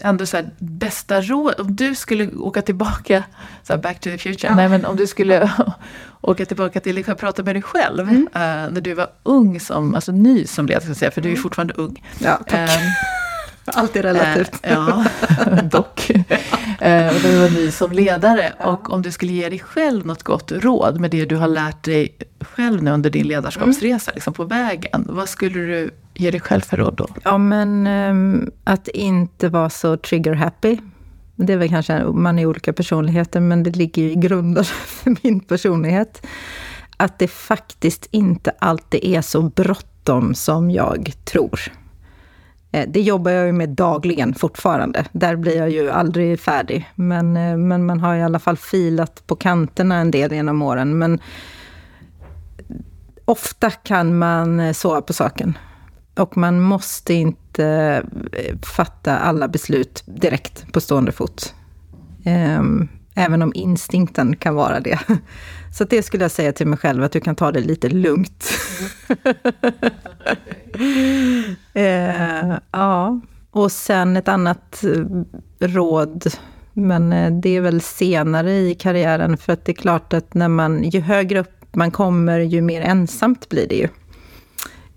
ändå 0.00 0.26
så 0.26 0.36
här, 0.36 0.50
bästa 0.58 1.20
råd, 1.20 1.60
om 1.60 1.76
du 1.76 1.94
skulle 1.94 2.30
åka 2.36 2.62
tillbaka, 2.62 3.24
så 3.62 3.72
här, 3.72 3.80
back 3.80 4.00
to 4.00 4.10
the 4.10 4.18
future, 4.18 4.48
ja. 4.48 4.56
nej 4.56 4.68
men 4.68 4.84
om 4.84 4.96
du 4.96 5.06
skulle 5.06 5.52
åka 6.20 6.46
tillbaka 6.46 6.80
till 6.80 6.94
liksom, 6.94 7.16
prata 7.16 7.42
med 7.42 7.54
dig 7.54 7.62
själv, 7.62 8.08
mm. 8.08 8.22
uh, 8.22 8.72
när 8.72 8.80
du 8.80 8.94
var 8.94 9.08
ung 9.22 9.60
som, 9.60 9.94
alltså 9.94 10.12
ny 10.12 10.46
som 10.46 10.66
ledare, 10.66 10.84
ska 10.84 10.94
säga, 10.94 11.10
för 11.10 11.20
du 11.20 11.28
är 11.28 11.32
mm. 11.32 11.42
fortfarande 11.42 11.74
ung. 11.74 12.04
Ja, 12.18 12.40
tack. 12.46 12.70
Um, 12.70 12.86
Allt 13.74 13.96
är 13.96 14.02
relativt. 14.02 14.66
Uh, 14.66 14.72
ja, 14.72 15.04
dock. 15.62 16.10
Uh, 16.10 17.06
och 17.08 17.20
du 17.22 17.38
var 17.38 17.50
ny 17.50 17.70
som 17.70 17.92
ledare. 17.92 18.52
Ja. 18.58 18.64
Och 18.64 18.92
om 18.92 19.02
du 19.02 19.12
skulle 19.12 19.32
ge 19.32 19.48
dig 19.48 19.58
själv 19.58 20.06
något 20.06 20.22
gott 20.22 20.52
råd 20.52 21.00
med 21.00 21.10
det 21.10 21.24
du 21.24 21.36
har 21.36 21.48
lärt 21.48 21.84
dig 21.84 22.18
själv 22.40 22.82
nu 22.82 22.90
under 22.90 23.10
din 23.10 23.28
ledarskapsresa, 23.28 24.10
mm. 24.10 24.14
liksom 24.14 24.32
på 24.32 24.44
vägen. 24.44 25.04
Vad 25.08 25.28
skulle 25.28 25.60
du 25.60 25.90
ge 26.14 26.30
dig 26.30 26.40
själv 26.40 26.60
för 26.60 26.76
råd 26.76 26.94
då? 26.96 27.08
Ja, 27.24 27.38
men 27.38 27.86
um, 27.86 28.50
att 28.64 28.88
inte 28.88 29.48
vara 29.48 29.70
så 29.70 29.96
trigger 29.96 30.32
happy. 30.32 30.78
Det 31.36 31.52
är 31.52 31.56
väl 31.56 31.68
kanske, 31.68 32.04
man 32.04 32.38
är 32.38 32.46
olika 32.46 32.72
personligheter, 32.72 33.40
men 33.40 33.62
det 33.62 33.76
ligger 33.76 34.02
i 34.02 34.14
grunden 34.14 34.64
för 34.86 35.16
min 35.22 35.40
personlighet. 35.40 36.26
Att 36.96 37.18
det 37.18 37.28
faktiskt 37.28 38.08
inte 38.10 38.52
alltid 38.58 39.04
är 39.04 39.22
så 39.22 39.42
bråttom 39.42 40.34
som 40.34 40.70
jag 40.70 41.12
tror. 41.24 41.60
Eh, 42.74 42.88
det 42.88 43.00
jobbar 43.00 43.30
jag 43.30 43.46
ju 43.46 43.52
med 43.52 43.68
dagligen 43.68 44.34
fortfarande. 44.34 45.04
Där 45.12 45.36
blir 45.36 45.56
jag 45.56 45.70
ju 45.70 45.90
aldrig 45.90 46.40
färdig. 46.40 46.90
Men, 46.94 47.36
eh, 47.36 47.56
men 47.56 47.86
man 47.86 48.00
har 48.00 48.16
i 48.16 48.22
alla 48.22 48.38
fall 48.38 48.56
filat 48.56 49.26
på 49.26 49.36
kanterna 49.36 49.96
en 49.96 50.10
del 50.10 50.32
genom 50.32 50.62
åren. 50.62 50.98
Men 50.98 51.20
ofta 53.24 53.70
kan 53.70 54.18
man 54.18 54.60
eh, 54.60 54.72
sova 54.72 55.00
på 55.00 55.12
saken. 55.12 55.58
Och 56.16 56.36
man 56.36 56.60
måste 56.60 57.14
inte 57.14 57.66
eh, 58.32 58.58
fatta 58.62 59.18
alla 59.18 59.48
beslut 59.48 60.02
direkt 60.06 60.72
på 60.72 60.80
stående 60.80 61.12
fot. 61.12 61.54
Ehm, 62.24 62.88
även 63.14 63.42
om 63.42 63.52
instinkten 63.54 64.36
kan 64.36 64.54
vara 64.54 64.80
det. 64.80 64.98
Så 65.78 65.84
det 65.84 66.02
skulle 66.02 66.24
jag 66.24 66.30
säga 66.30 66.52
till 66.52 66.66
mig 66.66 66.78
själv, 66.78 67.02
att 67.02 67.12
du 67.12 67.20
kan 67.20 67.36
ta 67.36 67.52
det 67.52 67.60
lite 67.60 67.88
lugnt. 67.88 68.52
eh, 71.74 72.54
ja, 72.70 73.20
och 73.50 73.72
sen 73.72 74.16
ett 74.16 74.28
annat 74.28 74.84
eh, 74.84 75.68
råd, 75.68 76.26
men 76.72 77.12
eh, 77.12 77.32
det 77.32 77.56
är 77.56 77.60
väl 77.60 77.80
senare 77.80 78.52
i 78.52 78.74
karriären, 78.74 79.36
för 79.36 79.52
att 79.52 79.64
det 79.64 79.72
är 79.72 79.76
klart 79.76 80.12
att 80.12 80.34
när 80.34 80.48
man, 80.48 80.82
ju 80.84 81.00
högre 81.00 81.40
upp 81.40 81.50
man 81.76 81.90
kommer, 81.90 82.40
ju 82.40 82.62
mer 82.62 82.80
ensamt 82.80 83.48
blir 83.48 83.68
det 83.68 83.74
ju. 83.74 83.88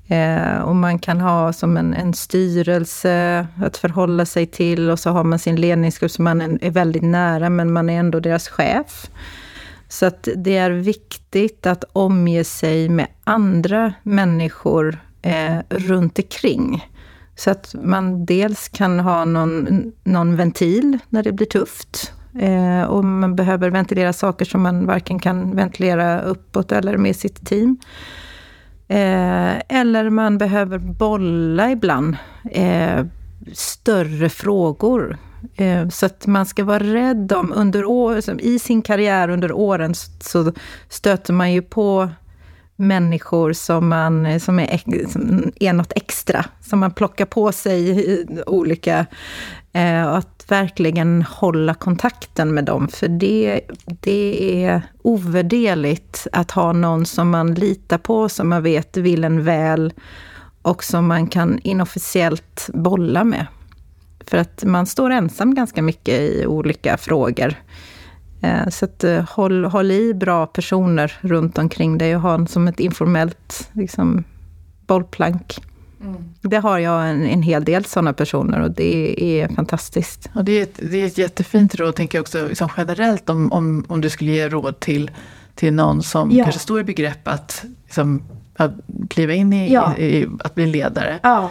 Eh, 0.07 0.59
och 0.59 0.75
man 0.75 0.99
kan 0.99 1.21
ha 1.21 1.53
som 1.53 1.77
en, 1.77 1.93
en 1.93 2.13
styrelse 2.13 3.47
att 3.61 3.77
förhålla 3.77 4.25
sig 4.25 4.45
till 4.45 4.89
och 4.89 4.99
så 4.99 5.09
har 5.09 5.23
man 5.23 5.39
sin 5.39 5.55
ledningsgrupp 5.55 6.11
som 6.11 6.23
man 6.23 6.41
är 6.61 6.71
väldigt 6.71 7.03
nära, 7.03 7.49
men 7.49 7.73
man 7.73 7.89
är 7.89 7.99
ändå 7.99 8.19
deras 8.19 8.47
chef. 8.47 9.09
Så 9.89 10.05
att 10.05 10.27
det 10.35 10.57
är 10.57 10.71
viktigt 10.71 11.65
att 11.65 11.83
omge 11.93 12.43
sig 12.43 12.89
med 12.89 13.07
andra 13.23 13.93
människor 14.03 14.99
eh, 15.21 15.57
runt 15.69 16.19
omkring. 16.19 16.87
Så 17.35 17.51
att 17.51 17.75
man 17.83 18.25
dels 18.25 18.69
kan 18.69 18.99
ha 18.99 19.25
någon, 19.25 19.91
någon 20.03 20.35
ventil 20.35 20.99
när 21.09 21.23
det 21.23 21.31
blir 21.31 21.47
tufft. 21.47 22.13
Eh, 22.39 22.81
och 22.81 23.05
man 23.05 23.35
behöver 23.35 23.69
ventilera 23.69 24.13
saker 24.13 24.45
som 24.45 24.61
man 24.61 24.85
varken 24.85 25.19
kan 25.19 25.55
ventilera 25.55 26.21
uppåt 26.21 26.71
eller 26.71 26.97
med 26.97 27.15
sitt 27.15 27.45
team. 27.45 27.77
Eh, 28.87 29.55
eller 29.67 30.09
man 30.09 30.37
behöver 30.37 30.77
bolla 30.77 31.71
ibland 31.71 32.17
eh, 32.51 33.05
större 33.53 34.29
frågor. 34.29 35.17
Eh, 35.55 35.89
så 35.89 36.05
att 36.05 36.27
man 36.27 36.45
ska 36.45 36.63
vara 36.63 36.79
rädd 36.79 37.31
om, 37.31 37.53
under 37.55 37.85
år, 37.85 38.21
i 38.39 38.59
sin 38.59 38.81
karriär 38.81 39.29
under 39.29 39.51
åren 39.51 39.95
så 40.19 40.53
stöter 40.89 41.33
man 41.33 41.53
ju 41.53 41.61
på 41.61 42.09
människor 42.75 43.53
som, 43.53 43.87
man, 43.87 44.39
som, 44.39 44.59
är, 44.59 45.09
som 45.09 45.51
är 45.59 45.73
något 45.73 45.93
extra, 45.95 46.45
som 46.61 46.79
man 46.79 46.91
plockar 46.91 47.25
på 47.25 47.51
sig 47.51 48.25
olika... 48.47 49.05
Eh, 49.73 50.07
att 50.07 50.36
verkligen 50.47 51.21
hålla 51.23 51.73
kontakten 51.73 52.53
med 52.53 52.65
dem, 52.65 52.87
för 52.87 53.07
det, 53.07 53.61
det 53.85 54.63
är 54.65 54.81
ovärderligt 55.01 56.27
att 56.31 56.51
ha 56.51 56.73
någon 56.73 57.05
som 57.05 57.29
man 57.29 57.53
litar 57.53 57.97
på, 57.97 58.29
som 58.29 58.49
man 58.49 58.63
vet 58.63 58.97
vill 58.97 59.23
en 59.23 59.43
väl 59.43 59.93
och 60.61 60.83
som 60.83 61.07
man 61.07 61.27
kan 61.27 61.59
inofficiellt 61.63 62.69
bolla 62.73 63.23
med. 63.23 63.45
För 64.25 64.37
att 64.37 64.63
man 64.63 64.85
står 64.85 65.09
ensam 65.09 65.55
ganska 65.55 65.81
mycket 65.81 66.19
i 66.19 66.45
olika 66.45 66.97
frågor. 66.97 67.55
Eh, 68.41 68.69
så 68.69 68.85
att, 68.85 69.03
eh, 69.03 69.29
håll, 69.29 69.65
håll 69.65 69.91
i 69.91 70.13
bra 70.13 70.47
personer 70.47 71.17
runt 71.21 71.57
omkring 71.57 71.97
dig 71.97 72.15
och 72.15 72.21
ha 72.21 72.47
som 72.47 72.67
ett 72.67 72.79
informellt 72.79 73.69
liksom, 73.73 74.23
bollplank. 74.87 75.59
Mm. 76.01 76.23
Det 76.41 76.57
har 76.57 76.79
jag 76.79 77.09
en, 77.09 77.25
en 77.25 77.41
hel 77.41 77.63
del 77.65 77.85
sådana 77.85 78.13
personer 78.13 78.59
och 78.61 78.71
det 78.71 79.23
är 79.41 79.47
fantastiskt. 79.55 80.29
Och 80.35 80.45
det, 80.45 80.51
är 80.59 80.63
ett, 80.63 80.79
det 80.91 81.01
är 81.01 81.05
ett 81.07 81.17
jättefint 81.17 81.75
råd, 81.75 81.95
tänker 81.95 82.17
jag 82.17 82.21
också, 82.23 82.47
liksom 82.47 82.69
generellt 82.77 83.29
om, 83.29 83.51
om, 83.51 83.85
om 83.87 84.01
du 84.01 84.09
skulle 84.09 84.31
ge 84.31 84.49
råd 84.49 84.79
till, 84.79 85.11
till 85.55 85.73
någon 85.73 86.03
som 86.03 86.31
ja. 86.31 86.43
kanske 86.43 86.61
står 86.61 86.79
i 86.79 86.83
begrepp 86.83 87.27
att 87.27 87.65
liksom, 87.85 88.23
att 88.55 88.71
kliva 89.09 89.33
in 89.33 89.53
i, 89.53 89.73
Ja. 89.73 89.95
i, 89.97 90.05
i 90.05 90.27
att 90.39 90.55
bli 90.55 90.65
ledare. 90.65 91.19
Ja. 91.23 91.49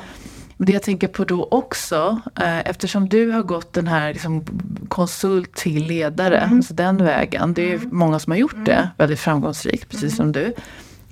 Men 0.58 0.66
det 0.66 0.72
jag 0.72 0.82
tänker 0.82 1.08
på 1.08 1.24
då 1.24 1.48
också, 1.50 2.20
eh, 2.40 2.58
eftersom 2.70 3.08
du 3.08 3.30
har 3.30 3.42
gått 3.42 3.72
den 3.72 3.86
här 3.86 4.12
liksom, 4.12 4.44
konsult 4.88 5.54
till 5.54 5.86
ledare, 5.86 6.38
Mm. 6.38 6.56
alltså 6.56 6.74
den 6.74 6.96
vägen. 6.96 7.54
Det 7.54 7.62
är 7.62 7.66
ju 7.68 7.80
många 7.90 8.18
som 8.18 8.30
har 8.30 8.38
gjort 8.38 8.64
det 8.64 8.88
väldigt 8.98 9.18
framgångsrikt, 9.20 9.88
precis 9.90 10.02
Mm. 10.12 10.16
som 10.16 10.32
du. 10.32 10.54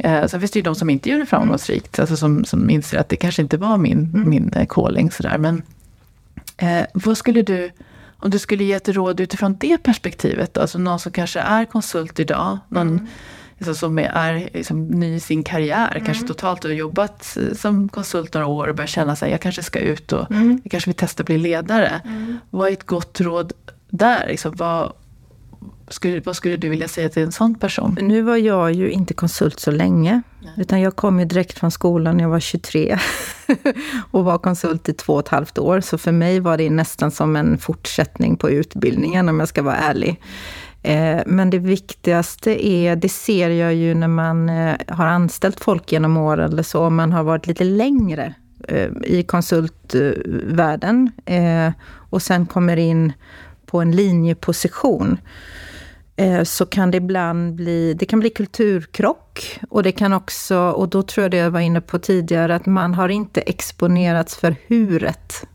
Eh, 0.05 0.27
sen 0.27 0.41
finns 0.41 0.51
det 0.53 0.59
ju 0.59 0.63
de 0.63 0.75
som 0.75 0.91
inte 0.91 1.11
gör 1.11 1.19
det 1.19 1.27
framgångsrikt, 1.27 1.99
alltså 1.99 2.17
som, 2.17 2.45
som 2.45 2.71
inser 2.71 2.99
att 2.99 3.09
det 3.09 3.17
kanske 3.17 3.43
inte 3.43 3.57
var 3.57 3.77
min, 3.79 3.99
Mm. 4.15 4.29
min 4.31 4.53
eh, 4.53 4.67
calling. 4.69 5.11
Sådär. 5.11 5.39
Men 5.39 5.63
eh, 6.57 6.87
vad 6.95 7.17
skulle 7.19 7.43
du, 7.43 7.71
om 8.19 8.31
du 8.31 8.39
skulle 8.39 8.65
ge 8.65 8.73
ett 8.73 8.89
råd 8.89 9.21
utifrån 9.21 9.57
det 9.61 9.79
perspektivet, 9.79 10.55
då, 10.55 10.61
alltså 10.61 10.79
någon 10.79 10.99
som 10.99 11.13
kanske 11.13 11.41
är 11.41 11.65
konsult 11.65 12.21
idag, 12.21 12.59
någon 12.69 12.89
Mm. 12.89 13.07
alltså, 13.59 13.75
som 13.75 13.99
är, 13.99 14.49
liksom, 14.55 14.87
ny 14.87 15.15
i 15.15 15.21
sin 15.21 15.43
karriär, 15.45 15.91
Mm. 15.91 16.05
kanske 16.05 16.27
totalt 16.27 16.65
och 16.65 16.75
jobbat 16.75 17.37
eh, 17.41 17.57
som 17.57 17.89
konsult 17.89 18.35
några 18.35 18.47
år 18.47 18.69
och 18.69 18.75
börjar 18.75 18.87
känna 18.87 19.17
sig, 19.17 19.31
jag 19.31 19.41
kanske 19.41 19.63
ska 19.63 19.79
ut 19.79 20.13
och 20.13 20.31
Mm. 20.31 20.61
jag 20.65 20.71
kanske 20.71 20.91
vill 20.91 20.97
testa 20.97 21.21
att 21.23 21.27
bli 21.27 21.39
ledare. 21.39 22.01
Vad 22.51 22.69
är 22.69 22.73
ett 22.73 22.87
gott 22.87 23.21
råd 23.21 23.53
där? 23.91 24.27
Liksom, 24.29 24.55
vad, 24.57 24.93
skulle, 25.89 26.21
vad 26.21 26.37
skulle 26.37 26.57
du 26.57 26.69
vilja 26.69 26.89
säga 26.89 27.09
till 27.09 27.23
en 27.23 27.33
sån 27.33 27.55
person? 27.55 27.99
Nu 28.01 28.23
var 28.23 28.37
jag 28.37 28.73
ju 28.73 28.91
inte 28.91 29.15
konsult 29.15 29.61
så 29.61 29.71
länge, 29.71 30.23
utan 30.57 30.81
jag 30.81 30.97
kom 30.97 31.19
ju 31.19 31.25
direkt 31.25 31.59
från 31.59 31.71
skolan 31.71 32.17
när 32.17 32.25
jag 32.25 32.31
var 32.31 32.41
23 32.41 32.99
och 34.11 34.25
var 34.25 34.39
konsult 34.39 34.89
i 34.89 34.93
två 34.93 35.12
och 35.12 35.21
ett 35.21 35.29
halvt 35.29 35.59
år. 35.59 35.81
Så 35.81 35.99
för 35.99 36.12
mig 36.12 36.41
var 36.41 36.57
det 36.57 36.71
nästan 36.71 37.11
som 37.11 37.37
en 37.37 37.59
fortsättning 37.59 38.37
på 38.37 38.51
utbildningen 38.51 39.29
om 39.29 39.41
jag 39.41 39.49
ska 39.49 39.62
vara 39.62 39.77
ärlig. 39.77 40.21
Eh, 40.85 41.23
Men 41.27 41.51
det 41.51 41.59
viktigaste 41.59 42.67
är, 42.67 42.97
det 42.97 43.09
ser 43.09 43.51
jag 43.51 43.75
ju 43.75 43.95
när 43.95 44.09
man 44.09 44.49
eh, 44.49 44.77
har 44.89 45.07
anställt 45.07 45.61
folk 45.61 45.93
genom 45.93 46.17
åren 46.17 46.53
eller 46.53 46.62
så, 46.62 46.87
om 46.87 46.97
man 46.97 47.12
har 47.12 47.23
varit 47.23 47.47
lite 47.47 47.65
längre 47.65 48.35
eh, 48.69 48.89
i 49.05 49.23
konsultvärlden 49.23 51.11
och 52.11 52.23
sen 52.23 52.47
kommer 52.47 52.77
in 52.77 53.12
på 53.67 53.81
en 53.81 53.97
linjeposition 53.97 55.19
så 56.45 56.67
kan 56.67 56.91
det 56.91 56.97
ibland 56.97 57.55
bli, 57.55 57.95
det 57.95 58.07
kan 58.07 58.21
bli 58.21 58.31
kulturkrock. 58.31 59.61
Och 59.69 59.83
det 59.83 59.93
kan 59.93 60.12
också, 60.12 60.59
och 60.59 60.89
då 60.89 61.03
tror 61.03 61.25
jag 61.25 61.31
det 61.31 61.37
jag 61.37 61.51
var 61.51 61.61
inne 61.61 61.81
på 61.81 61.99
tidigare, 61.99 62.55
att 62.55 62.67
man 62.67 62.95
har 62.95 63.09
inte 63.09 63.41
exponerats 63.41 64.37
för 64.37 64.57
huret. 64.67 65.47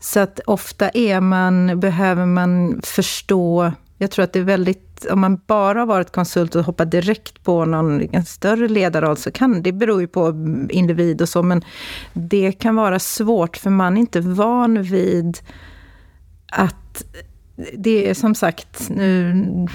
Så 0.00 0.20
att 0.20 0.40
ofta 0.46 0.88
är 0.88 1.20
man, 1.20 1.80
behöver 1.80 2.26
man 2.26 2.80
förstå, 2.84 3.72
jag 3.98 4.10
tror 4.10 4.24
att 4.24 4.32
det 4.32 4.38
är 4.38 4.44
väldigt, 4.44 5.06
om 5.10 5.20
man 5.20 5.40
bara 5.46 5.78
har 5.78 5.86
varit 5.86 6.12
konsult 6.12 6.54
och 6.54 6.64
hoppat 6.64 6.90
direkt 6.90 7.44
på 7.44 7.64
någon 7.64 8.08
en 8.12 8.24
större 8.24 8.68
ledarroll, 8.68 9.16
så 9.16 9.30
kan 9.30 9.62
det 9.62 9.72
beror 9.72 10.00
ju 10.00 10.06
på 10.06 10.28
individ 10.70 11.22
och 11.22 11.28
så, 11.28 11.42
men 11.42 11.64
det 12.12 12.52
kan 12.52 12.76
vara 12.76 12.98
svårt 12.98 13.56
för 13.56 13.70
man 13.70 13.96
är 13.96 14.00
inte 14.00 14.20
van 14.20 14.82
vid 14.82 15.38
att 16.52 17.04
det 17.74 18.10
är 18.10 18.14
som 18.14 18.34
sagt, 18.34 18.90
nu 18.90 19.66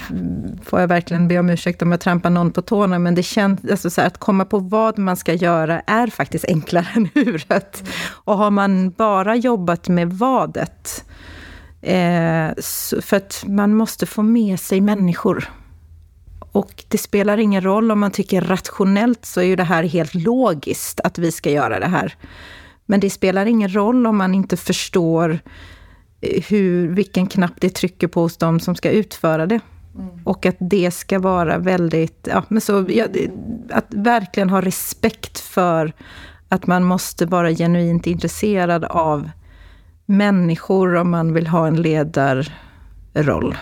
får 0.62 0.80
jag 0.80 0.88
verkligen 0.88 1.28
be 1.28 1.38
om 1.38 1.50
ursäkt 1.50 1.82
om 1.82 1.90
jag 1.90 2.00
trampar 2.00 2.30
någon 2.30 2.52
på 2.52 2.62
tårna, 2.62 2.98
men 2.98 3.14
det 3.14 3.22
känns, 3.22 3.60
alltså 3.70 3.90
så 3.90 4.00
här, 4.00 4.08
att 4.08 4.18
komma 4.18 4.44
på 4.44 4.58
vad 4.58 4.98
man 4.98 5.16
ska 5.16 5.32
göra 5.32 5.80
är 5.80 6.06
faktiskt 6.06 6.44
enklare 6.44 6.86
än 6.94 7.08
huret. 7.14 7.88
Och 8.10 8.38
har 8.38 8.50
man 8.50 8.90
bara 8.90 9.36
jobbat 9.36 9.88
med 9.88 10.12
vadet, 10.12 11.04
eh, 11.82 12.50
för 13.00 13.14
att 13.14 13.44
man 13.46 13.74
måste 13.74 14.06
få 14.06 14.22
med 14.22 14.60
sig 14.60 14.80
människor. 14.80 15.50
Och 16.52 16.84
det 16.88 16.98
spelar 16.98 17.38
ingen 17.38 17.64
roll 17.64 17.90
om 17.90 18.00
man 18.00 18.10
tycker 18.10 18.40
rationellt 18.40 19.24
så 19.24 19.40
är 19.40 19.44
ju 19.44 19.56
det 19.56 19.64
här 19.64 19.82
helt 19.82 20.14
logiskt 20.14 21.00
att 21.00 21.18
vi 21.18 21.32
ska 21.32 21.50
göra 21.50 21.80
det 21.80 21.86
här. 21.86 22.14
Men 22.86 23.00
det 23.00 23.10
spelar 23.10 23.46
ingen 23.46 23.74
roll 23.74 24.06
om 24.06 24.16
man 24.16 24.34
inte 24.34 24.56
förstår 24.56 25.40
hur, 26.20 26.88
vilken 26.88 27.26
knapp 27.26 27.60
det 27.60 27.70
trycker 27.70 28.08
på 28.08 28.20
hos 28.20 28.36
de 28.36 28.60
som 28.60 28.74
ska 28.74 28.90
utföra 28.90 29.46
det. 29.46 29.60
Och 30.24 30.46
att 30.46 30.56
det 30.58 30.90
ska 30.90 31.18
vara 31.18 31.58
väldigt, 31.58 32.28
ja, 32.30 32.44
men 32.48 32.60
så, 32.60 32.86
ja, 32.88 33.06
att 33.70 33.86
verkligen 33.88 34.50
ha 34.50 34.60
respekt 34.60 35.40
för 35.40 35.92
att 36.48 36.66
man 36.66 36.84
måste 36.84 37.26
vara 37.26 37.50
genuint 37.50 38.06
intresserad 38.06 38.84
av 38.84 39.30
människor 40.06 40.94
om 40.94 41.10
man 41.10 41.34
vill 41.34 41.46
ha 41.46 41.66
en 41.66 41.82
ledarroll. 41.82 43.56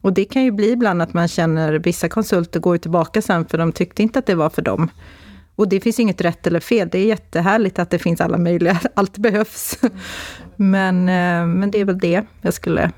Och 0.00 0.12
det 0.12 0.24
kan 0.24 0.44
ju 0.44 0.50
bli 0.50 0.72
ibland 0.72 1.02
att 1.02 1.14
man 1.14 1.28
känner, 1.28 1.72
vissa 1.72 2.08
konsulter 2.08 2.60
går 2.60 2.74
ju 2.74 2.78
tillbaka 2.78 3.22
sen 3.22 3.44
för 3.44 3.58
de 3.58 3.72
tyckte 3.72 4.02
inte 4.02 4.18
att 4.18 4.26
det 4.26 4.34
var 4.34 4.50
för 4.50 4.62
dem. 4.62 4.90
Och 5.56 5.68
det 5.68 5.80
finns 5.80 6.00
inget 6.00 6.20
rätt 6.20 6.46
eller 6.46 6.60
fel. 6.60 6.88
Det 6.92 6.98
är 6.98 7.06
jättehärligt 7.06 7.78
att 7.78 7.90
det 7.90 7.98
finns 7.98 8.20
alla 8.20 8.38
möjliga, 8.38 8.80
allt 8.94 9.18
behövs. 9.18 9.78
Men, 10.60 11.08
eh, 11.08 11.46
men 11.46 11.70
det 11.70 11.80
är 11.80 11.84
väl 11.84 11.98
det 11.98 12.24
jag 12.40 12.54
skulle... 12.54 12.90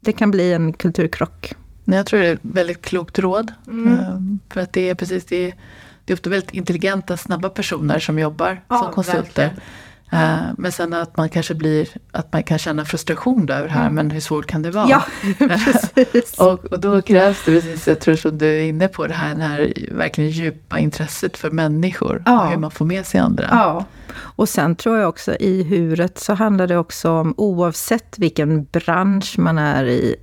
Det 0.00 0.12
kan 0.12 0.30
bli 0.30 0.52
en 0.52 0.72
kulturkrock. 0.72 1.52
Jag 1.84 2.06
tror 2.06 2.20
det 2.20 2.26
är 2.26 2.34
ett 2.34 2.40
väldigt 2.42 2.82
klokt 2.82 3.18
råd. 3.18 3.52
Mm. 3.66 3.98
Ehm, 3.98 4.38
För 4.48 4.60
att 4.60 4.72
det 4.72 4.90
är 4.90 4.94
precis 4.94 5.24
det. 5.24 5.54
Det 6.04 6.12
är 6.12 6.14
ofta 6.14 6.30
väldigt 6.30 6.54
intelligenta, 6.54 7.16
snabba 7.16 7.48
personer 7.48 7.98
som 7.98 8.18
jobbar 8.18 8.60
Ja, 8.68 8.78
som 8.78 8.92
konsulter. 8.92 9.54
Eh, 10.12 10.38
Men 10.58 10.72
sen 10.72 10.92
att 10.92 11.16
man 11.16 11.28
kanske 11.28 11.54
blir, 11.54 11.88
att 12.12 12.32
man 12.32 12.42
kan 12.42 12.58
känna 12.58 12.84
frustration 12.84 13.48
över 13.50 13.68
det 13.68 13.74
här, 13.74 13.90
men 13.90 14.10
hur 14.10 14.20
svårt 14.20 14.46
kan 14.46 14.62
det 14.62 14.70
vara? 14.70 14.84
Mm. 14.84 14.98
Ja, 15.38 15.46
precis. 15.94 16.38
Och, 16.38 16.64
och 16.64 16.80
då 16.80 17.02
krävs 17.02 17.44
det, 17.44 17.52
precis, 17.52 17.88
jag 17.88 18.00
tror 18.00 18.14
som 18.14 18.38
du 18.38 18.46
är 18.46 18.62
inne 18.62 18.88
på, 18.88 19.06
det 19.06 19.14
här, 19.14 19.34
det 19.34 19.42
här 19.42 19.72
verkligen 19.92 20.30
djupa 20.30 20.78
intresset 20.78 21.36
för 21.36 21.50
människor. 21.50 22.22
Ja. 22.26 22.42
Och 22.44 22.50
hur 22.50 22.56
man 22.56 22.70
får 22.70 22.84
med 22.84 23.06
sig 23.06 23.20
andra. 23.20 23.46
Ja. 23.50 23.84
Och 24.18 24.48
sen 24.48 24.76
tror 24.76 24.98
jag 24.98 25.08
också 25.08 25.36
i 25.36 25.62
huret 25.62 26.18
så 26.18 26.34
handlar 26.34 26.66
det 26.66 26.76
också 26.78 27.10
om 27.10 27.34
oavsett 27.36 28.18
vilken 28.18 28.64
bransch 28.64 29.34
man 29.38 29.58
är 29.58 29.84
i 29.84 30.16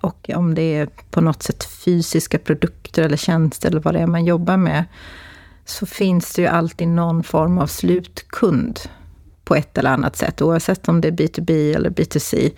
och 0.00 0.30
om 0.34 0.54
det 0.54 0.62
är 0.76 0.88
på 1.10 1.20
något 1.20 1.42
sätt 1.42 1.64
fysiska 1.64 2.38
produkter 2.38 3.02
eller 3.02 3.16
tjänster 3.16 3.68
eller 3.68 3.80
vad 3.80 3.94
det 3.94 4.00
är 4.00 4.06
man 4.06 4.24
jobbar 4.24 4.56
med, 4.56 4.84
så 5.64 5.86
finns 5.86 6.34
det 6.34 6.42
ju 6.42 6.48
alltid 6.48 6.88
någon 6.88 7.22
form 7.22 7.58
av 7.58 7.66
slutkund 7.66 8.80
på 9.48 9.54
ett 9.54 9.78
eller 9.78 9.90
annat 9.90 10.16
sätt, 10.16 10.42
oavsett 10.42 10.88
om 10.88 11.00
det 11.00 11.08
är 11.08 11.12
B2B 11.12 11.76
eller 11.76 11.90
B2C. 11.90 12.52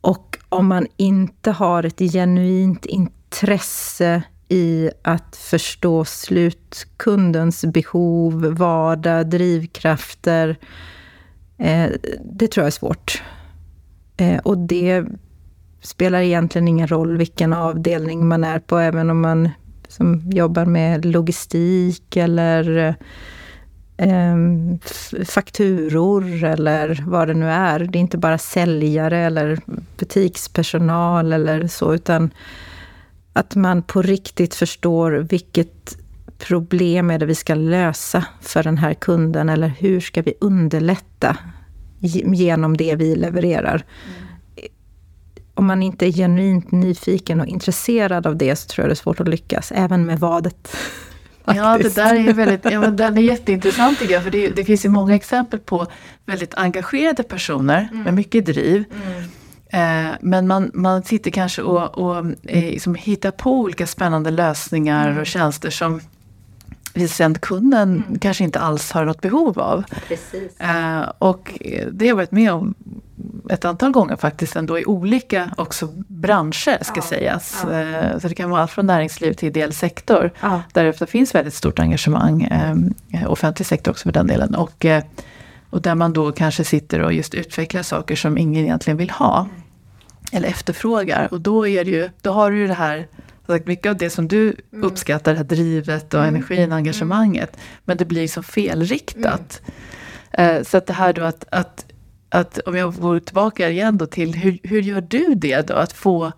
Och 0.00 0.38
om 0.48 0.66
man 0.66 0.86
inte 0.96 1.50
har 1.50 1.82
ett 1.82 1.98
genuint 1.98 2.86
intresse 2.86 4.22
i 4.48 4.90
att 5.02 5.36
förstå 5.36 6.04
slutkundens 6.04 7.64
behov, 7.64 8.46
vardag, 8.46 9.26
drivkrafter. 9.30 10.56
Eh, 11.58 11.90
det 12.24 12.48
tror 12.48 12.62
jag 12.62 12.66
är 12.66 12.70
svårt. 12.70 13.22
Eh, 14.16 14.38
och 14.38 14.58
det 14.58 15.04
spelar 15.80 16.20
egentligen 16.20 16.68
ingen 16.68 16.88
roll 16.88 17.16
vilken 17.16 17.52
avdelning 17.52 18.26
man 18.28 18.44
är 18.44 18.58
på, 18.58 18.78
även 18.78 19.10
om 19.10 19.20
man 19.20 19.50
som 19.88 20.30
jobbar 20.30 20.64
med 20.64 21.04
logistik 21.04 22.16
eller 22.16 22.76
eh, 22.76 22.94
eh, 23.96 24.36
fakturor 25.24 26.44
eller 26.44 27.04
vad 27.06 27.28
det 27.28 27.34
nu 27.34 27.50
är. 27.50 27.78
Det 27.78 27.98
är 27.98 28.00
inte 28.00 28.18
bara 28.18 28.38
säljare 28.38 29.18
eller 29.18 29.58
butikspersonal 29.96 31.32
eller 31.32 31.66
så, 31.66 31.94
utan 31.94 32.30
att 33.32 33.54
man 33.54 33.82
på 33.82 34.02
riktigt 34.02 34.54
förstår 34.54 35.10
vilket 35.12 35.96
problem 36.38 37.10
är 37.10 37.18
det 37.18 37.26
vi 37.26 37.34
ska 37.34 37.54
lösa 37.54 38.24
för 38.40 38.62
den 38.62 38.78
här 38.78 38.94
kunden 38.94 39.48
eller 39.48 39.68
hur 39.68 40.00
ska 40.00 40.22
vi 40.22 40.34
underlätta 40.40 41.36
ge- 41.98 42.24
genom 42.34 42.76
det 42.76 42.94
vi 42.96 43.16
levererar. 43.16 43.84
Om 45.54 45.66
man 45.66 45.82
inte 45.82 46.06
är 46.06 46.12
genuint 46.12 46.72
nyfiken 46.72 47.40
och 47.40 47.46
intresserad 47.46 48.26
av 48.26 48.36
det 48.36 48.56
så 48.56 48.68
tror 48.68 48.82
jag 48.82 48.88
det 48.90 48.92
är 48.92 49.02
svårt 49.02 49.20
att 49.20 49.28
lyckas, 49.28 49.72
även 49.74 50.06
med 50.06 50.20
vadet. 50.20 50.76
Ja, 51.46 51.78
det 51.78 51.94
där 51.94 52.28
är 52.28 52.32
väldigt, 52.32 52.64
ja, 52.64 52.80
men 52.80 52.96
den 52.96 53.18
är 53.18 53.22
jätteintressant 53.22 53.98
tycker 53.98 54.14
jag, 54.14 54.22
för 54.22 54.30
det, 54.30 54.48
det 54.48 54.64
finns 54.64 54.84
ju 54.84 54.88
många 54.88 55.14
exempel 55.14 55.60
på 55.60 55.86
väldigt 56.26 56.54
engagerade 56.54 57.22
personer 57.22 57.88
med 57.92 58.14
mycket 58.14 58.46
driv. 58.46 58.84
Eh, 59.72 60.06
men 60.20 60.46
man, 60.46 60.70
man 60.74 61.02
sitter 61.02 61.30
kanske 61.30 61.62
och, 61.62 61.98
och 61.98 62.16
eh, 62.42 62.64
liksom 62.64 62.94
hittar 62.94 63.30
på 63.30 63.50
olika 63.50 63.86
spännande 63.86 64.30
lösningar 64.30 65.20
och 65.20 65.26
tjänster 65.26 65.70
som 65.70 66.00
sen 67.08 67.34
kunden 67.34 68.18
kanske 68.20 68.44
inte 68.44 68.60
alls 68.60 68.92
har 68.92 69.04
något 69.04 69.20
behov 69.20 69.58
av. 69.58 69.84
Precis. 70.08 70.60
Eh, 70.60 71.12
och 71.18 71.58
det 71.92 72.04
har 72.04 72.08
jag 72.08 72.16
varit 72.16 72.32
med 72.32 72.52
om 72.52 72.74
ett 73.50 73.64
antal 73.64 73.90
gånger 73.90 74.16
faktiskt 74.16 74.56
ändå 74.56 74.78
i 74.78 74.84
olika 74.84 75.50
också 75.56 75.88
branscher 76.08 76.84
ska 76.84 77.02
sägas. 77.02 77.64
Eh, 77.64 78.18
så 78.18 78.28
det 78.28 78.34
kan 78.34 78.50
vara 78.50 78.62
allt 78.62 78.70
från 78.70 78.86
näringsliv 78.86 79.32
till 79.32 79.48
ideell 79.48 79.72
sektor. 79.72 80.30
Ja. 80.40 80.62
Där 80.72 80.84
det 80.84 81.06
finns 81.06 81.34
väldigt 81.34 81.54
stort 81.54 81.78
engagemang. 81.78 82.42
Eh, 82.42 83.30
offentlig 83.30 83.66
sektor 83.66 83.92
också 83.92 84.02
för 84.02 84.12
den 84.12 84.26
delen. 84.26 84.54
Och, 84.54 84.84
eh, 84.84 85.04
och 85.70 85.82
där 85.82 85.94
man 85.94 86.12
då 86.12 86.32
kanske 86.32 86.64
sitter 86.64 87.00
och 87.00 87.12
just 87.12 87.34
utvecklar 87.34 87.82
saker 87.82 88.16
som 88.16 88.38
ingen 88.38 88.64
egentligen 88.64 88.96
vill 88.96 89.10
ha. 89.10 89.48
Eller 90.32 90.48
efterfrågar. 90.48 91.28
Och 91.30 91.40
då, 91.40 91.68
är 91.68 91.84
det 91.84 91.90
ju, 91.90 92.10
då 92.22 92.32
har 92.32 92.50
du 92.50 92.58
ju 92.58 92.66
det 92.66 92.74
här 92.74 93.06
sagt, 93.52 93.66
mycket 93.66 93.90
av 93.90 93.96
det 93.96 94.10
som 94.10 94.28
du 94.28 94.56
mm. 94.72 94.84
uppskattar, 94.84 95.32
det 95.32 95.38
här 95.38 95.44
drivet 95.44 96.14
och 96.14 96.20
mm. 96.20 96.34
energin, 96.34 96.58
mm. 96.58 96.72
engagemanget, 96.72 97.56
men 97.84 97.96
det 97.96 98.04
blir 98.04 98.28
som 98.28 98.42
felriktat. 98.42 99.62
Mm. 100.30 100.56
Eh, 100.56 100.62
så 100.62 100.76
att 100.76 100.86
det 100.86 100.92
här 100.92 101.12
då 101.12 101.22
att, 101.22 101.44
att, 101.50 101.86
att, 102.28 102.58
om 102.58 102.76
jag 102.76 102.94
går 102.94 103.20
tillbaka 103.20 103.70
igen 103.70 103.98
då 103.98 104.06
till 104.06 104.34
hur, 104.34 104.58
hur 104.62 104.82
gör 104.82 105.00
du 105.00 105.34
det 105.34 105.66
då? 105.66 105.74
Att 105.74 105.92
få 105.92 106.32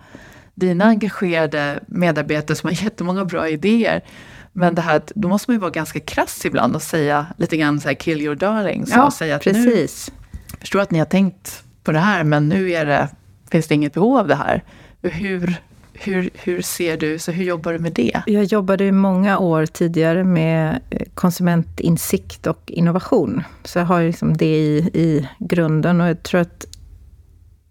dina 0.54 0.84
engagerade 0.84 1.80
medarbetare 1.86 2.56
som 2.56 2.68
har 2.68 2.74
jättemånga 2.84 3.24
bra 3.24 3.48
idéer, 3.48 4.04
men 4.52 4.74
det 4.74 4.82
här, 4.82 5.02
då 5.14 5.28
måste 5.28 5.50
man 5.50 5.54
ju 5.54 5.60
vara 5.60 5.70
ganska 5.70 6.00
krass 6.00 6.46
ibland 6.46 6.74
och 6.74 6.82
säga 6.82 7.26
lite 7.36 7.56
grann 7.56 7.80
så 7.80 7.88
här, 7.88 7.94
kill 7.94 8.20
your 8.20 8.34
darlings. 8.34 8.90
Ja, 8.90 9.06
och 9.06 9.12
säga 9.12 9.36
att 9.36 9.42
precis. 9.42 10.10
Nu, 10.52 10.56
förstår 10.60 10.80
att 10.80 10.90
ni 10.90 10.98
har 10.98 11.06
tänkt 11.06 11.62
på 11.84 11.92
det 11.92 11.98
här, 11.98 12.24
men 12.24 12.48
nu 12.48 12.72
är 12.72 12.86
det, 12.86 13.08
finns 13.50 13.66
det 13.66 13.74
inget 13.74 13.94
behov 13.94 14.18
av 14.18 14.28
det 14.28 14.34
här. 14.34 14.64
Hur, 15.02 15.60
hur, 15.98 16.30
hur 16.34 16.62
ser 16.62 16.96
du, 16.96 17.18
så 17.18 17.32
hur 17.32 17.44
jobbar 17.44 17.72
du 17.72 17.78
med 17.78 17.92
det? 17.92 18.22
Jag 18.26 18.44
jobbade 18.44 18.84
i 18.84 18.92
många 18.92 19.38
år 19.38 19.66
tidigare 19.66 20.24
med 20.24 20.80
eh, 20.90 21.06
konsumentinsikt 21.14 22.46
och 22.46 22.62
innovation. 22.66 23.42
Så 23.64 23.78
jag 23.78 23.86
har 23.86 24.02
liksom 24.02 24.36
det 24.36 24.56
i, 24.56 24.76
i 24.78 25.28
grunden 25.38 26.00
och 26.00 26.08
jag 26.08 26.22
tror 26.22 26.40
att 26.40 26.66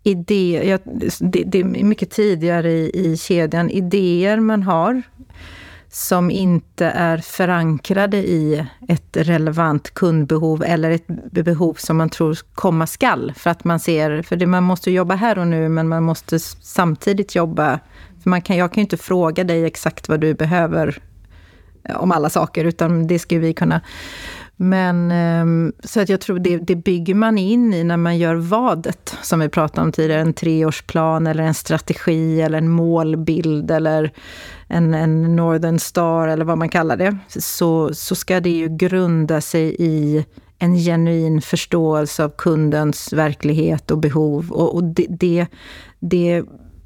idé, 0.04 0.62
jag, 0.70 0.80
det, 1.20 1.44
det, 1.44 1.60
är 1.60 1.64
mycket 1.64 2.10
tidigare 2.10 2.72
i, 2.72 2.92
i 2.94 3.18
kedjan. 3.18 3.70
Idéer 3.70 4.40
man 4.40 4.64
har 4.64 5.04
som 5.96 6.32
inte 6.32 6.86
är 6.86 7.18
förankrade 7.18 8.18
i 8.18 8.66
ett 8.88 9.18
relevant 9.18 9.94
kundbehov 9.94 10.64
eller 10.64 10.92
ett 10.92 11.08
behov 11.32 11.74
som 11.74 11.98
man 11.98 12.10
tror 12.10 12.38
komma 12.54 12.88
skall. 12.88 13.34
För 13.36 13.50
att 13.50 13.64
man 13.64 13.80
ser, 13.80 14.22
för 14.22 14.36
det, 14.36 14.46
man 14.46 14.64
måste 14.64 14.92
jobba 14.92 15.16
här 15.16 15.40
och 15.40 15.48
nu, 15.48 15.70
men 15.70 15.88
man 15.88 16.04
måste 16.04 16.40
samtidigt 16.40 17.36
jobba 17.36 17.80
för 18.26 18.30
man 18.30 18.42
kan, 18.42 18.58
jag 18.58 18.72
kan 18.72 18.82
ju 18.82 18.82
inte 18.82 18.98
fråga 18.98 19.44
dig 19.44 19.66
exakt 19.66 20.10
vad 20.10 20.20
du 20.20 20.34
behöver 20.34 20.98
eh, 21.84 21.96
om 21.96 22.12
alla 22.12 22.30
saker, 22.30 22.66
utan 22.66 23.08
det 23.08 23.20
ska 23.20 23.40
vi 23.40 23.54
kunna. 23.54 23.82
Men 24.56 25.12
ehm, 25.12 25.74
så 25.84 26.02
att 26.02 26.10
jag 26.10 26.22
tror 26.22 26.40
det, 26.40 26.58
det 26.58 26.76
bygger 26.76 27.16
man 27.16 27.38
in 27.38 27.74
i 27.74 27.84
när 27.84 27.98
man 27.98 28.18
gör 28.18 28.36
vadet, 28.36 29.18
som 29.22 29.40
vi 29.40 29.50
pratade 29.50 29.86
om 29.86 29.92
tidigare, 29.92 30.22
en 30.22 30.34
treårsplan 30.34 31.28
eller 31.28 31.44
en 31.44 31.54
strategi 31.54 32.42
eller 32.42 32.58
en 32.58 32.70
målbild 32.70 33.72
eller 33.72 34.12
en, 34.68 34.94
en 34.94 35.36
Northern 35.36 35.80
Star 35.80 36.28
eller 36.28 36.46
vad 36.46 36.58
man 36.58 36.70
kallar 36.70 36.98
det. 36.98 37.18
Så, 37.28 37.94
så 37.94 38.16
ska 38.16 38.40
det 38.40 38.50
ju 38.50 38.78
grunda 38.78 39.42
sig 39.42 39.76
i 39.80 40.26
en 40.60 40.76
genuin 40.76 41.42
förståelse 41.42 42.24
av 42.24 42.30
kundens 42.30 43.14
verklighet 43.14 43.92
och 43.92 43.98
behov. 43.98 44.52
Och, 44.52 44.76
och 44.76 44.84
det, 44.84 45.06
det, 45.10 45.48
det 46.00 46.44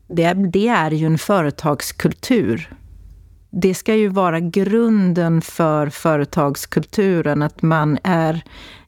det, 0.10 0.34
det 0.34 0.68
är 0.68 0.92
ju 0.92 1.06
en 1.06 1.18
företagskultur. 1.18 2.74
Det 3.50 3.74
ska 3.74 3.96
ju 3.96 4.08
vara 4.08 4.40
grunden 4.40 5.42
för 5.42 5.90
företagskulturen, 5.90 7.42
att 7.42 7.62
man 7.62 7.98
är 8.04 8.44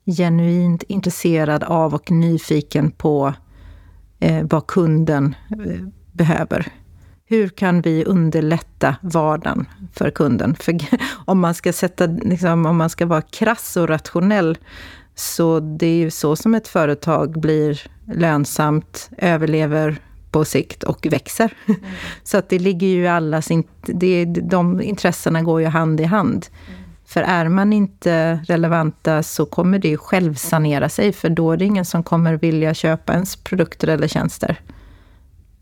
genuint 0.06 0.84
intresserad 0.84 1.64
av 1.64 1.94
och 1.94 2.12
nyfiken 2.12 2.92
på 2.92 3.34
eh, 4.20 4.46
vad 4.50 4.68
kunden 4.68 5.36
eh, 5.50 5.86
behöver. 6.12 6.68
Hur 7.26 7.50
kan 7.50 7.82
vi 7.82 8.06
underlätta 8.06 8.96
vardagen 9.02 9.66
för 9.94 10.12
kunden? 10.12 10.56
För 10.56 10.78
om 11.26 11.40
man 11.40 11.54
ska 11.54 11.74
sätta, 11.74 12.06
liksom, 12.06 12.66
om 12.66 12.78
man 12.78 12.90
ska 12.90 13.06
vara 13.06 13.22
krass 13.22 13.78
och 13.78 13.90
rationell, 13.90 14.58
så 15.16 15.60
det 15.60 15.88
är 15.88 15.96
ju 15.96 16.12
så 16.12 16.36
som 16.36 16.56
ett 16.56 16.68
företag 16.68 17.40
blir 17.42 17.82
lönsamt, 18.06 19.10
överlever, 19.18 20.00
på 20.32 20.46
sikt 20.46 20.84
och 20.84 21.08
växer. 21.12 21.54
Mm. 21.66 21.82
Så 22.24 22.38
att 22.38 22.50
det 22.50 22.60
ligger 22.60 22.88
ju 22.88 23.08
allas... 23.08 23.50
Det, 23.82 24.26
de 24.26 24.82
intressena 24.82 25.42
går 25.42 25.62
ju 25.62 25.68
hand 25.68 26.02
i 26.02 26.04
hand. 26.04 26.48
Mm. 26.68 26.82
För 27.06 27.22
är 27.22 27.50
man 27.50 27.74
inte 27.74 28.34
relevanta 28.48 29.24
så 29.24 29.46
kommer 29.46 29.80
det 29.80 29.88
ju 29.88 29.98
självsanera 29.98 30.90
sig, 30.90 31.14
för 31.14 31.30
då 31.30 31.52
är 31.52 31.58
det 31.58 31.66
ingen 31.66 31.86
som 31.86 32.04
kommer 32.04 32.34
vilja 32.34 32.74
köpa 32.74 33.14
ens 33.14 33.36
produkter 33.36 33.88
eller 33.88 34.08
tjänster. 34.08 34.62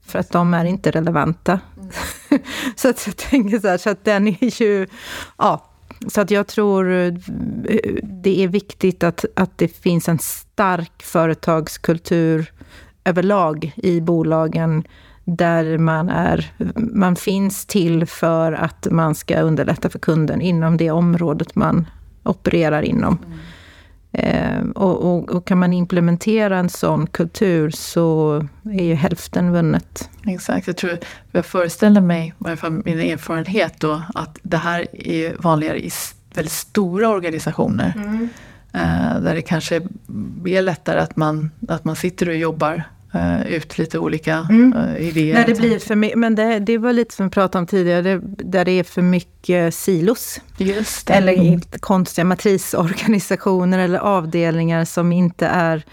För 0.05 0.19
att 0.19 0.31
de 0.31 0.53
är 0.53 0.65
inte 0.65 0.91
relevanta. 0.91 1.59
Mm. 1.77 2.43
så 2.75 2.89
att 2.89 3.07
jag 3.07 3.17
tänker 3.17 3.59
så 3.59 3.67
här, 3.67 3.77
så 3.77 3.89
att 3.89 4.05
den 4.05 4.27
är 4.27 4.61
ju... 4.61 4.87
Ja, 5.37 5.65
så 6.07 6.21
att 6.21 6.31
jag 6.31 6.47
tror 6.47 6.85
det 8.21 8.43
är 8.43 8.47
viktigt 8.47 9.03
att, 9.03 9.25
att 9.35 9.57
det 9.57 9.67
finns 9.67 10.09
en 10.09 10.19
stark 10.19 11.03
företagskultur 11.03 12.51
överlag 13.03 13.73
i 13.75 14.01
bolagen 14.01 14.83
där 15.25 15.77
man, 15.77 16.09
är, 16.09 16.51
man 16.75 17.15
finns 17.15 17.65
till 17.65 18.05
för 18.05 18.51
att 18.51 18.87
man 18.91 19.15
ska 19.15 19.39
underlätta 19.39 19.89
för 19.89 19.99
kunden 19.99 20.41
inom 20.41 20.77
det 20.77 20.91
området 20.91 21.55
man 21.55 21.87
opererar 22.23 22.81
inom. 22.81 23.17
Mm. 23.25 23.39
Eh, 24.11 24.69
och, 24.75 25.15
och, 25.15 25.29
och, 25.29 25.45
kan 25.45 25.57
man 25.57 25.73
implementera 25.73 26.57
en 26.57 26.69
sån 26.69 27.07
kultur 27.07 27.69
så 27.69 28.37
är 28.63 28.83
ju 28.83 28.93
hälften 28.93 29.51
vunnet. 29.51 30.09
Exakt, 30.27 30.67
jag 30.67 30.77
tror, 30.77 30.97
jag 31.31 31.45
föreställer 31.45 32.01
mig, 32.01 32.27
i 32.27 32.33
varje 32.37 32.57
fall 32.57 32.81
min 32.85 32.99
erfarenhet 32.99 33.73
då, 33.79 34.01
att 34.13 34.37
det 34.43 34.57
här 34.57 34.87
är 34.93 35.35
vanligare 35.39 35.79
i 35.79 35.91
väldigt 36.33 36.53
stora 36.53 37.09
organisationer. 37.09 37.93
Mm. 37.95 38.29
Eh, 38.73 39.19
där 39.21 39.35
det 39.35 39.41
kanske 39.41 39.75
är 40.45 40.61
lättare 40.61 40.99
att 40.99 41.15
man, 41.15 41.51
att 41.67 41.85
man 41.85 41.95
sitter 41.95 42.29
och 42.29 42.35
jobbar 42.35 42.83
uh, 43.15 43.47
ut 43.47 43.77
lite 43.77 43.99
olika 43.99 44.47
mm. 44.49 44.73
uh, 44.73 45.07
idéer. 45.07 45.33
När 45.33 45.45
det 45.45 45.59
blir 45.59 45.79
för 45.79 45.95
mycket, 45.95 46.17
men 46.17 46.35
det, 46.35 46.59
det 46.59 46.77
var 46.77 46.93
lite 46.93 47.15
som 47.15 47.25
vi 47.25 47.31
pratade 47.31 47.59
om 47.59 47.67
tidigare, 47.67 48.01
det, 48.01 48.21
där 48.23 48.65
det 48.65 48.71
är 48.71 48.83
för 48.83 49.01
mycket 49.01 49.75
silos. 49.75 50.41
Eller 51.07 51.33
mm. 51.33 51.61
konstiga 51.79 52.25
matrisorganisationer 52.25 53.79
eller 53.79 53.99
avdelningar 53.99 54.85
som 54.85 55.11
inte 55.11 55.47
är 55.47 55.83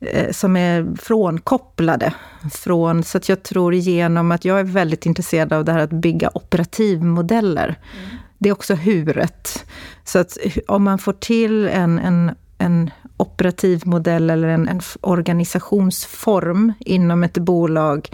eh, 0.00 0.32
som 0.32 0.56
är 0.56 0.86
frånkopplade. 0.98 2.14
Från, 2.52 3.04
så 3.04 3.18
att 3.18 3.28
jag 3.28 3.42
tror 3.42 3.74
igenom 3.74 4.32
att 4.32 4.44
jag 4.44 4.60
är 4.60 4.64
väldigt 4.64 5.06
intresserad 5.06 5.52
av 5.52 5.64
det 5.64 5.72
här 5.72 5.80
att 5.80 5.90
bygga 5.90 6.30
operativmodeller. 6.34 7.78
Mm. 7.98 8.16
Det 8.38 8.48
är 8.48 8.52
också 8.52 8.74
huret. 8.74 9.64
Så 10.04 10.18
att 10.18 10.38
om 10.68 10.84
man 10.84 10.98
får 10.98 11.12
till 11.12 11.68
en, 11.68 11.98
en, 11.98 12.30
en 12.58 12.90
operativ 13.16 13.82
modell 13.84 14.30
eller 14.30 14.48
en, 14.48 14.68
en 14.68 14.80
organisationsform 15.00 16.72
inom 16.80 17.24
ett 17.24 17.38
bolag 17.38 18.08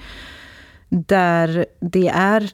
där 0.89 1.67
det 1.81 2.09
är 2.09 2.51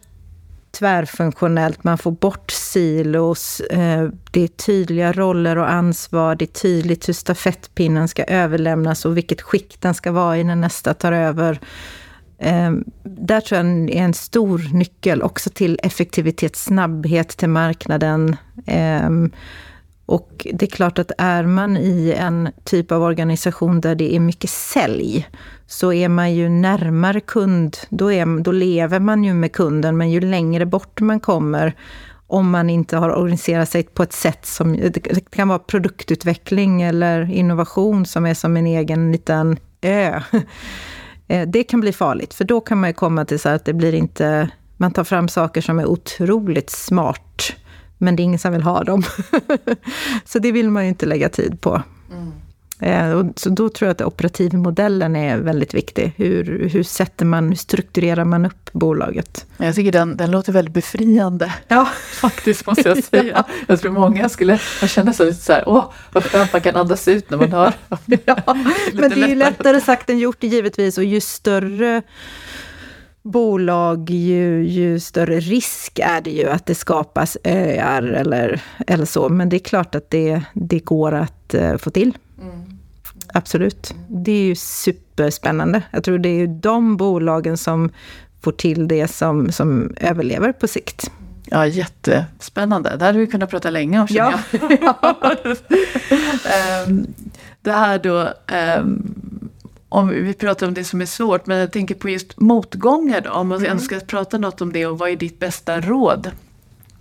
tvärfunktionellt, 0.71 1.85
man 1.85 1.99
får 1.99 2.11
bort 2.11 2.51
silos, 2.51 3.61
eh, 3.61 4.09
det 4.31 4.41
är 4.41 4.49
tydliga 4.49 5.13
roller 5.13 5.59
och 5.59 5.71
ansvar, 5.71 6.35
det 6.35 6.45
är 6.45 6.61
tydligt 6.61 7.09
hur 7.09 7.15
stafettpinnen 7.15 8.09
ska 8.09 8.25
överlämnas 8.25 9.05
och 9.05 9.17
vilket 9.17 9.43
skick 9.43 9.81
den 9.81 9.95
ska 9.95 10.13
vara 10.13 10.39
i 10.39 10.45
när 10.45 10.57
nästa 10.57 10.95
tar 10.95 11.13
över. 11.13 11.61
Ehm, 12.39 12.85
där 13.03 13.41
tror 13.41 13.61
jag 13.61 13.91
är 13.91 14.03
en 14.03 14.15
stor 14.15 14.75
nyckel 14.75 15.23
också 15.23 15.51
till 15.51 15.81
effektivitet, 15.83 16.57
snabbhet 16.57 17.29
till 17.29 17.49
marknaden. 17.49 18.37
Ehm, 18.67 19.31
och 20.07 20.47
det 20.53 20.67
är 20.67 20.71
klart 20.71 20.99
att 20.99 21.13
är 21.19 21.43
man 21.43 21.77
i 21.77 22.15
en 22.19 22.49
typ 22.65 22.93
av 22.93 23.03
organisation 23.03 23.81
där 23.81 23.95
det 23.95 24.15
är 24.15 24.21
mycket 24.21 24.51
sälj, 24.51 25.29
så 25.67 25.93
är 25.93 26.09
man 26.09 26.35
ju 26.35 26.49
närmare 26.49 27.21
kund, 27.21 27.77
då, 27.89 28.13
är, 28.13 28.41
då 28.41 28.53
lever 28.53 29.01
man 29.01 29.25
ju 29.25 29.35
med 29.35 29.53
kunden, 29.53 29.97
men 29.97 30.11
ju 30.11 30.21
längre 30.21 30.67
bort 30.67 31.01
man 31.01 31.21
kommer, 31.21 31.75
om 32.27 32.51
man 32.51 32.71
inte 32.71 32.97
har 32.97 33.17
organiserat 33.17 33.69
sig 33.69 33.83
på 33.83 34.03
ett 34.03 34.13
sätt 34.13 34.47
som, 34.47 34.73
det 34.73 35.31
kan 35.31 35.49
vara 35.49 35.59
produktutveckling 35.59 36.83
eller 36.83 37.31
innovation 37.31 38.07
som 38.07 38.27
är 38.27 38.35
som 38.35 38.57
en 38.57 38.67
egen 38.67 39.13
liten 39.13 39.57
ö. 39.81 40.21
Eh, 41.29 41.49
det 41.49 41.65
kan 41.65 41.81
bli 41.81 41.93
farligt, 41.93 42.35
för 42.35 42.45
då 42.45 42.61
kan 42.61 42.81
man 42.81 42.91
ju 42.91 42.95
komma 42.95 43.25
till 43.25 43.41
så 43.41 43.49
att 43.49 43.65
det 43.65 43.73
blir 43.73 43.95
inte, 43.95 44.51
man 44.77 44.93
tar 44.93 45.05
fram 45.05 45.29
saker 45.29 45.61
som 45.61 45.79
är 45.79 45.87
otroligt 45.87 46.71
smart, 46.71 47.53
men 47.99 48.17
det 48.17 48.23
är 48.23 48.25
ingen 48.25 48.39
som 48.39 48.53
vill 48.53 48.63
ha 48.63 48.85
dem. 48.85 49.03
så 50.25 50.39
det 50.39 50.53
vill 50.53 50.71
man 50.71 50.83
ju 50.83 50.89
inte 50.89 51.07
lägga 51.07 51.29
tid 51.29 51.61
på. 51.61 51.83
Mm. 52.13 52.33
Eh, 52.81 53.25
så 53.37 53.49
då 53.49 53.69
tror 53.69 53.87
jag 53.87 53.95
att 53.95 54.03
operativmodellen 54.03 55.17
är 55.17 55.39
väldigt 55.39 55.75
viktig. 55.75 56.13
Hur, 56.17 56.69
hur 56.69 56.83
sätter 56.83 57.25
man, 57.25 57.49
hur 57.49 57.55
strukturerar 57.55 58.25
man 58.25 58.47
upp 58.47 58.73
bolaget? 58.73 59.47
Jag 59.57 59.75
tycker 59.75 59.93
den, 59.93 60.17
den 60.17 60.31
låter 60.31 60.53
väldigt 60.53 60.75
befriande. 60.75 61.53
Ja. 61.69 61.89
Faktiskt 62.13 62.67
måste 62.67 62.89
jag 62.89 63.05
säga. 63.05 63.25
ja. 63.35 63.45
Jag 63.67 63.81
tror 63.81 63.93
många 63.93 64.29
skulle 64.29 64.59
känna 64.87 65.13
sig 65.13 65.27
lite 65.27 65.41
så 65.41 65.53
här, 65.53 65.65
åh, 65.67 65.93
vad 66.13 66.25
skönt 66.25 66.53
man 66.53 66.63
kan 66.63 66.77
andas 66.77 67.09
ut 67.09 67.31
när 67.31 67.39
man 67.39 67.53
hör. 67.53 67.75
ja. 68.25 68.37
Men 68.93 69.11
det 69.11 69.23
är 69.23 69.29
ju 69.29 69.35
lättare 69.35 69.81
sagt 69.81 70.11
än 70.11 70.19
gjort 70.19 70.43
givetvis 70.43 70.99
och 70.99 71.05
ju 71.05 71.21
större 71.21 72.03
bolag, 73.23 74.11
ju, 74.11 74.65
ju 74.69 75.01
större 75.01 75.41
risk 75.41 75.99
är 75.99 76.21
det 76.21 76.31
ju 76.31 76.49
att 76.49 76.67
det 76.67 76.75
skapas 76.75 77.37
öar 77.45 78.03
eller, 78.03 78.63
eller 78.87 79.05
så. 79.05 79.29
Men 79.29 79.49
det 79.49 79.57
är 79.57 79.65
klart 79.65 79.95
att 79.95 80.11
det, 80.11 80.43
det 80.55 80.79
går 80.79 81.13
att 81.13 81.55
uh, 81.55 81.77
få 81.77 81.91
till. 81.91 82.13
Absolut. 83.35 83.95
Det 84.09 84.33
är 84.33 84.43
ju 84.43 84.55
superspännande. 84.55 85.83
Jag 85.91 86.05
tror 86.05 86.19
det 86.19 86.29
är 86.29 86.39
ju 86.39 86.47
de 86.47 86.97
bolagen 86.97 87.57
som 87.57 87.91
får 88.41 88.53
till 88.53 88.89
det 88.89 89.09
som, 89.09 89.53
som 89.53 89.95
överlever 90.01 90.53
på 90.53 90.69
sikt. 90.69 91.11
Ja, 91.45 91.67
jättespännande. 91.67 92.97
Det 92.97 93.05
hade 93.05 93.19
vi 93.19 93.27
kunnat 93.27 93.51
prata 93.51 93.71
länge 93.71 94.01
om, 94.01 94.07
ja. 94.11 94.35
um, 96.87 97.07
Det 97.61 97.73
här 97.73 97.99
då, 97.99 98.29
um, 98.79 99.15
om 99.89 100.09
vi 100.09 100.35
pratar 100.35 100.67
om 100.67 100.75
det 100.75 100.85
som 100.85 101.01
är 101.01 101.07
svårt, 101.07 101.47
men 101.47 101.59
jag 101.59 101.73
tänker 101.73 101.95
på 101.95 102.09
just 102.09 102.41
motgångar 102.41 103.21
då. 103.21 103.31
Om 103.31 103.49
man 103.49 103.65
mm. 103.65 103.79
ska 103.79 104.01
prata 104.01 104.39
något 104.39 104.61
om 104.61 104.73
det 104.73 104.87
och 104.87 104.99
vad 104.99 105.11
är 105.11 105.17
ditt 105.17 105.39
bästa 105.39 105.81
råd? 105.81 106.31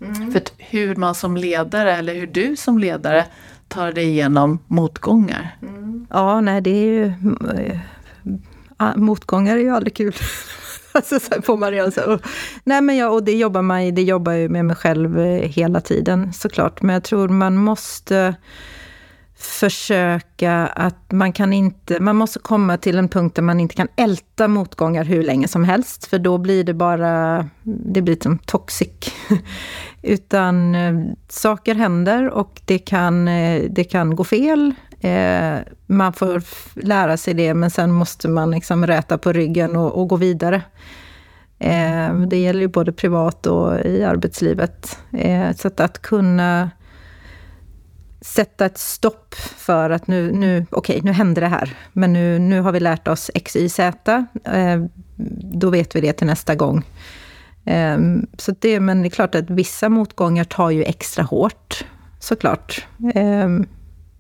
Mm. 0.02 0.32
För 0.32 0.42
hur 0.58 0.96
man 0.96 1.16
som 1.16 1.38
ledare, 1.38 1.96
eller 1.96 2.16
hur 2.16 2.28
du 2.28 2.56
som 2.56 2.80
ledare 2.80 3.26
tar 3.68 3.92
dig 3.92 4.06
igenom 4.06 4.60
motgångar. 4.68 5.58
Mm. 5.62 6.08
Ja, 6.10 6.42
nej 6.42 6.62
det 6.62 6.70
är 6.70 6.86
ju... 6.86 7.06
Eh, 8.80 8.96
motgångar 8.96 9.58
är 9.58 9.62
ju 9.62 9.70
aldrig 9.70 9.96
kul. 9.96 10.14
alltså 10.92 11.20
får 11.42 11.58
man 11.58 11.72
redan 11.72 11.92
så. 11.92 12.20
nej 12.64 12.82
men 12.82 12.98
jag, 12.98 13.14
och 13.14 13.24
det 13.24 13.32
jobbar 13.32 13.62
man 13.62 13.96
det 13.96 14.04
jobbar 14.04 14.32
ju 14.32 14.50
med 14.50 14.66
mig 14.66 14.76
själv 14.76 15.20
eh, 15.20 15.50
hela 15.50 15.82
tiden 15.82 16.34
såklart. 16.34 16.82
Men 16.82 16.94
jag 16.94 17.04
tror 17.04 17.28
man 17.30 17.58
måste 17.58 18.36
försöka 19.40 20.68
att 20.68 21.12
man 21.12 21.34
kan 21.34 21.54
inte, 21.54 22.00
man 22.00 22.16
måste 22.16 22.40
komma 22.40 22.78
till 22.78 22.98
en 22.98 23.10
punkt 23.10 23.36
där 23.36 23.44
man 23.44 23.60
inte 23.60 23.76
kan 23.76 23.88
älta 23.96 24.48
motgångar 24.48 25.04
hur 25.04 25.24
länge 25.24 25.48
som 25.48 25.64
helst, 25.64 26.06
för 26.06 26.20
då 26.20 26.38
blir 26.38 26.64
det 26.64 26.74
bara, 26.74 27.46
det 27.64 28.02
blir 28.02 28.18
som 28.24 28.38
toxic. 28.38 29.14
Utan 30.02 30.76
eh, 30.76 30.94
saker 31.30 31.76
händer 31.76 32.30
och 32.30 32.62
det 32.66 32.80
kan, 32.80 33.28
eh, 33.28 33.64
det 33.70 33.84
kan 33.84 34.16
gå 34.16 34.24
fel. 34.24 34.74
Eh, 35.00 35.56
man 35.86 36.14
får 36.14 36.44
lära 36.86 37.18
sig 37.18 37.34
det, 37.34 37.54
men 37.54 37.72
sen 37.72 37.92
måste 37.92 38.28
man 38.28 38.52
liksom 38.52 38.88
räta 38.88 39.18
på 39.18 39.34
ryggen 39.34 39.76
och, 39.76 40.02
och 40.02 40.08
gå 40.08 40.16
vidare. 40.16 40.62
Eh, 41.60 42.14
det 42.14 42.38
gäller 42.38 42.62
ju 42.62 42.68
både 42.68 42.92
privat 42.92 43.48
och 43.48 43.80
i 43.80 44.04
arbetslivet. 44.04 45.00
Eh, 45.14 45.56
så 45.56 45.68
att, 45.68 45.80
att 45.80 46.02
kunna 46.02 46.70
sätta 48.28 48.66
ett 48.66 48.78
stopp 48.78 49.36
för 49.36 49.90
att 49.90 50.08
nu, 50.08 50.32
nu 50.32 50.66
okej, 50.70 50.98
okay, 50.98 51.02
nu 51.06 51.12
hände 51.12 51.42
det 51.42 51.48
här, 51.48 51.78
men 51.94 52.14
nu, 52.14 52.40
nu 52.40 52.62
har 52.62 52.72
vi 52.72 52.80
lärt 52.80 53.08
oss 53.08 53.32
X, 53.34 53.56
Y, 53.56 53.70
Z. 53.70 54.26
Eh, 54.44 54.84
då 55.54 55.70
vet 55.70 55.96
vi 55.96 56.02
det 56.02 56.14
till 56.14 56.28
nästa 56.28 56.56
gång. 56.56 56.84
Eh, 57.66 57.98
så 58.38 58.56
det, 58.60 58.80
men 58.80 59.02
det 59.02 59.08
är 59.08 59.10
klart 59.10 59.36
att 59.36 59.50
vissa 59.50 59.90
motgångar 59.90 60.44
tar 60.44 60.70
ju 60.70 60.84
extra 60.84 61.24
hårt, 61.24 61.86
såklart. 62.20 62.86
Eh, 63.16 63.50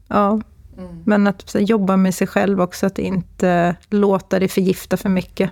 ja. 0.07 0.41
Mm. 0.77 1.03
Men 1.05 1.27
att 1.27 1.55
jobba 1.59 1.97
med 1.97 2.15
sig 2.15 2.27
själv 2.27 2.61
också, 2.61 2.85
att 2.85 2.99
inte 2.99 3.75
låta 3.89 4.39
det 4.39 4.47
förgifta 4.47 4.97
för 4.97 5.09
mycket. 5.09 5.51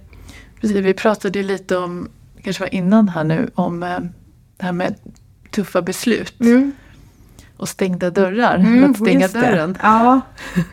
Precis, 0.62 0.78
vi 0.78 0.94
pratade 0.94 1.44
lite 1.44 1.78
om, 1.78 2.10
kanske 2.44 2.64
var 2.64 2.74
innan 2.74 3.10
här 3.10 3.24
nu, 3.24 3.50
om 3.56 3.84
eh, 3.84 4.00
det 4.58 4.66
här 4.66 4.72
med 4.72 4.96
tuffa 5.52 5.82
beslut. 5.82 6.40
Mm 6.40 6.72
och 7.58 7.70
stängda 7.70 8.10
dörrar. 8.10 8.56
Mm, 8.56 8.92
att 8.92 8.98
stänga 8.98 9.28
dörren. 9.28 9.78
Ja. 9.82 10.22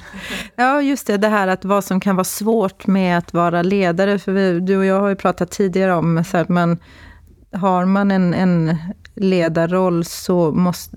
ja, 0.56 0.82
just 0.82 1.06
det. 1.06 1.16
Det 1.16 1.28
här 1.28 1.48
att 1.48 1.64
vad 1.64 1.84
som 1.84 2.00
kan 2.00 2.16
vara 2.16 2.24
svårt 2.24 2.86
med 2.86 3.18
att 3.18 3.32
vara 3.32 3.62
ledare. 3.62 4.18
För 4.18 4.32
vi, 4.32 4.60
du 4.60 4.76
och 4.76 4.84
jag 4.84 5.00
har 5.00 5.08
ju 5.08 5.16
pratat 5.16 5.50
tidigare 5.50 5.94
om 5.94 6.24
så 6.24 6.36
att 6.36 6.48
man 6.48 6.78
har 7.52 7.84
man 7.84 8.10
en, 8.10 8.34
en 8.34 8.76
ledarroll 9.14 10.04
så 10.04 10.52
måste, 10.52 10.96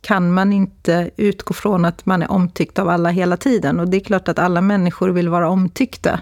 kan 0.00 0.32
man 0.32 0.52
inte 0.52 1.10
utgå 1.16 1.54
från 1.54 1.84
att 1.84 2.06
man 2.06 2.22
är 2.22 2.30
omtyckt 2.30 2.78
av 2.78 2.88
alla 2.88 3.08
hela 3.08 3.36
tiden. 3.36 3.80
Och 3.80 3.88
det 3.88 3.96
är 3.96 4.00
klart 4.00 4.28
att 4.28 4.38
alla 4.38 4.60
människor 4.60 5.08
vill 5.08 5.28
vara 5.28 5.48
omtyckta. 5.48 6.20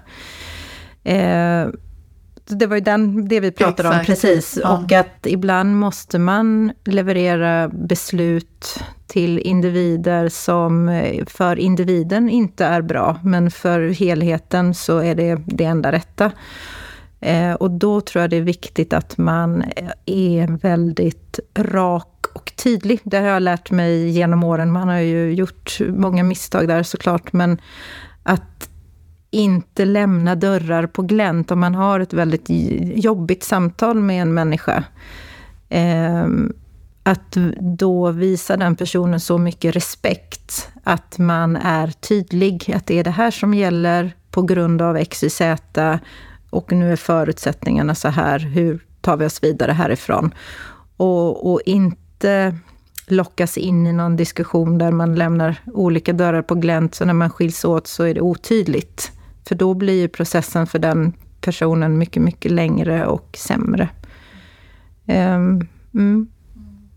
Eh, 1.04 1.66
det 2.46 2.66
var 2.66 2.76
ju 2.76 2.80
den, 2.80 3.28
det 3.28 3.40
vi 3.40 3.50
pratade 3.50 3.88
Exakt. 3.88 4.08
om 4.08 4.14
precis. 4.14 4.58
Ja. 4.62 4.78
Och 4.78 4.92
att 4.92 5.26
ibland 5.26 5.76
måste 5.76 6.18
man 6.18 6.72
leverera 6.84 7.68
beslut 7.68 8.80
till 9.06 9.38
individer 9.38 10.28
som 10.28 10.88
eh, 10.88 11.24
för 11.26 11.58
individen 11.58 12.30
inte 12.30 12.64
är 12.64 12.82
bra, 12.82 13.20
men 13.24 13.50
för 13.50 13.88
helheten 13.88 14.74
så 14.74 14.98
är 14.98 15.14
det 15.14 15.42
det 15.46 15.64
enda 15.64 15.92
rätta. 15.92 16.32
Eh, 17.20 17.52
och 17.52 17.70
då 17.70 18.00
tror 18.00 18.20
jag 18.22 18.30
det 18.30 18.36
är 18.36 18.42
viktigt 18.42 18.92
att 18.92 19.18
man 19.18 19.64
är 20.06 20.46
väldigt 20.46 21.40
rak 21.58 22.26
och 22.34 22.52
tydlig. 22.56 23.00
Det 23.04 23.18
har 23.18 23.26
jag 23.26 23.42
lärt 23.42 23.70
mig 23.70 24.08
genom 24.08 24.44
åren. 24.44 24.72
Man 24.72 24.88
har 24.88 24.98
ju 24.98 25.34
gjort 25.34 25.78
många 25.88 26.22
misstag 26.22 26.68
där 26.68 26.82
såklart, 26.82 27.32
men 27.32 27.58
att 28.22 28.70
inte 29.34 29.84
lämna 29.84 30.34
dörrar 30.34 30.86
på 30.86 31.02
glänt 31.02 31.50
om 31.50 31.60
man 31.60 31.74
har 31.74 32.00
ett 32.00 32.12
väldigt 32.12 32.46
jobbigt 33.04 33.42
samtal 33.42 34.00
med 34.00 34.22
en 34.22 34.34
människa. 34.34 34.84
Eh, 35.68 36.26
att 37.02 37.36
då 37.60 38.10
visa 38.10 38.56
den 38.56 38.76
personen 38.76 39.20
så 39.20 39.38
mycket 39.38 39.76
respekt 39.76 40.68
att 40.84 41.18
man 41.18 41.56
är 41.56 41.86
tydlig, 41.86 42.72
att 42.76 42.86
det 42.86 42.98
är 42.98 43.04
det 43.04 43.10
här 43.10 43.30
som 43.30 43.54
gäller 43.54 44.12
på 44.30 44.42
grund 44.42 44.82
av 44.82 44.96
X, 44.96 45.24
Y, 45.24 45.30
Z 45.30 45.98
och 46.50 46.72
nu 46.72 46.92
är 46.92 46.96
förutsättningarna 46.96 47.94
så 47.94 48.08
här, 48.08 48.38
hur 48.38 48.84
tar 49.00 49.16
vi 49.16 49.26
oss 49.26 49.42
vidare 49.42 49.72
härifrån? 49.72 50.34
Och, 50.96 51.52
och 51.52 51.60
inte 51.66 52.58
lockas 53.06 53.58
in 53.58 53.86
i 53.86 53.92
någon 53.92 54.16
diskussion 54.16 54.78
där 54.78 54.90
man 54.90 55.14
lämnar 55.14 55.56
olika 55.66 56.12
dörrar 56.12 56.42
på 56.42 56.54
glänt, 56.54 56.94
så 56.94 57.04
när 57.04 57.14
man 57.14 57.30
skiljs 57.30 57.64
åt 57.64 57.86
så 57.86 58.04
är 58.04 58.14
det 58.14 58.20
otydligt. 58.20 59.12
För 59.48 59.54
då 59.54 59.74
blir 59.74 60.00
ju 60.00 60.08
processen 60.08 60.66
för 60.66 60.78
den 60.78 61.12
personen 61.40 61.98
mycket, 61.98 62.22
mycket 62.22 62.52
längre 62.52 63.06
och 63.06 63.36
sämre. 63.38 63.88
Um, 65.06 65.68
mm. 65.94 66.28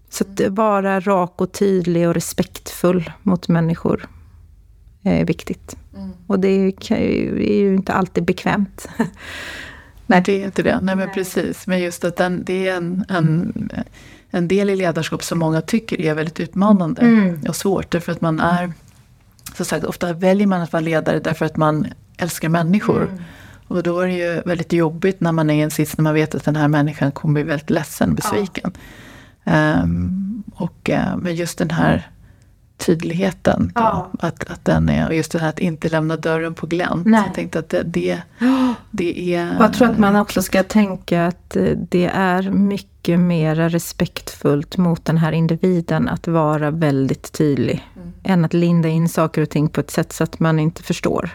Så 0.10 0.24
att 0.24 0.50
vara 0.50 1.00
rak 1.00 1.34
och 1.42 1.52
tydlig 1.52 2.08
och 2.08 2.14
respektfull 2.14 3.12
mot 3.24 3.48
människor 3.48 4.08
är 5.04 5.26
viktigt. 5.26 5.78
Mm. 5.96 6.12
Och 6.28 6.40
det 6.40 6.48
är 6.48 7.62
ju 7.62 7.76
inte 7.76 7.94
alltid 7.94 8.26
bekvämt. 8.26 8.88
Nej, 10.06 10.24
det 10.26 10.42
är 10.42 10.46
inte 10.46 10.64
det. 10.64 10.80
Nej, 10.82 10.96
men 10.96 11.10
precis. 11.14 11.68
Men 11.68 11.80
just 11.80 12.04
att 12.04 12.16
den, 12.16 12.44
det 12.46 12.68
är 12.68 12.78
en, 12.78 13.06
en, 13.10 13.54
en 14.30 14.48
del 14.48 14.70
i 14.70 14.76
ledarskap 14.76 15.24
som 15.24 15.40
många 15.40 15.62
tycker 15.62 16.02
är 16.02 16.14
väldigt 16.14 16.40
utmanande 16.40 17.02
mm. 17.02 17.42
och 17.48 17.56
svårt. 17.56 17.92
Därför 17.92 18.12
att 18.12 18.22
man 18.22 18.40
är, 18.40 18.74
så 19.58 19.66
sagt, 19.66 19.86
ofta 19.86 20.14
väljer 20.14 20.48
man 20.48 20.62
att 20.62 20.74
vara 20.74 20.82
ledare 20.82 21.20
därför 21.20 21.46
att 21.46 21.58
man 21.58 21.88
älskar 22.18 22.50
människor. 22.50 23.04
Mm. 23.04 23.24
Och 23.68 23.84
då 23.84 24.00
är 24.00 24.08
det 24.08 24.14
ju 24.14 24.42
väldigt 24.46 24.74
jobbigt 24.74 25.22
när 25.22 25.32
man 25.32 25.50
är 25.50 25.54
i 25.54 25.62
en 25.62 25.72
sits 25.72 25.98
när 25.98 26.04
man 26.04 26.14
vet 26.14 26.36
att 26.36 26.44
den 26.44 26.56
här 26.56 26.68
människan 26.68 27.12
kommer 27.12 27.34
bli 27.34 27.44
väldigt 27.44 27.70
ledsen, 27.70 28.16
besviken. 28.16 28.72
Ja. 29.44 29.82
Um, 29.84 30.44
och, 30.56 30.90
uh, 30.90 31.18
men 31.18 31.36
just 31.36 31.58
den 31.58 31.70
här 31.70 32.10
tydligheten. 32.78 33.72
Då, 33.76 33.82
ja. 33.82 34.12
att, 34.20 34.52
att 34.52 34.66
den 34.66 34.90
är, 34.90 35.08
och 35.08 35.16
just 35.16 35.32
det 35.32 35.40
här 35.40 35.50
att 35.50 35.60
inte 35.60 35.90
lämna 35.90 36.18
dörren 36.18 36.54
på 36.54 36.68
glänt. 36.68 37.06
Nej. 37.06 37.24
Jag 37.26 37.36
tänkte 37.36 37.60
att 37.60 37.70
det, 37.70 37.84
det, 37.84 38.22
det 38.92 39.36
är... 39.36 39.56
jag 39.60 39.74
tror 39.74 39.90
att 39.90 39.98
man 39.98 40.16
också 40.16 40.42
ska 40.42 40.64
tänka 40.64 41.26
att 41.26 41.56
eh, 41.56 41.64
det 41.90 42.06
är 42.14 42.52
mycket 42.52 43.20
mer 43.20 43.56
respektfullt 43.56 44.78
mot 44.78 45.06
den 45.06 45.18
här 45.18 45.32
individen 45.32 46.10
att 46.10 46.28
vara 46.28 46.72
väldigt 46.72 47.32
tydlig. 47.32 47.88
Mm. 47.96 48.14
Än 48.24 48.46
att 48.46 48.54
linda 48.54 48.90
in 48.90 49.10
saker 49.10 49.42
och 49.42 49.50
ting 49.50 49.70
på 49.70 49.80
ett 49.80 49.92
sätt 49.92 50.14
så 50.14 50.24
att 50.24 50.40
man 50.40 50.60
inte 50.60 50.84
förstår. 50.84 51.30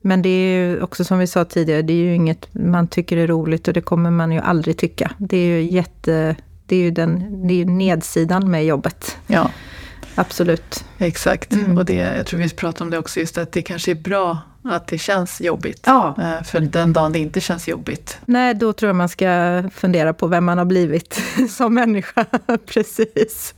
Men 0.00 0.22
det 0.22 0.28
är 0.28 0.60
ju 0.60 0.82
också 0.82 1.04
som 1.04 1.18
vi 1.18 1.26
sa 1.26 1.44
tidigare, 1.44 1.82
det 1.82 1.92
är 1.92 1.96
ju 1.96 2.14
inget 2.14 2.54
man 2.54 2.88
tycker 2.88 3.16
är 3.16 3.26
roligt 3.26 3.68
och 3.68 3.74
det 3.74 3.80
kommer 3.80 4.10
man 4.10 4.32
ju 4.32 4.40
aldrig 4.40 4.76
tycka. 4.76 5.10
Det 5.18 5.36
är 5.36 5.46
ju 5.46 5.70
jätte... 5.70 6.36
Det 6.66 6.76
är 6.76 6.80
ju, 6.80 6.90
den, 6.90 7.46
det 7.48 7.54
är 7.54 7.58
ju 7.58 7.64
nedsidan 7.64 8.50
med 8.50 8.66
jobbet. 8.66 9.16
Ja. 9.26 9.50
Absolut. 10.14 10.84
Exakt, 10.98 11.52
mm. 11.52 11.78
och 11.78 11.84
det, 11.84 11.94
jag 11.94 12.26
tror 12.26 12.40
vi 12.40 12.48
pratade 12.48 12.84
om 12.84 12.90
det 12.90 12.98
också, 12.98 13.20
just 13.20 13.38
att 13.38 13.52
det 13.52 13.62
kanske 13.62 13.90
är 13.90 13.94
bra 13.94 14.38
att 14.64 14.86
det 14.86 14.98
känns 14.98 15.40
jobbigt. 15.40 15.82
Ja. 15.86 16.16
Eh, 16.18 16.44
för 16.44 16.60
den 16.60 16.92
dagen 16.92 17.12
det 17.12 17.18
inte 17.18 17.40
känns 17.40 17.68
jobbigt. 17.68 18.18
Nej, 18.24 18.54
då 18.54 18.72
tror 18.72 18.88
jag 18.88 18.96
man 18.96 19.08
ska 19.08 19.62
fundera 19.74 20.14
på 20.14 20.26
vem 20.26 20.44
man 20.44 20.58
har 20.58 20.64
blivit 20.64 21.20
som 21.50 21.74
människa. 21.74 22.24
Precis. 22.66 23.54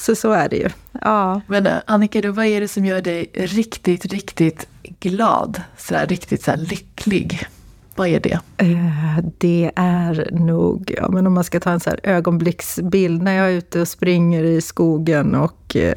Så 0.00 0.14
så 0.14 0.32
är 0.32 0.48
det 0.48 0.56
ju. 0.56 0.68
Ja. 1.00 1.40
Men 1.46 1.66
eh, 1.66 1.76
Annika, 1.86 2.20
då, 2.20 2.32
vad 2.32 2.46
är 2.46 2.60
det 2.60 2.68
som 2.68 2.84
gör 2.84 3.00
dig 3.00 3.30
riktigt, 3.34 4.04
riktigt 4.04 4.68
glad? 5.00 5.62
Sådär 5.76 6.06
riktigt 6.06 6.42
så 6.42 6.56
lycklig? 6.56 7.46
Vad 7.94 8.08
är 8.08 8.20
det? 8.20 8.40
Eh, 8.56 9.24
det 9.38 9.70
är 9.76 10.28
nog, 10.32 10.94
ja, 10.96 11.08
men 11.08 11.26
om 11.26 11.34
man 11.34 11.44
ska 11.44 11.60
ta 11.60 11.70
en 11.70 11.80
så 11.80 11.90
här 11.90 12.00
ögonblicksbild, 12.02 13.22
när 13.22 13.32
jag 13.32 13.46
är 13.46 13.52
ute 13.52 13.80
och 13.80 13.88
springer 13.88 14.44
i 14.44 14.60
skogen 14.60 15.34
och 15.34 15.76
eh, 15.76 15.94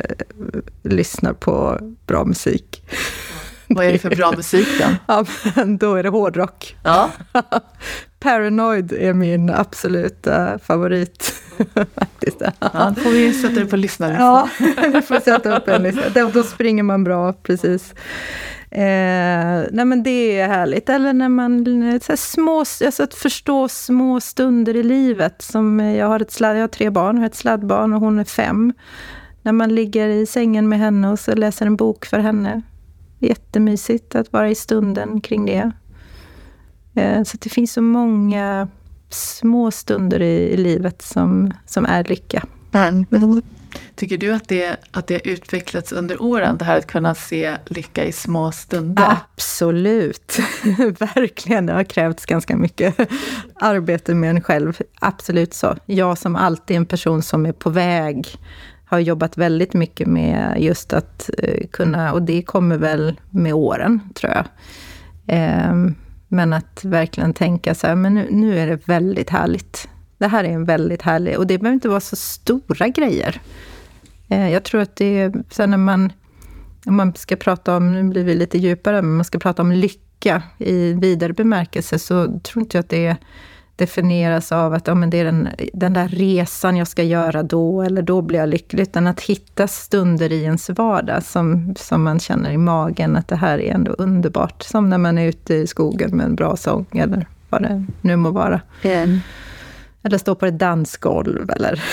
lyssnar 0.84 1.34
på 1.34 1.80
bra 2.08 2.26
musik. 2.26 2.84
Vad 3.68 3.86
är 3.86 3.92
det 3.92 4.00
för 4.00 4.16
bra 4.16 4.32
musik 4.32 4.68
då? 4.80 4.86
ja, 5.14 5.26
men 5.56 5.78
då 5.78 5.96
är 5.96 6.04
det 6.04 6.10
hårdrock. 6.10 6.76
Ja. 6.84 7.10
Paranoid 8.20 8.92
är 8.94 9.14
min 9.14 9.50
absoluta 9.50 10.60
favorit. 10.60 11.34
Faktiskt. 11.96 12.42
Ja, 12.60 12.94
då 12.96 13.02
får 13.02 13.10
vi 13.10 13.34
sätta 13.34 13.60
det 13.60 13.66
på 13.66 13.76
lyssnarlistan. 13.76 14.50
ja, 14.78 14.90
vi 14.94 15.02
får 15.02 15.20
sätta 15.20 15.58
upp 15.58 15.68
en 15.68 15.84
lista. 15.84 16.10
Då, 16.10 16.30
då 16.34 16.44
springer 16.44 16.84
man 16.84 17.04
bra, 17.04 17.34
precis. 17.34 17.94
Eh, 18.72 19.64
nej 19.72 19.86
men 19.86 20.04
det 20.04 20.40
är 20.40 20.48
härligt. 20.48 20.90
Eller 20.90 21.14
när 21.14 21.30
man, 21.30 22.00
så 22.02 22.18
små, 22.18 22.60
alltså 22.60 23.04
att 23.04 23.14
förstå 23.14 23.68
små 23.68 24.20
stunder 24.20 24.76
i 24.76 24.84
livet. 24.84 25.42
Som 25.42 25.80
jag, 25.80 26.08
har 26.08 26.20
ett 26.20 26.32
sladd, 26.32 26.58
jag 26.58 26.62
har 26.62 26.68
tre 26.68 26.90
barn, 26.90 27.16
jag 27.16 27.22
har 27.22 27.28
ett 27.28 27.36
sladdbarn 27.36 27.94
och 27.94 28.00
hon 28.00 28.20
är 28.20 28.24
fem. 28.24 28.74
När 29.42 29.52
man 29.52 29.76
ligger 29.76 30.08
i 30.08 30.26
sängen 30.26 30.70
med 30.70 30.80
henne 30.80 31.12
och 31.12 31.20
så 31.20 31.36
läser 31.36 31.66
en 31.66 31.76
bok 31.76 32.06
för 32.06 32.20
henne. 32.20 32.62
Jättemysigt 33.28 34.16
att 34.16 34.34
vara 34.34 34.50
i 34.50 34.56
stunden 34.56 35.22
kring 35.22 35.46
det. 35.46 35.72
Eh, 36.96 37.24
så 37.24 37.38
det 37.42 37.50
finns 37.50 37.74
så 37.74 37.82
många 37.82 38.68
små 39.10 39.72
stunder 39.72 40.22
i, 40.22 40.54
i 40.54 40.58
livet 40.58 41.02
som, 41.02 41.54
som 41.66 41.86
är 41.86 42.04
lycka. 42.04 42.46
Tycker 43.96 44.18
du 44.18 44.34
att 44.34 44.48
det, 44.48 44.78
att 44.92 45.08
det 45.08 45.14
har 45.14 45.32
utvecklats 45.32 45.92
under 45.92 46.22
åren, 46.22 46.58
det 46.58 46.66
här 46.66 46.78
att 46.78 46.88
kunna 46.88 47.16
se 47.16 47.58
lycka 47.66 48.06
i 48.06 48.12
små 48.12 48.52
stunder? 48.52 49.18
Absolut, 49.36 50.40
verkligen. 51.00 51.66
Det 51.66 51.74
har 51.74 51.84
krävts 51.84 52.26
ganska 52.26 52.58
mycket 52.58 53.10
arbete 53.56 54.16
med 54.16 54.30
en 54.30 54.42
själv. 54.42 54.78
Absolut 55.00 55.54
så. 55.54 55.76
Jag 55.86 56.18
som 56.18 56.36
alltid 56.36 56.76
är 56.76 56.78
en 56.78 56.86
person 56.86 57.22
som 57.22 57.46
är 57.46 57.52
på 57.52 57.70
väg 57.70 58.28
har 58.94 59.00
jobbat 59.00 59.38
väldigt 59.38 59.74
mycket 59.74 60.08
med 60.08 60.56
just 60.58 60.94
att 60.94 61.30
eh, 61.38 61.68
kunna, 61.72 62.14
och 62.14 62.22
det 62.22 62.42
kommer 62.42 62.78
väl 62.78 63.20
med 63.30 63.54
åren, 63.54 64.00
tror 64.16 64.34
jag. 64.34 64.46
Ehm, 65.28 65.96
men 66.28 66.54
att 66.54 66.86
verkligen 66.86 67.34
tänka 67.34 67.76
så 67.76 67.88
här, 67.88 67.96
men 67.96 68.14
nu, 68.14 68.28
nu 68.32 68.60
är 68.60 68.68
det 68.68 68.88
väldigt 68.88 69.30
härligt. 69.30 69.88
Det 70.18 70.28
här 70.28 70.44
är 70.44 70.50
en 70.50 70.66
väldigt 70.66 71.02
härlig, 71.02 71.38
och 71.38 71.48
det 71.48 71.58
behöver 71.58 71.74
inte 71.74 71.90
vara 71.90 72.00
så 72.00 72.16
stora 72.16 72.88
grejer. 72.88 73.42
Ehm, 74.30 74.50
jag 74.50 74.64
tror 74.64 74.82
att 74.82 74.96
det 74.96 75.20
är, 75.20 75.34
sen 75.50 75.70
när 75.70 75.78
man, 75.78 76.12
om 76.86 76.96
man 76.96 77.14
ska 77.16 77.36
prata 77.36 77.78
om, 77.78 77.94
nu 77.94 78.04
blir 78.04 78.24
vi 78.24 78.36
lite 78.36 78.58
djupare, 78.58 79.02
men 79.02 79.16
man 79.16 79.26
ska 79.26 79.40
prata 79.40 79.62
om 79.62 79.72
lycka 79.72 80.44
i 80.58 80.94
vidare 80.94 81.34
bemärkelse, 81.34 82.00
så 82.00 82.40
tror 82.40 82.64
inte 82.64 82.78
jag 82.78 82.84
att 82.84 82.90
det 82.90 83.06
är 83.06 83.18
definieras 83.76 84.52
av 84.52 84.74
att 84.74 84.88
ja, 84.88 84.96
men 84.96 85.10
det 85.10 85.20
är 85.20 85.26
den, 85.26 85.50
den 85.74 85.94
där 85.94 86.08
resan 86.08 86.78
jag 86.78 86.88
ska 86.88 87.04
göra 87.04 87.44
då, 87.44 87.82
eller 87.82 88.02
då 88.02 88.22
blir 88.22 88.40
jag 88.40 88.50
lycklig. 88.50 88.84
Utan 88.84 89.08
att 89.08 89.22
hitta 89.22 89.68
stunder 89.68 90.32
i 90.32 90.44
ens 90.44 90.70
vardag 90.70 91.24
som, 91.24 91.76
som 91.78 92.04
man 92.04 92.20
känner 92.20 92.52
i 92.52 92.58
magen, 92.58 93.16
att 93.16 93.28
det 93.28 93.36
här 93.36 93.60
är 93.60 93.74
ändå 93.74 93.92
underbart. 93.92 94.64
Som 94.64 94.90
när 94.90 94.98
man 94.98 95.18
är 95.18 95.28
ute 95.28 95.54
i 95.54 95.68
skogen 95.68 96.18
med 96.18 96.26
en 96.26 96.36
bra 96.36 96.56
sång, 96.56 96.86
eller 96.92 97.28
vad 97.50 97.62
det 97.62 97.86
nu 98.02 98.16
må 98.16 98.32
vara. 98.32 98.62
Mm. 98.82 99.20
Eller 100.04 100.18
stå 100.18 100.36
på 100.36 100.46
ett 100.46 100.60
dansgolv, 100.60 101.52
eller 101.52 101.84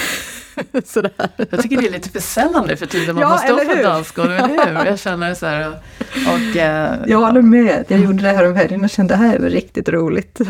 Sådär. 0.85 1.13
Jag 1.51 1.63
tycker 1.63 1.77
det 1.77 1.89
är 1.89 1.93
lite 1.93 2.11
för 2.11 2.21
sällan 2.21 2.67
nu 2.67 2.77
för 2.77 2.87
tiden 2.87 3.15
man 3.15 3.23
ja, 3.23 3.39
får 3.39 3.65
stå 3.65 3.75
på 3.75 3.83
dansgolv, 3.83 4.33
eller 4.33 4.79
hur? 4.79 4.87
Jag 4.87 4.99
känner 4.99 5.35
så 5.35 5.47
här, 5.47 5.69
och, 6.27 6.57
eh, 6.57 6.95
Jag 7.07 7.19
håller 7.19 7.43
med. 7.43 7.85
Jag 7.89 8.01
gjorde 8.01 8.23
det 8.23 8.29
här 8.29 8.49
om 8.49 8.57
helgen 8.57 8.85
och 8.85 8.91
kände 8.91 9.15
det 9.15 9.19
här 9.19 9.35
är 9.37 9.51
riktigt 9.51 9.89
roligt. 9.89 10.41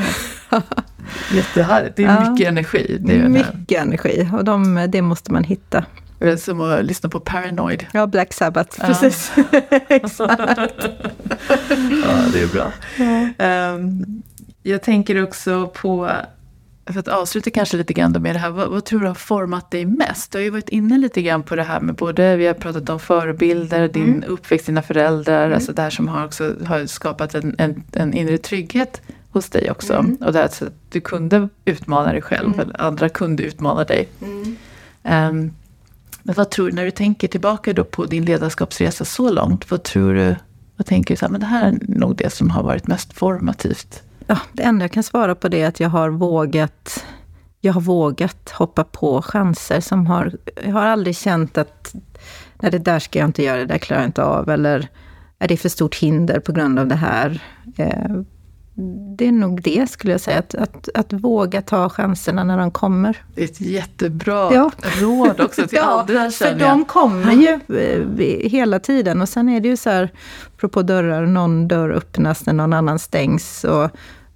Jättehärligt. 1.32 1.96
Det 1.96 2.04
är 2.04 2.06
ja. 2.06 2.30
mycket 2.30 2.48
energi. 2.48 2.96
Det 3.00 3.16
är 3.16 3.28
mycket 3.28 3.82
energi 3.82 4.28
och 4.32 4.44
de, 4.44 4.86
det 4.88 5.02
måste 5.02 5.32
man 5.32 5.44
hitta. 5.44 5.84
Det 6.18 6.30
är 6.30 6.36
som 6.36 6.61
att 6.61 6.84
lyssna 6.84 7.08
på 7.08 7.20
Paranoid. 7.20 7.86
Ja, 7.92 8.06
Black 8.06 8.32
Sabbath, 8.32 8.76
ja. 8.80 8.86
precis. 8.86 9.32
Exakt. 9.88 10.40
ja, 10.48 12.16
det 12.32 12.42
är 12.42 12.52
bra. 12.52 12.72
Ja. 12.96 13.74
Um, 13.74 14.22
jag 14.62 14.82
tänker 14.82 15.22
också 15.22 15.66
på 15.66 16.11
för 16.87 17.01
att 17.01 17.09
avsluta 17.09 17.51
kanske 17.51 17.76
lite 17.76 17.93
grann 17.93 18.12
med 18.12 18.35
det 18.35 18.39
här, 18.39 18.51
vad, 18.51 18.68
vad, 18.70 18.85
tror 18.85 19.01
du 19.01 19.07
har 19.07 19.14
format 19.14 19.70
dig 19.70 19.87
mest? 19.87 20.33
Du 20.33 20.39
har 20.39 20.43
ju 20.43 20.51
varit 20.51 20.68
inne 20.68 20.99
lite 20.99 21.22
grann 21.22 21.43
på 21.43 21.57
det 21.57 21.62
här 21.62 21.81
med 21.81 21.95
både, 21.95 22.37
vi 22.37 22.47
har 22.47 22.55
pratat 22.55 22.89
om 22.89 23.01
förebilder, 23.01 23.89
din 23.89 24.14
mm. 24.14 24.31
uppväxt, 24.31 24.66
dina 24.66 24.83
föräldrar, 24.83 25.45
mm. 25.45 25.55
alltså 25.55 25.72
det 25.72 25.83
här 25.83 25.91
som 25.91 26.09
har 26.09 26.24
också 26.24 26.55
har 26.66 26.87
skapat 26.87 27.35
en, 27.35 27.55
en, 27.59 27.83
en 27.93 28.14
inre 28.14 28.39
trygghet 28.39 29.03
hos 29.31 29.51
dig 29.51 29.70
också. 29.70 29.95
Mm. 29.95 30.16
Och 30.16 30.33
det 30.33 30.39
här 30.39 30.45
att 30.45 30.62
du 30.89 31.01
kunde 31.01 31.49
utmana 31.64 32.12
dig 32.12 32.22
själv, 32.22 32.47
mm. 32.47 32.61
eller 32.61 32.81
andra 32.81 33.09
kunde 33.09 33.43
utmana 33.43 33.85
dig. 33.85 34.09
Um, 35.03 35.55
men 36.22 36.35
vad 36.35 36.51
tror 36.51 36.66
du, 36.66 36.72
när 36.72 36.85
du 36.85 36.91
tänker 36.91 37.28
tillbaka 37.28 37.72
då 37.72 37.85
på 37.85 38.05
din 38.05 38.24
ledarskapsresa 38.24 39.05
så 39.05 39.31
långt, 39.31 39.70
vad 39.70 39.83
tror 39.83 40.14
du, 40.14 40.37
vad 40.76 40.87
tänker 40.87 41.14
du 41.14 41.18
så 41.18 41.24
här, 41.24 41.31
men 41.31 41.41
det 41.41 41.47
här 41.47 41.68
är 41.68 41.78
nog 41.89 42.16
det 42.16 42.31
som 42.31 42.51
har 42.51 42.62
varit 42.62 42.87
mest 42.87 43.12
formativt 43.12 44.03
ja, 44.31 44.39
det 44.53 44.62
enda 44.62 44.85
jag 44.85 44.93
kan 44.93 45.03
svara 45.03 45.35
på 45.35 45.49
det 45.49 45.62
är 45.62 45.68
att 45.68 45.81
jag 45.81 45.89
har 45.89 46.11
vågat 46.11 47.05
jag 47.61 47.72
har 47.72 47.81
vågat 47.81 48.51
hoppa 48.51 48.85
på 48.85 49.22
chanser 49.22 49.81
som 49.81 50.07
har... 50.07 50.33
Jag 50.64 50.72
har 50.72 50.87
aldrig 50.87 51.16
känt 51.16 51.59
att 51.59 51.95
nej, 52.62 52.70
det 52.70 52.78
där 52.78 52.99
ska 52.99 53.18
jag 53.18 53.28
inte 53.28 53.43
göra, 53.43 53.59
det 53.59 53.66
där 53.66 53.78
klarar 53.78 54.03
jag 54.03 54.09
inte 54.09 54.24
av. 54.24 54.51
Eller 54.51 54.89
är 55.39 55.49
det 55.49 55.57
för 55.57 55.68
stort 55.68 55.95
hinder 55.95 56.41
på 56.41 56.53
grund 56.53 56.78
av 56.78 56.87
det 56.87 56.95
här? 56.95 57.43
Eh, 57.76 58.22
det 59.16 59.26
är 59.26 59.33
nog 59.33 59.62
det, 59.62 59.91
skulle 59.91 60.12
jag 60.12 60.20
säga. 60.20 60.39
Att, 60.39 60.55
att, 60.55 60.89
att 60.95 61.12
våga 61.12 61.62
ta 61.62 61.89
chanserna 61.89 62.45
när 62.45 62.59
de 62.59 62.70
kommer. 62.70 63.22
Det 63.35 63.41
är 63.41 63.45
ett 63.45 63.61
jättebra 63.61 64.55
ja. 64.55 64.70
råd 65.01 65.41
också 65.41 65.66
till 65.66 65.78
ja, 65.83 66.01
andra, 66.01 66.31
för 66.31 66.59
de 66.59 66.85
kommer 66.85 67.33
ju 67.33 67.61
eh, 67.78 68.51
hela 68.51 68.78
tiden. 68.78 69.22
Och 69.22 69.28
sen 69.28 69.49
är 69.49 69.61
det 69.61 69.68
ju 69.68 69.76
så 69.76 69.91
här, 69.91 70.12
apropå 70.57 70.83
dörrar, 70.83 71.26
någon 71.26 71.68
dörr 71.68 71.91
öppnas 71.91 72.47
när 72.47 72.53
någon 72.53 72.72
annan 72.72 72.99
stängs. 72.99 73.64
Och 73.64 73.91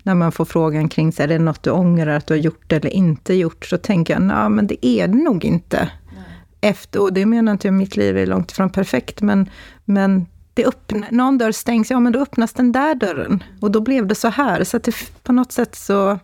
när 0.05 0.15
man 0.15 0.33
får 0.33 0.45
frågan 0.45 0.89
kring, 0.89 1.13
så 1.13 1.23
är 1.23 1.29
det 1.29 1.39
något 1.39 1.63
du 1.63 1.71
ångrar 1.71 2.17
att 2.17 2.27
du 2.27 2.35
har 2.35 2.39
gjort 2.39 2.73
eller 2.73 2.91
inte 2.91 3.35
gjort, 3.35 3.65
så 3.67 3.79
tänker 3.79 4.15
jag, 4.15 4.23
nej 4.23 4.49
men 4.49 4.67
det 4.67 4.87
är 4.87 5.09
det 5.09 5.19
nog 5.19 5.45
inte. 5.45 5.91
Nej. 6.15 6.25
Efter, 6.61 7.03
och 7.03 7.13
det 7.13 7.27
menar 7.27 7.53
inte 7.53 7.67
jag, 7.67 7.75
mitt 7.75 7.97
liv 7.97 8.19
är 8.19 8.27
långt 8.27 8.51
ifrån 8.51 8.71
perfekt, 8.71 9.23
men, 9.23 9.51
men 9.85 10.27
det 10.55 10.67
öppna, 10.67 11.07
någon 11.11 11.39
dörr 11.39 11.53
stängs, 11.53 11.91
ja 11.91 12.01
men 12.01 12.13
då 12.13 12.21
öppnas 12.21 12.53
den 12.53 12.73
där 12.73 12.95
dörren. 12.95 13.43
Och 13.61 13.71
då 13.71 13.81
blev 13.81 14.07
det 14.07 14.15
så 14.15 14.29
här. 14.29 14.65
Så 14.65 14.77
att 14.77 14.85
det, 14.85 14.95
på 15.23 15.33
något 15.33 15.53
sätt 15.53 15.75
så... 15.75 16.19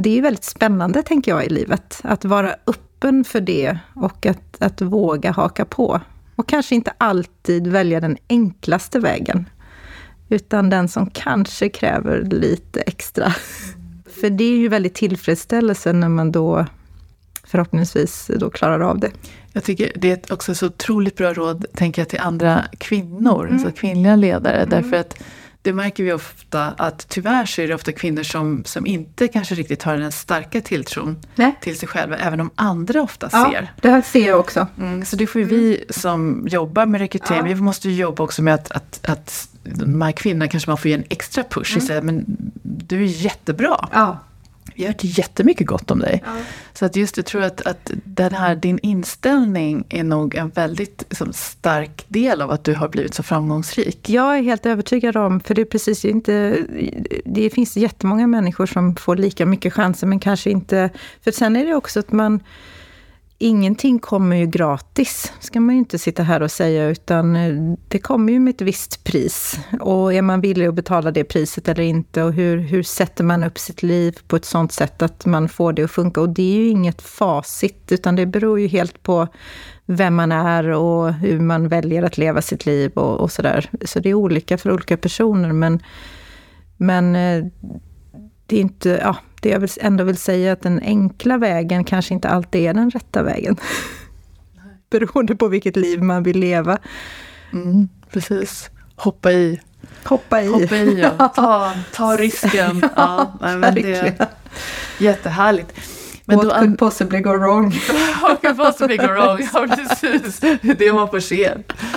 Det 0.00 0.18
är 0.18 0.22
väldigt 0.22 0.44
spännande, 0.44 1.02
tänker 1.02 1.30
jag, 1.30 1.46
i 1.46 1.48
livet. 1.48 2.00
Att 2.04 2.24
vara 2.24 2.54
öppen 2.66 3.24
för 3.24 3.40
det 3.40 3.78
och 3.94 4.26
att, 4.26 4.56
att 4.62 4.80
våga 4.80 5.30
haka 5.30 5.64
på. 5.64 6.00
Och 6.34 6.48
kanske 6.48 6.74
inte 6.74 6.92
alltid 6.98 7.66
välja 7.66 8.00
den 8.00 8.16
enklaste 8.28 8.98
vägen. 8.98 9.48
Utan 10.28 10.70
den 10.70 10.88
som 10.88 11.10
kanske 11.10 11.68
kräver 11.68 12.22
lite 12.30 12.80
extra. 12.80 13.34
För 14.20 14.30
det 14.30 14.44
är 14.44 14.56
ju 14.56 14.68
väldigt 14.68 14.94
tillfredsställelse 14.94 15.92
när 15.92 16.08
man 16.08 16.32
då 16.32 16.66
förhoppningsvis 17.44 18.30
då 18.36 18.50
klarar 18.50 18.80
av 18.80 18.98
det. 18.98 19.10
Jag 19.52 19.64
tycker 19.64 19.92
det 19.94 20.10
är 20.10 20.32
också 20.32 20.54
så 20.54 20.66
otroligt 20.66 21.16
bra 21.16 21.32
råd, 21.32 21.66
tänker 21.74 22.02
jag, 22.02 22.08
till 22.08 22.20
andra 22.20 22.64
kvinnor, 22.78 23.46
mm. 23.46 23.54
alltså 23.54 23.80
kvinnliga 23.80 24.16
ledare. 24.16 24.56
Mm. 24.56 24.68
Därför 24.68 24.96
att 24.96 25.22
det 25.62 25.72
märker 25.72 26.04
vi 26.04 26.12
ofta 26.12 26.66
att 26.66 27.08
tyvärr 27.08 27.46
så 27.46 27.62
är 27.62 27.68
det 27.68 27.74
ofta 27.74 27.92
kvinnor 27.92 28.22
som, 28.22 28.64
som 28.64 28.86
inte 28.86 29.28
kanske 29.28 29.54
riktigt 29.54 29.82
har 29.82 29.96
den 29.96 30.12
starka 30.12 30.60
tilltron 30.60 31.18
Nej. 31.34 31.58
till 31.60 31.78
sig 31.78 31.88
själva, 31.88 32.16
även 32.16 32.40
om 32.40 32.50
andra 32.54 33.02
ofta 33.02 33.28
ja, 33.32 33.50
ser. 33.50 33.72
det 33.80 33.90
här 33.90 34.02
ser 34.02 34.28
jag 34.28 34.40
också. 34.40 34.66
Mm, 34.78 35.04
så 35.04 35.16
det 35.16 35.26
får 35.26 35.40
ju 35.40 35.46
vi 35.46 35.84
som 35.90 36.46
jobbar 36.50 36.86
med 36.86 37.00
rekrytering, 37.00 37.50
ja. 37.50 37.54
vi 37.54 37.60
måste 37.60 37.88
ju 37.88 37.94
jobba 37.94 38.24
också 38.24 38.42
med 38.42 38.54
att, 38.54 38.70
att, 38.70 39.00
att 39.08 39.48
de 39.74 40.02
här 40.02 40.12
kvinnorna 40.12 40.48
kanske 40.48 40.70
man 40.70 40.78
får 40.78 40.88
ge 40.88 40.94
en 40.94 41.04
extra 41.08 41.44
push. 41.44 41.76
Mm. 41.76 41.86
Säga, 41.86 42.02
men 42.02 42.24
du 42.62 43.02
är 43.02 43.06
jättebra. 43.06 43.88
Ja. 43.92 44.18
Vi 44.74 44.84
har 44.84 44.88
hört 44.88 45.04
jättemycket 45.04 45.66
gott 45.66 45.90
om 45.90 45.98
dig. 45.98 46.22
Ja. 46.26 46.32
Så 46.72 46.84
att 46.84 46.96
just 46.96 47.16
jag 47.16 47.26
tror 47.26 47.42
att, 47.42 47.66
att 47.66 47.90
den 48.04 48.34
här, 48.34 48.56
din 48.56 48.78
inställning 48.82 49.84
är 49.88 50.04
nog 50.04 50.34
en 50.34 50.48
väldigt 50.48 51.04
liksom, 51.08 51.32
stark 51.32 52.04
del 52.08 52.42
av 52.42 52.50
att 52.50 52.64
du 52.64 52.74
har 52.74 52.88
blivit 52.88 53.14
så 53.14 53.22
framgångsrik. 53.22 54.08
Jag 54.08 54.38
är 54.38 54.42
helt 54.42 54.66
övertygad 54.66 55.16
om, 55.16 55.40
för 55.40 55.54
det 55.54 55.60
är 55.60 55.64
precis 55.64 56.04
inte... 56.04 56.56
Det 57.24 57.50
finns 57.50 57.76
jättemånga 57.76 58.26
människor 58.26 58.66
som 58.66 58.96
får 58.96 59.16
lika 59.16 59.46
mycket 59.46 59.72
chanser, 59.72 60.06
men 60.06 60.20
kanske 60.20 60.50
inte... 60.50 60.90
För 61.24 61.30
sen 61.30 61.56
är 61.56 61.66
det 61.66 61.74
också 61.74 62.00
att 62.00 62.12
man 62.12 62.40
ingenting 63.38 63.98
kommer 63.98 64.36
ju 64.36 64.46
gratis, 64.46 65.32
ska 65.40 65.60
man 65.60 65.74
ju 65.74 65.78
inte 65.78 65.98
sitta 65.98 66.22
här 66.22 66.42
och 66.42 66.50
säga, 66.50 66.88
utan 66.88 67.36
eh, 67.36 67.76
det 67.88 67.98
kommer 67.98 68.32
ju 68.32 68.40
med 68.40 68.54
ett 68.54 68.60
visst 68.60 69.04
pris. 69.04 69.58
Och 69.80 70.14
är 70.14 70.22
man 70.22 70.40
villig 70.40 70.66
att 70.66 70.74
betala 70.74 71.10
det 71.10 71.24
priset 71.24 71.68
eller 71.68 71.82
inte? 71.82 72.22
Och 72.22 72.32
hur, 72.32 72.58
hur 72.58 72.82
sätter 72.82 73.24
man 73.24 73.44
upp 73.44 73.58
sitt 73.58 73.82
liv 73.82 74.18
på 74.28 74.36
ett 74.36 74.44
sånt 74.44 74.72
sätt 74.72 75.02
att 75.02 75.26
man 75.26 75.48
får 75.48 75.72
det 75.72 75.82
att 75.82 75.90
funka? 75.90 76.20
Och 76.20 76.28
det 76.28 76.54
är 76.54 76.56
ju 76.56 76.68
inget 76.68 77.02
facit, 77.02 77.92
utan 77.92 78.16
det 78.16 78.26
beror 78.26 78.60
ju 78.60 78.66
helt 78.66 79.02
på 79.02 79.28
vem 79.86 80.14
man 80.14 80.32
är 80.32 80.68
och 80.68 81.14
hur 81.14 81.40
man 81.40 81.68
väljer 81.68 82.02
att 82.02 82.18
leva 82.18 82.42
sitt 82.42 82.66
liv 82.66 82.92
och, 82.92 83.20
och 83.20 83.32
sådär. 83.32 83.70
Så 83.84 84.00
det 84.00 84.10
är 84.10 84.14
olika 84.14 84.58
för 84.58 84.72
olika 84.72 84.96
personer, 84.96 85.52
men, 85.52 85.82
men 86.76 87.16
eh, 87.16 87.44
det 88.48 88.56
är 88.56 88.60
inte, 88.60 89.00
ja, 89.02 89.16
det 89.40 89.48
jag 89.48 89.68
ändå 89.80 90.04
vill 90.04 90.16
säga 90.16 90.52
att 90.52 90.62
den 90.62 90.80
enkla 90.80 91.38
vägen 91.38 91.84
kanske 91.84 92.14
inte 92.14 92.28
alltid 92.28 92.60
är 92.60 92.74
den 92.74 92.90
rätta 92.90 93.22
vägen. 93.22 93.56
Beroende 94.90 95.36
på 95.36 95.48
vilket 95.48 95.76
liv 95.76 96.02
man 96.02 96.22
vill 96.22 96.38
leva. 96.38 96.78
Mm, 97.52 97.88
precis. 98.10 98.70
Hoppa 98.96 99.32
i. 99.32 99.60
Hoppa 100.04 100.42
i. 100.42 100.46
Hoppa 100.46 100.76
i 100.76 101.00
ja. 101.00 101.28
ta, 101.34 101.72
ta 101.92 102.16
risken. 102.16 102.82
ja, 102.96 103.32
men 103.40 103.74
det 103.74 103.94
är 103.94 104.26
jättehärligt. 104.98 105.72
Men 106.24 106.36
What 106.36 106.48
då, 106.48 106.54
could 106.54 106.78
possibly 106.78 107.20
go 107.20 107.30
wrong? 107.30 107.70
What 108.22 108.42
could 108.42 108.56
possibly 108.56 108.96
go 108.96 109.06
wrong? 109.06 109.48
Ja, 109.52 109.66
precis. 109.76 110.40
Det 110.78 110.92
man 110.92 111.10
får 111.10 111.20
se. 111.20 111.54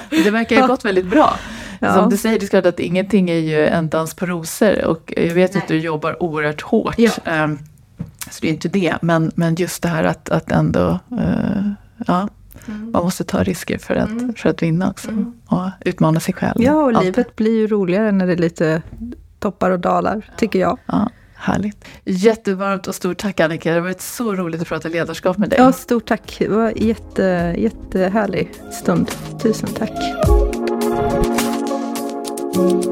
Det 0.10 0.32
verkar 0.32 0.62
ha 0.62 0.68
gått 0.68 0.86
väldigt 0.86 1.06
bra. 1.06 1.38
Ja. 1.84 1.94
Som 1.94 2.10
du 2.10 2.18
säger, 2.18 2.40
det 2.40 2.46
är 2.46 2.48
klart 2.48 2.66
att 2.66 2.80
ingenting 2.80 3.30
är 3.30 3.40
ju 3.40 3.68
en 3.68 3.90
dans 3.90 4.14
på 4.14 4.26
rosor 4.26 4.86
och 4.86 5.14
jag 5.18 5.34
vet 5.34 5.54
Nej. 5.54 5.64
att 5.64 5.68
du 5.68 5.80
jobbar 5.80 6.24
oerhört 6.24 6.62
hårt. 6.62 6.96
Ja. 6.98 7.44
Um, 7.44 7.60
så 8.32 8.38
det 8.42 8.48
är 8.48 8.52
inte 8.52 8.70
det, 8.70 8.96
men, 9.02 9.32
men 9.36 9.56
just 9.56 9.84
det 9.84 9.90
här 9.90 10.04
att, 10.04 10.30
att 10.30 10.52
ändå, 10.52 11.00
uh, 11.12 11.72
ja, 12.08 12.28
mm. 12.68 12.92
man 12.92 13.04
måste 13.04 13.24
ta 13.24 13.44
risker 13.44 13.78
för 13.78 13.96
att, 13.96 14.10
mm. 14.10 14.34
för 14.34 14.50
att 14.50 14.64
vinna 14.64 14.90
också. 14.90 15.10
Mm. 15.10 15.34
Och 15.46 15.70
utmana 15.80 16.20
sig 16.20 16.34
själv. 16.34 16.62
Ja, 16.62 16.74
och 16.74 17.04
livet 17.04 17.36
blir 17.36 17.56
ju 17.56 17.68
roligare 17.68 18.12
när 18.12 18.28
det 18.28 18.34
är 18.34 18.38
lite 18.38 18.82
toppar 19.40 19.72
och 19.72 19.80
dalar, 19.80 20.30
tycker 20.38 20.60
jag. 20.60 20.78
Ja. 20.86 21.10
Härligt. 21.34 21.86
Jättevarmt 22.06 22.88
och 22.88 22.96
stort 22.96 23.18
tack 23.18 23.40
Annika. 23.40 23.70
Det 23.70 23.76
har 23.76 23.82
varit 23.82 24.02
så 24.02 24.36
roligt 24.36 24.62
att 24.62 24.68
prata 24.68 24.90
ledarskap 24.90 25.38
med 25.38 25.50
dig. 25.50 25.60
Ja, 25.60 25.72
stort 25.72 26.06
tack. 26.06 26.36
Det 26.40 26.48
var 26.48 26.68
en 26.68 26.88
jätte, 26.88 27.56
jättehärlig 27.58 28.52
stund. 28.72 29.12
Tusen 29.42 29.70
tack. 29.74 29.92
Thank 32.54 32.92